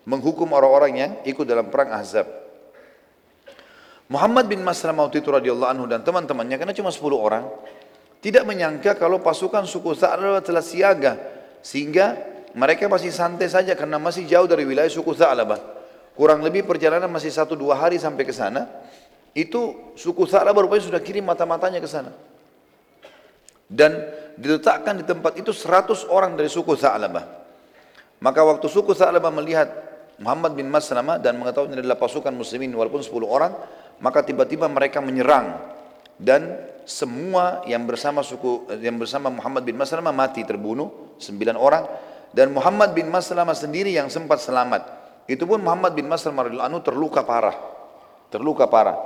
[0.09, 2.25] menghukum orang-orang yang ikut dalam perang Ahzab.
[4.09, 7.45] Muhammad bin Maslamah itu radhiyallahu anhu dan teman-temannya karena cuma 10 orang
[8.25, 11.13] tidak menyangka kalau pasukan suku Tha'labah telah siaga
[11.61, 15.57] sehingga mereka masih santai saja karena masih jauh dari wilayah suku Tha'labah.
[16.13, 18.69] Kurang lebih perjalanan masih satu dua hari sampai ke sana.
[19.33, 22.13] Itu suku Tha'labah rupanya sudah kirim mata-matanya ke sana.
[23.65, 23.97] Dan
[24.37, 27.25] diletakkan di tempat itu 100 orang dari suku Tha'labah.
[28.21, 29.73] Maka waktu suku Tha'labah melihat
[30.21, 33.57] Muhammad bin Maslamah dan mengetahui ini adalah pasukan muslimin walaupun 10 orang,
[33.97, 35.57] maka tiba-tiba mereka menyerang
[36.21, 41.83] dan semua yang bersama suku yang bersama Muhammad bin Maslamah mati terbunuh sembilan orang
[42.33, 44.89] dan Muhammad bin Maslamah sendiri yang sempat selamat.
[45.29, 47.55] Itu pun Muhammad bin Maslamah radhiyallahu terluka parah.
[48.33, 48.97] Terluka parah.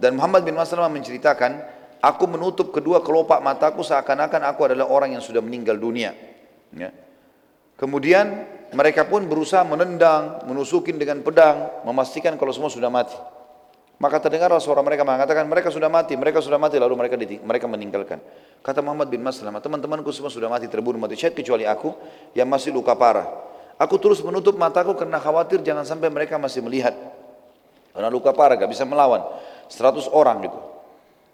[0.00, 1.60] Dan Muhammad bin Maslamah menceritakan
[2.00, 6.16] aku menutup kedua kelopak mataku seakan-akan aku adalah orang yang sudah meninggal dunia.
[6.70, 6.94] Ya.
[7.74, 13.18] kemudian mereka pun berusaha menendang menusukin dengan pedang memastikan kalau semua sudah mati.
[14.00, 18.22] Maka terdengarlah suara mereka mengatakan mereka sudah mati, mereka sudah mati lalu mereka mereka meninggalkan.
[18.60, 21.96] Kata Muhammad bin Maslamah, teman-temanku semua sudah mati terbunuh mati syahid kecuali aku
[22.36, 23.24] yang masih luka parah.
[23.80, 26.92] Aku terus menutup mataku karena khawatir jangan sampai mereka masih melihat.
[27.96, 29.24] Karena luka parah gak bisa melawan.
[29.72, 30.60] 100 orang gitu.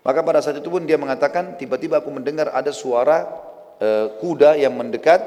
[0.07, 3.27] Maka pada saat itu pun dia mengatakan tiba-tiba aku mendengar ada suara
[3.83, 5.19] uh, kuda yang mendekat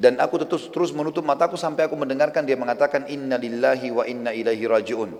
[0.00, 4.32] dan aku terus terus menutup mataku sampai aku mendengarkan dia mengatakan inna lillahi wa inna
[4.32, 5.12] ilaihi rajiun.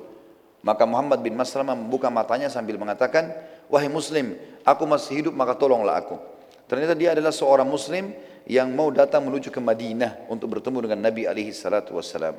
[0.64, 3.32] Maka Muhammad bin Maslamah membuka matanya sambil mengatakan,
[3.71, 4.35] Wahai muslim,
[4.66, 6.18] aku masih hidup maka tolonglah aku.
[6.66, 8.11] Ternyata dia adalah seorang muslim
[8.51, 12.35] yang mau datang menuju ke Madinah untuk bertemu dengan Nabi alaihi salatu wassalam.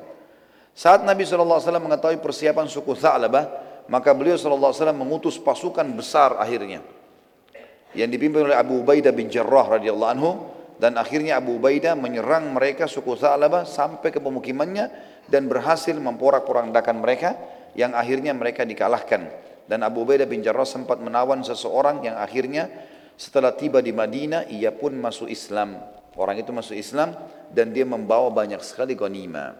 [0.72, 3.44] Saat Nabi SAW mengetahui persiapan suku Tha'labah,
[3.88, 6.80] maka beliau SAW mengutus pasukan besar akhirnya.
[7.92, 10.30] Yang dipimpin oleh Abu Ubaidah bin Jarrah radhiyallahu anhu
[10.80, 14.88] dan akhirnya Abu Ubaidah menyerang mereka suku Tha'labah sampai ke pemukimannya
[15.28, 17.36] dan berhasil memporak-porandakan mereka
[17.76, 19.51] yang akhirnya mereka dikalahkan.
[19.72, 22.68] Dan Abu Ubaidah bin Jarrah sempat menawan seseorang yang akhirnya
[23.16, 25.80] setelah tiba di Madinah ia pun masuk Islam.
[26.12, 27.16] Orang itu masuk Islam
[27.48, 29.56] dan dia membawa banyak sekali ghanimah.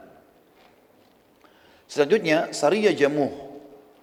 [1.88, 3.32] Selanjutnya Sariyah Jamuh.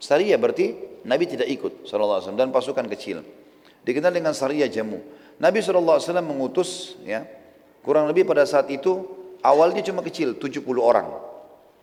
[0.02, 0.74] Sariyah berarti
[1.06, 3.22] Nabi tidak ikut SAW dan pasukan kecil.
[3.86, 5.06] Dikenal dengan Sariyah Jamuh.
[5.38, 7.22] Nabi SAW mengutus ya
[7.86, 9.06] kurang lebih pada saat itu
[9.46, 11.06] awalnya cuma kecil 70 orang.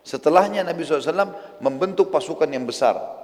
[0.03, 1.31] Setelahnya Nabi SAW
[1.63, 3.16] membentuk pasukan yang besar.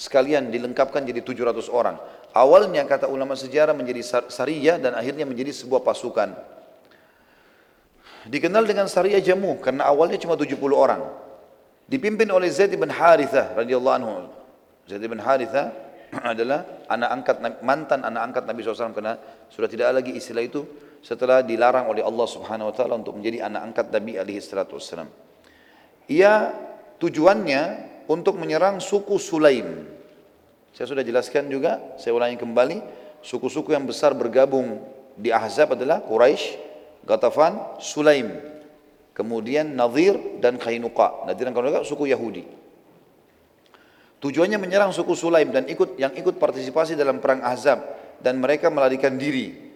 [0.00, 2.00] Sekalian dilengkapkan jadi 700 orang.
[2.32, 6.32] Awalnya kata ulama sejarah menjadi sariyah dan akhirnya menjadi sebuah pasukan.
[8.24, 11.04] Dikenal dengan sariyah jamu karena awalnya cuma 70 orang.
[11.84, 14.32] Dipimpin oleh Zaid bin Harithah radhiyallahu anhu.
[14.88, 15.68] Zaid bin Harithah
[16.32, 19.20] adalah anak angkat mantan anak angkat Nabi SAW karena
[19.52, 20.64] sudah tidak lagi istilah itu
[21.04, 25.12] setelah dilarang oleh Allah Subhanahu wa taala untuk menjadi anak angkat Nabi alaihi salatu wassalam.
[26.08, 26.56] Ia
[26.96, 29.86] tujuannya untuk menyerang suku Sulaim.
[30.74, 32.82] Saya sudah jelaskan juga, saya ulangi kembali,
[33.22, 34.82] suku-suku yang besar bergabung
[35.14, 36.58] di Ahzab adalah Quraisy,
[37.06, 38.34] Ghatafan, Sulaim.
[39.14, 41.30] Kemudian Nadir dan Kainuqa.
[41.30, 42.42] Nadir dan Kainuqa suku Yahudi.
[44.20, 47.80] Tujuannya menyerang suku Sulaim dan ikut yang ikut partisipasi dalam perang Ahzab
[48.20, 49.70] dan mereka melarikan diri.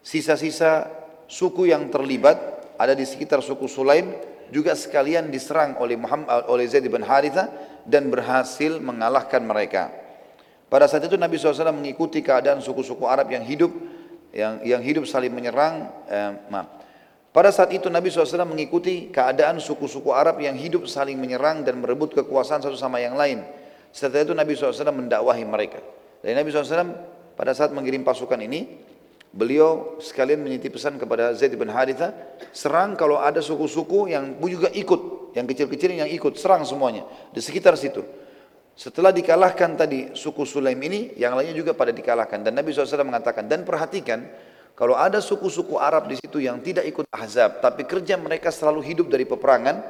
[0.00, 0.88] Sisa-sisa
[1.28, 2.36] suku yang terlibat
[2.80, 4.16] ada di sekitar suku Sulaim
[4.52, 7.48] juga sekalian diserang oleh Muhammad oleh Zaid bin Haritha
[7.86, 9.90] dan berhasil mengalahkan mereka.
[10.72, 13.72] Pada saat itu Nabi SAW mengikuti keadaan suku-suku Arab yang hidup
[14.32, 15.92] yang yang hidup saling menyerang.
[16.08, 16.82] Eh, maaf.
[17.32, 22.12] Pada saat itu Nabi SAW mengikuti keadaan suku-suku Arab yang hidup saling menyerang dan merebut
[22.12, 23.40] kekuasaan satu sama yang lain.
[23.88, 25.80] Setelah itu Nabi SAW mendakwahi mereka.
[26.20, 26.92] Dan Nabi SAW
[27.32, 28.68] pada saat mengirim pasukan ini,
[29.32, 32.12] Beliau sekalian menitip pesan kepada Zaid bin Haritha,
[32.52, 37.72] serang kalau ada suku-suku yang juga ikut, yang kecil-kecil yang ikut, serang semuanya di sekitar
[37.80, 38.04] situ.
[38.76, 42.44] Setelah dikalahkan tadi suku Sulaim ini, yang lainnya juga pada dikalahkan.
[42.44, 44.20] Dan Nabi SAW mengatakan, dan perhatikan,
[44.72, 49.12] Kalau ada suku-suku Arab di situ yang tidak ikut Ahzab, tapi kerja mereka selalu hidup
[49.12, 49.84] dari peperangan,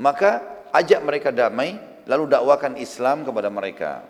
[0.00, 0.40] maka
[0.72, 1.76] ajak mereka damai,
[2.08, 4.08] lalu dakwakan Islam kepada mereka.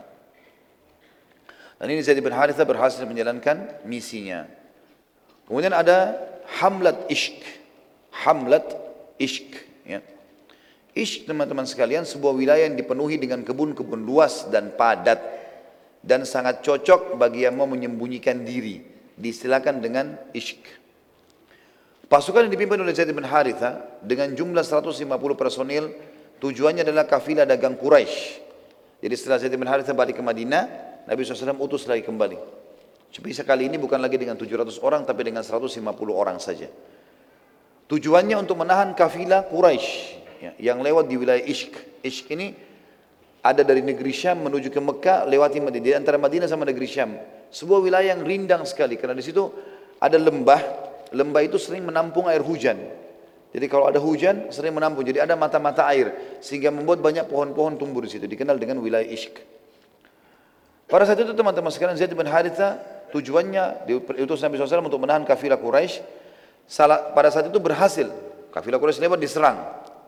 [1.82, 4.61] Dan ini Zaid bin Haritha berhasil menjalankan misinya.
[5.52, 6.16] Kemudian ada
[6.64, 7.36] Hamlat Ishq.
[8.24, 8.72] Hamlat
[9.20, 9.52] Ishq.
[9.84, 10.00] Ya.
[10.96, 15.20] Ishq teman-teman sekalian sebuah wilayah yang dipenuhi dengan kebun-kebun luas dan padat
[16.00, 18.80] dan sangat cocok bagi yang mau menyembunyikan diri.
[19.12, 20.64] Diistilahkan dengan Ishq.
[22.08, 25.04] Pasukan yang dipimpin oleh Zaid bin Haritha dengan jumlah 150
[25.36, 25.92] personil
[26.40, 28.40] tujuannya adalah kafilah dagang Quraisy.
[29.04, 30.64] Jadi setelah Zaid bin Haritha balik ke Madinah,
[31.04, 32.61] Nabi SAW utus lagi kembali.
[33.12, 35.84] Tapi sekali ini bukan lagi dengan 700 orang tapi dengan 150
[36.16, 36.64] orang saja.
[37.92, 39.88] Tujuannya untuk menahan kafilah Quraisy
[40.40, 42.00] ya, yang lewat di wilayah Ishq.
[42.00, 42.56] Ishq ini
[43.44, 45.84] ada dari negeri Syam menuju ke Mekah lewati Madinah.
[45.84, 47.20] Di antara Madinah sama negeri Syam.
[47.52, 49.44] Sebuah wilayah yang rindang sekali karena di situ
[50.00, 50.88] ada lembah.
[51.12, 52.80] Lembah itu sering menampung air hujan.
[53.52, 55.04] Jadi kalau ada hujan sering menampung.
[55.04, 58.24] Jadi ada mata-mata air sehingga membuat banyak pohon-pohon tumbuh di situ.
[58.24, 59.36] Dikenal dengan wilayah Ishq.
[60.88, 62.80] Pada saat itu teman-teman sekalian Zaid bin Haritha
[63.12, 66.00] tujuannya diutus Nabi SAW untuk menahan kafilah Quraisy.
[66.64, 68.08] Salah, pada saat itu berhasil.
[68.50, 69.60] Kafilah Quraisy lewat diserang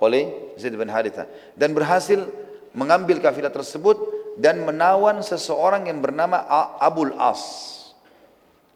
[0.02, 2.24] oleh Zaid bin Haritha dan berhasil
[2.74, 3.96] mengambil kafilah tersebut
[4.40, 6.42] dan menawan seseorang yang bernama
[6.82, 7.70] Abul As.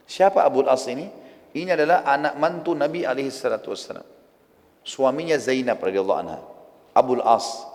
[0.07, 1.11] Siapa Abul As ini?
[1.53, 3.75] Ini adalah anak mantu Nabi alaihi salatu.
[4.87, 6.39] Suaminya Zainab radhiyallahu anha.
[6.95, 7.67] Abul As.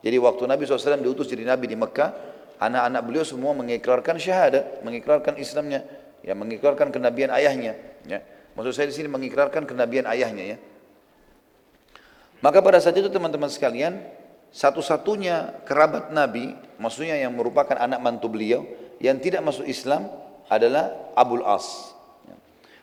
[0.00, 2.12] Jadi waktu Nabi SAW diutus jadi Nabi di Mekah,
[2.60, 5.84] anak-anak beliau semua mengikrarkan syahadat, mengikrarkan Islamnya,
[6.20, 7.76] ya mengikrarkan kenabian ayahnya,
[8.06, 8.20] ya.
[8.58, 10.58] Maksud saya di sini mengikrarkan kenabian ayahnya ya.
[12.40, 14.00] Maka pada saat itu teman-teman sekalian,
[14.50, 18.66] satu-satunya kerabat Nabi, maksudnya yang merupakan anak mantu beliau,
[18.98, 20.08] yang tidak masuk Islam
[20.50, 21.94] adalah Abul As.
[22.26, 22.34] Ya.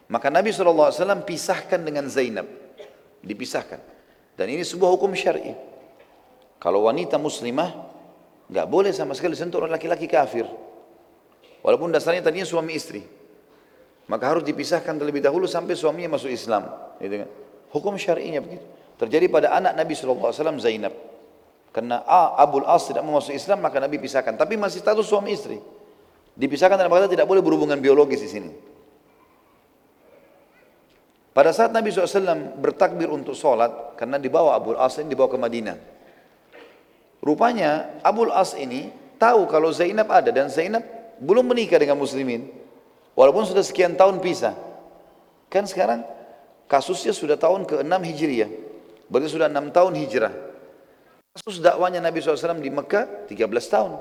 [0.07, 0.93] Maka Nabi SAW
[1.25, 2.47] pisahkan dengan Zainab.
[3.25, 3.81] Dipisahkan.
[4.37, 5.57] Dan ini sebuah hukum syar'i.
[6.61, 7.97] Kalau wanita muslimah
[8.47, 10.47] Nggak boleh sama sekali sentuh orang laki-laki kafir.
[11.59, 13.03] Walaupun dasarnya tadinya suami istri.
[14.07, 16.67] Maka harus dipisahkan terlebih dahulu sampai suaminya masuk Islam.
[17.03, 17.29] Gitu kan?
[17.75, 18.63] Hukum syar'inya begitu.
[18.97, 20.31] Terjadi pada anak Nabi SAW
[20.63, 20.95] Zainab.
[21.75, 24.33] Karena A, Abul As tidak mau masuk Islam maka Nabi pisahkan.
[24.33, 25.59] Tapi masih status suami istri.
[26.33, 28.49] Dipisahkan dalam kata tidak boleh berhubungan biologis di sini.
[31.37, 35.77] Pada saat Nabi SAW bertakbir untuk sholat, karena dibawa Abul As ini dibawa ke Madinah.
[37.21, 38.89] Rupanya Abul As ini
[39.21, 40.81] tahu kalau Zainab ada dan Zainab
[41.21, 42.49] belum menikah dengan muslimin.
[43.17, 44.53] Walaupun sudah sekian tahun pisah.
[45.49, 46.05] Kan sekarang
[46.69, 48.51] kasusnya sudah tahun ke-6 Hijriah.
[49.07, 50.33] Berarti sudah 6 tahun hijrah.
[51.37, 53.39] Kasus dakwanya Nabi SAW di Mekah 13
[53.71, 53.91] tahun.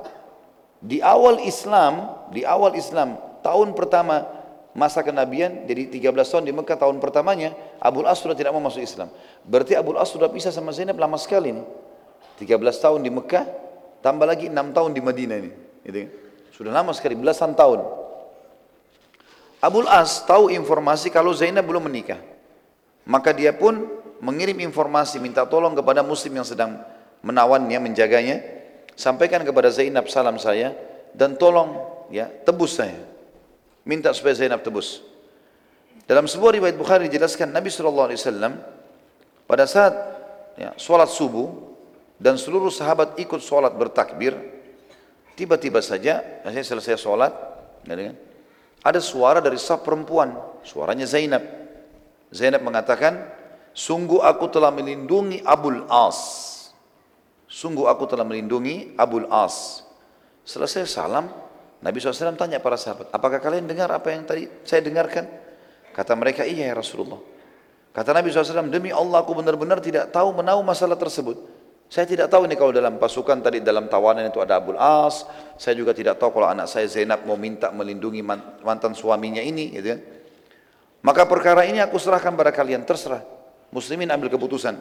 [0.83, 4.27] Di awal Islam, di awal Islam, tahun pertama
[4.77, 8.85] masa kenabian, jadi 13 tahun di Mekah tahun pertamanya, Abul As sudah tidak mau masuk
[8.85, 9.09] Islam.
[9.47, 11.67] Berarti Abul As sudah pisah sama Zainab lama sekali nih.
[12.41, 13.45] 13 tahun di Mekah,
[14.05, 15.51] tambah lagi 6 tahun di Madinah ini.
[15.87, 16.11] Gitu kan?
[16.53, 17.85] Sudah lama sekali, belasan tahun.
[19.61, 22.21] Abul As tahu informasi kalau Zainab belum menikah.
[23.07, 23.87] Maka dia pun
[24.21, 26.83] mengirim informasi, minta tolong kepada muslim yang sedang
[27.25, 28.43] menawannya, menjaganya.
[28.97, 30.73] Sampaikan kepada Zainab salam saya
[31.13, 31.77] dan tolong
[32.09, 32.97] ya tebus saya.
[33.85, 35.05] Minta supaya Zainab tebus.
[36.09, 38.09] Dalam sebuah riwayat Bukhari dijelaskan Nabi SAW
[39.47, 39.95] pada saat
[40.57, 41.51] ya, sholat subuh
[42.17, 44.33] dan seluruh sahabat ikut sholat bertakbir
[45.37, 47.33] tiba-tiba saja saya selesai sholat
[48.87, 50.39] ada suara dari sah perempuan.
[50.63, 51.43] Suaranya Zainab.
[52.31, 53.19] Zainab mengatakan
[53.75, 56.55] sungguh aku telah melindungi Abul As.
[57.51, 59.83] Sungguh aku telah melindungi Abul As.
[60.47, 61.27] Selesai salam
[61.83, 65.27] Nabi SAW tanya para sahabat apakah kalian dengar apa yang tadi saya dengarkan?
[65.91, 67.19] Kata mereka iya ya Rasulullah.
[67.91, 71.56] Kata Nabi SAW demi Allah aku benar-benar tidak tahu menahu masalah tersebut
[71.87, 75.23] saya tidak tahu ini kalau dalam pasukan tadi dalam tawanan itu ada Abul As.
[75.55, 78.27] Saya juga tidak tahu kalau anak saya Zainab mau minta melindungi
[78.67, 79.71] mantan suaminya ini.
[79.71, 80.01] Gitu kan.
[81.07, 83.23] Maka perkara ini aku serahkan pada kalian, terserah.
[83.71, 84.75] Muslimin ambil keputusan.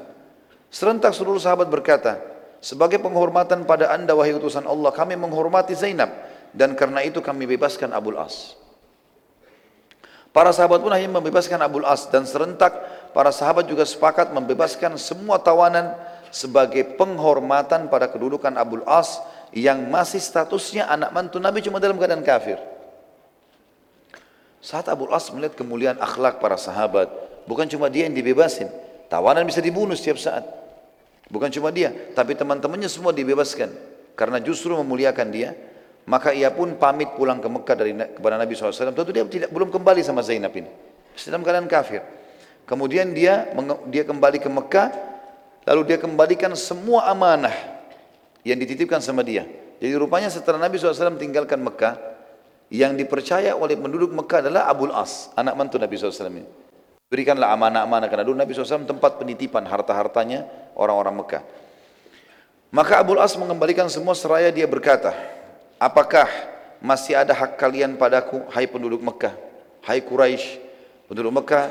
[0.74, 2.18] Serentak seluruh sahabat berkata,
[2.58, 6.10] sebagai penghormatan pada anda wahai utusan Allah, kami menghormati Zainab.
[6.50, 8.58] Dan karena itu kami bebaskan Abul As.
[10.34, 12.10] Para sahabat pun hanya membebaskan Abul As.
[12.10, 12.74] Dan serentak
[13.14, 15.94] para sahabat juga sepakat membebaskan semua tawanan
[16.30, 19.20] sebagai penghormatan pada kedudukan Abul As
[19.56, 22.60] yang masih statusnya anak mantu Nabi cuma dalam keadaan kafir.
[24.60, 27.08] Saat Abul As melihat kemuliaan akhlak para sahabat,
[27.46, 28.68] bukan cuma dia yang dibebasin,
[29.08, 30.44] tawanan bisa dibunuh setiap saat.
[31.26, 33.74] Bukan cuma dia, tapi teman-temannya semua dibebaskan
[34.14, 35.54] karena justru memuliakan dia.
[36.06, 38.94] Maka ia pun pamit pulang ke Mekah dari kepada Nabi SAW.
[38.94, 40.70] Tentu dia tidak belum kembali sama Zainab ini.
[41.18, 42.06] Dalam keadaan kafir.
[42.70, 43.50] Kemudian dia
[43.90, 44.94] dia kembali ke Mekah,
[45.66, 47.54] lalu dia kembalikan semua amanah
[48.46, 49.44] yang dititipkan sama dia.
[49.82, 52.16] Jadi rupanya setelah Nabi SAW tinggalkan Mekah,
[52.74, 56.46] yang dipercaya oleh penduduk Mekah adalah Abul As, anak mantu Nabi SAW ini.
[57.06, 61.44] Berikanlah amanah-amanah karena dulu Nabi SAW tempat penitipan harta-hartanya orang-orang Mekah.
[62.74, 65.14] Maka Abul As mengembalikan semua seraya dia berkata,
[65.78, 66.26] apakah
[66.82, 69.38] masih ada hak kalian padaku, hai penduduk Mekah,
[69.86, 70.60] hai Quraisy,
[71.06, 71.70] penduduk Mekah,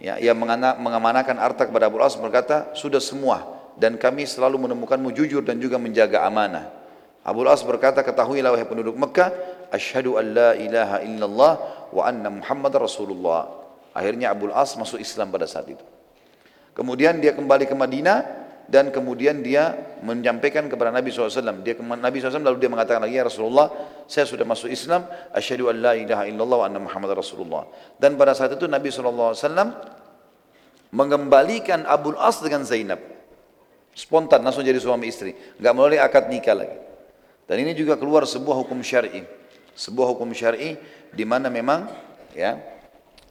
[0.00, 0.34] ya, yang
[0.80, 3.44] mengamanakan harta kepada Abul As berkata, sudah semua
[3.76, 6.72] dan kami selalu menemukanmu jujur dan juga menjaga amanah.
[7.20, 9.30] Abul As berkata, ketahuilah wahai penduduk Mekah,
[9.68, 11.52] asyhadu an la ilaha illallah
[11.92, 13.46] wa anna Muhammad Rasulullah.
[13.92, 15.84] Akhirnya Abul As masuk Islam pada saat itu.
[16.72, 18.39] Kemudian dia kembali ke Madinah
[18.70, 21.60] dan kemudian dia menyampaikan kepada Nabi SAW.
[21.66, 23.66] Dia Nabi SAW lalu dia mengatakan lagi, ya Rasulullah,
[24.06, 27.66] saya sudah masuk Islam, asyhadu an la ilaha illallah wa anna Muhammad Rasulullah.
[27.98, 29.34] Dan pada saat itu Nabi SAW
[30.94, 33.02] mengembalikan Abul As dengan Zainab.
[33.90, 35.34] Spontan langsung jadi suami istri.
[35.58, 36.78] Enggak melalui akad nikah lagi.
[37.50, 39.26] Dan ini juga keluar sebuah hukum syar'i
[39.80, 40.76] sebuah hukum syar'i
[41.10, 41.88] di mana memang
[42.36, 42.58] ya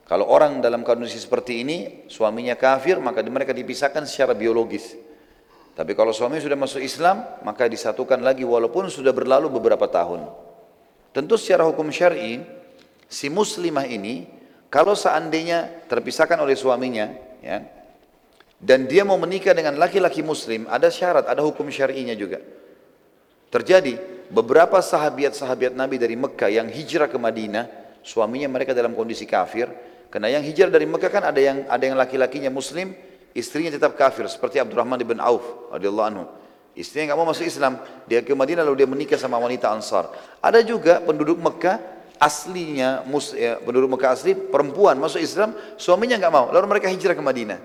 [0.10, 1.78] kalau orang dalam kondisi seperti ini
[2.10, 4.98] suaminya kafir maka mereka dipisahkan secara biologis.
[5.80, 10.28] Tapi kalau suami sudah masuk Islam maka disatukan lagi walaupun sudah berlalu beberapa tahun.
[11.16, 12.44] Tentu secara hukum syar'i
[13.08, 14.28] si muslimah ini
[14.68, 17.64] kalau seandainya terpisahkan oleh suaminya ya
[18.60, 22.44] dan dia mau menikah dengan laki-laki muslim ada syarat, ada hukum syar'inya juga.
[23.48, 23.96] Terjadi
[24.28, 27.72] beberapa sahabat-sahabat Nabi dari Mekah yang hijrah ke Madinah,
[28.04, 29.72] suaminya mereka dalam kondisi kafir.
[30.12, 32.92] Karena yang hijrah dari Mekah kan ada yang ada yang laki-lakinya muslim,
[33.40, 36.26] istrinya tetap kafir seperti Abdurrahman bin Auf radhiyallahu anhu.
[36.78, 40.12] Istrinya nggak mau masuk Islam, dia ke Madinah lalu dia menikah sama wanita Ansar.
[40.40, 41.82] Ada juga penduduk Mekah
[42.20, 47.16] aslinya mus, ya, penduduk Mekah asli perempuan masuk Islam, suaminya nggak mau, lalu mereka hijrah
[47.16, 47.60] ke Madinah.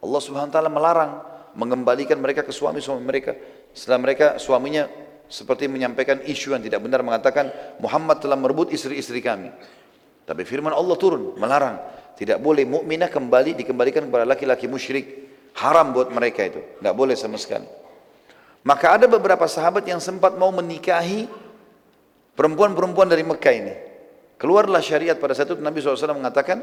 [0.00, 1.12] Allah Subhanahu wa taala melarang
[1.56, 3.34] mengembalikan mereka ke suami-suami mereka.
[3.72, 4.86] Setelah mereka suaminya
[5.26, 7.50] seperti menyampaikan isu yang tidak benar mengatakan
[7.82, 9.50] Muhammad telah merebut istri-istri kami.
[10.26, 11.80] Tapi firman Allah turun melarang
[12.16, 15.28] tidak boleh mukminah kembali dikembalikan kepada laki-laki musyrik.
[15.56, 17.64] Haram buat mereka itu, nggak boleh sama sekali.
[18.66, 21.24] Maka ada beberapa sahabat yang sempat mau menikahi
[22.36, 23.74] perempuan-perempuan dari Mekah ini.
[24.36, 26.60] Keluarlah syariat pada saat itu Nabi SAW mengatakan,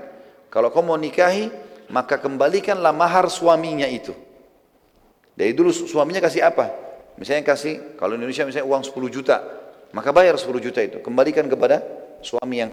[0.53, 1.49] kalau kau mau nikahi,
[1.89, 4.13] maka kembalikanlah mahar suaminya itu.
[5.34, 6.69] Dari dulu suaminya kasih apa?
[7.17, 9.41] Misalnya kasih, kalau Indonesia misalnya uang 10 juta,
[9.89, 11.01] maka bayar 10 juta itu.
[11.01, 11.81] Kembalikan kepada
[12.21, 12.69] suami yang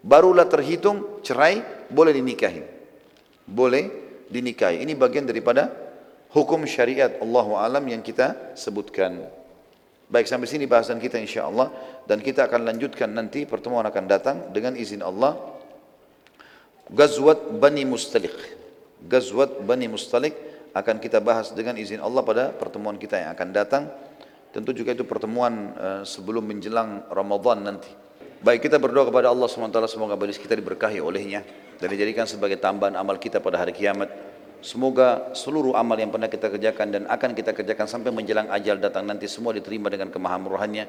[0.00, 2.62] barulah terhitung cerai, boleh dinikahi.
[3.44, 3.84] Boleh
[4.30, 4.82] dinikahi.
[4.84, 5.68] Ini bagian daripada
[6.32, 9.26] hukum syariat Allah alam yang kita sebutkan.
[10.10, 11.70] Baik sampai sini bahasan kita insya Allah
[12.10, 15.38] dan kita akan lanjutkan nanti pertemuan akan datang dengan izin Allah.
[16.90, 18.34] Gazwat Bani Mustalik.
[19.06, 20.34] Gazwat Bani Mustalik
[20.74, 23.82] akan kita bahas dengan izin Allah pada pertemuan kita yang akan datang.
[24.50, 27.90] Tentu juga itu pertemuan uh, sebelum menjelang Ramadan nanti.
[28.40, 31.44] Baik kita berdoa kepada Allah SWT semoga baris kita diberkahi olehnya
[31.76, 34.08] dan dijadikan sebagai tambahan amal kita pada hari kiamat.
[34.64, 39.04] Semoga seluruh amal yang pernah kita kerjakan dan akan kita kerjakan sampai menjelang ajal datang
[39.04, 40.84] nanti semua diterima dengan kemahamurahannya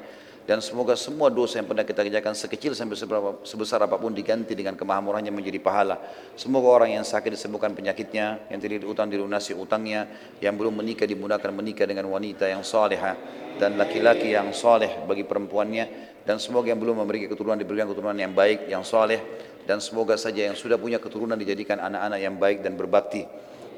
[0.48, 4.56] dan semoga semua dosa yang pernah kita kerjakan sekecil sampai seberapa, sebesar apa pun diganti
[4.56, 6.00] dengan kemahamurahannya menjadi pahala.
[6.40, 10.08] Semoga orang yang sakit disembuhkan penyakitnya, yang tidak utang dilunasi utangnya,
[10.40, 13.16] yang belum menikah dimudahkan menikah dengan wanita yang salehah
[13.60, 18.30] dan laki-laki yang saleh bagi perempuannya dan semoga yang belum memiliki keturunan diberikan keturunan yang
[18.30, 19.50] baik, yang saleh.
[19.62, 23.22] Dan semoga saja yang sudah punya keturunan dijadikan anak-anak yang baik dan berbakti.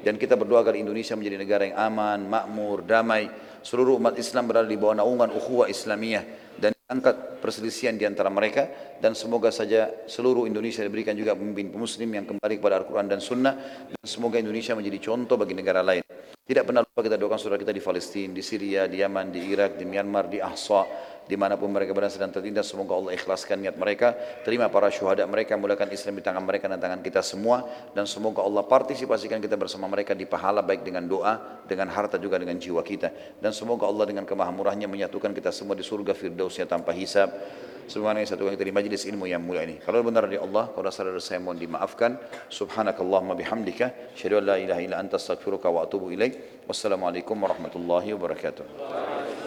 [0.01, 3.29] Dan kita berdoa agar Indonesia menjadi negara yang aman, makmur, damai.
[3.65, 6.57] Seluruh umat Islam berada di bawah naungan ukhuwah Islamiyah.
[6.57, 8.69] Dan angkat perselisihan di antara mereka.
[9.01, 13.53] Dan semoga saja seluruh Indonesia diberikan juga pemimpin muslim yang kembali kepada Al-Quran dan Sunnah.
[13.89, 16.05] Dan semoga Indonesia menjadi contoh bagi negara lain.
[16.45, 19.81] Tidak pernah lupa kita doakan saudara kita di Palestina, di Syria, di Yaman, di Irak,
[19.81, 20.85] di Myanmar, di Ahsa,
[21.25, 24.13] di mana pun mereka berada sedang tertindas semoga Allah ikhlaskan niat mereka
[24.45, 27.65] terima para syuhada mereka mulakan Islam di tangan mereka dan tangan kita semua
[27.97, 32.37] dan semoga Allah partisipasikan kita bersama mereka di pahala baik dengan doa dengan harta juga
[32.37, 36.93] dengan jiwa kita dan semoga Allah dengan kemahamurahnya menyatukan kita semua di surga firdausnya tanpa
[36.93, 37.33] hisab
[37.85, 39.77] Subhanallah satu kali dari majlis ilmu yang mulia ini.
[39.77, 42.17] Kalau benar dari Allah, kalau salah dari saya mohon dimaafkan.
[42.49, 44.17] Subhanakallahumma bihamdika.
[44.17, 46.65] Syahadu an la ilaha illa anta astaghfiruka wa atubu ilaik.
[46.65, 49.44] Wassalamualaikum warahmatullahi wabarakatuh.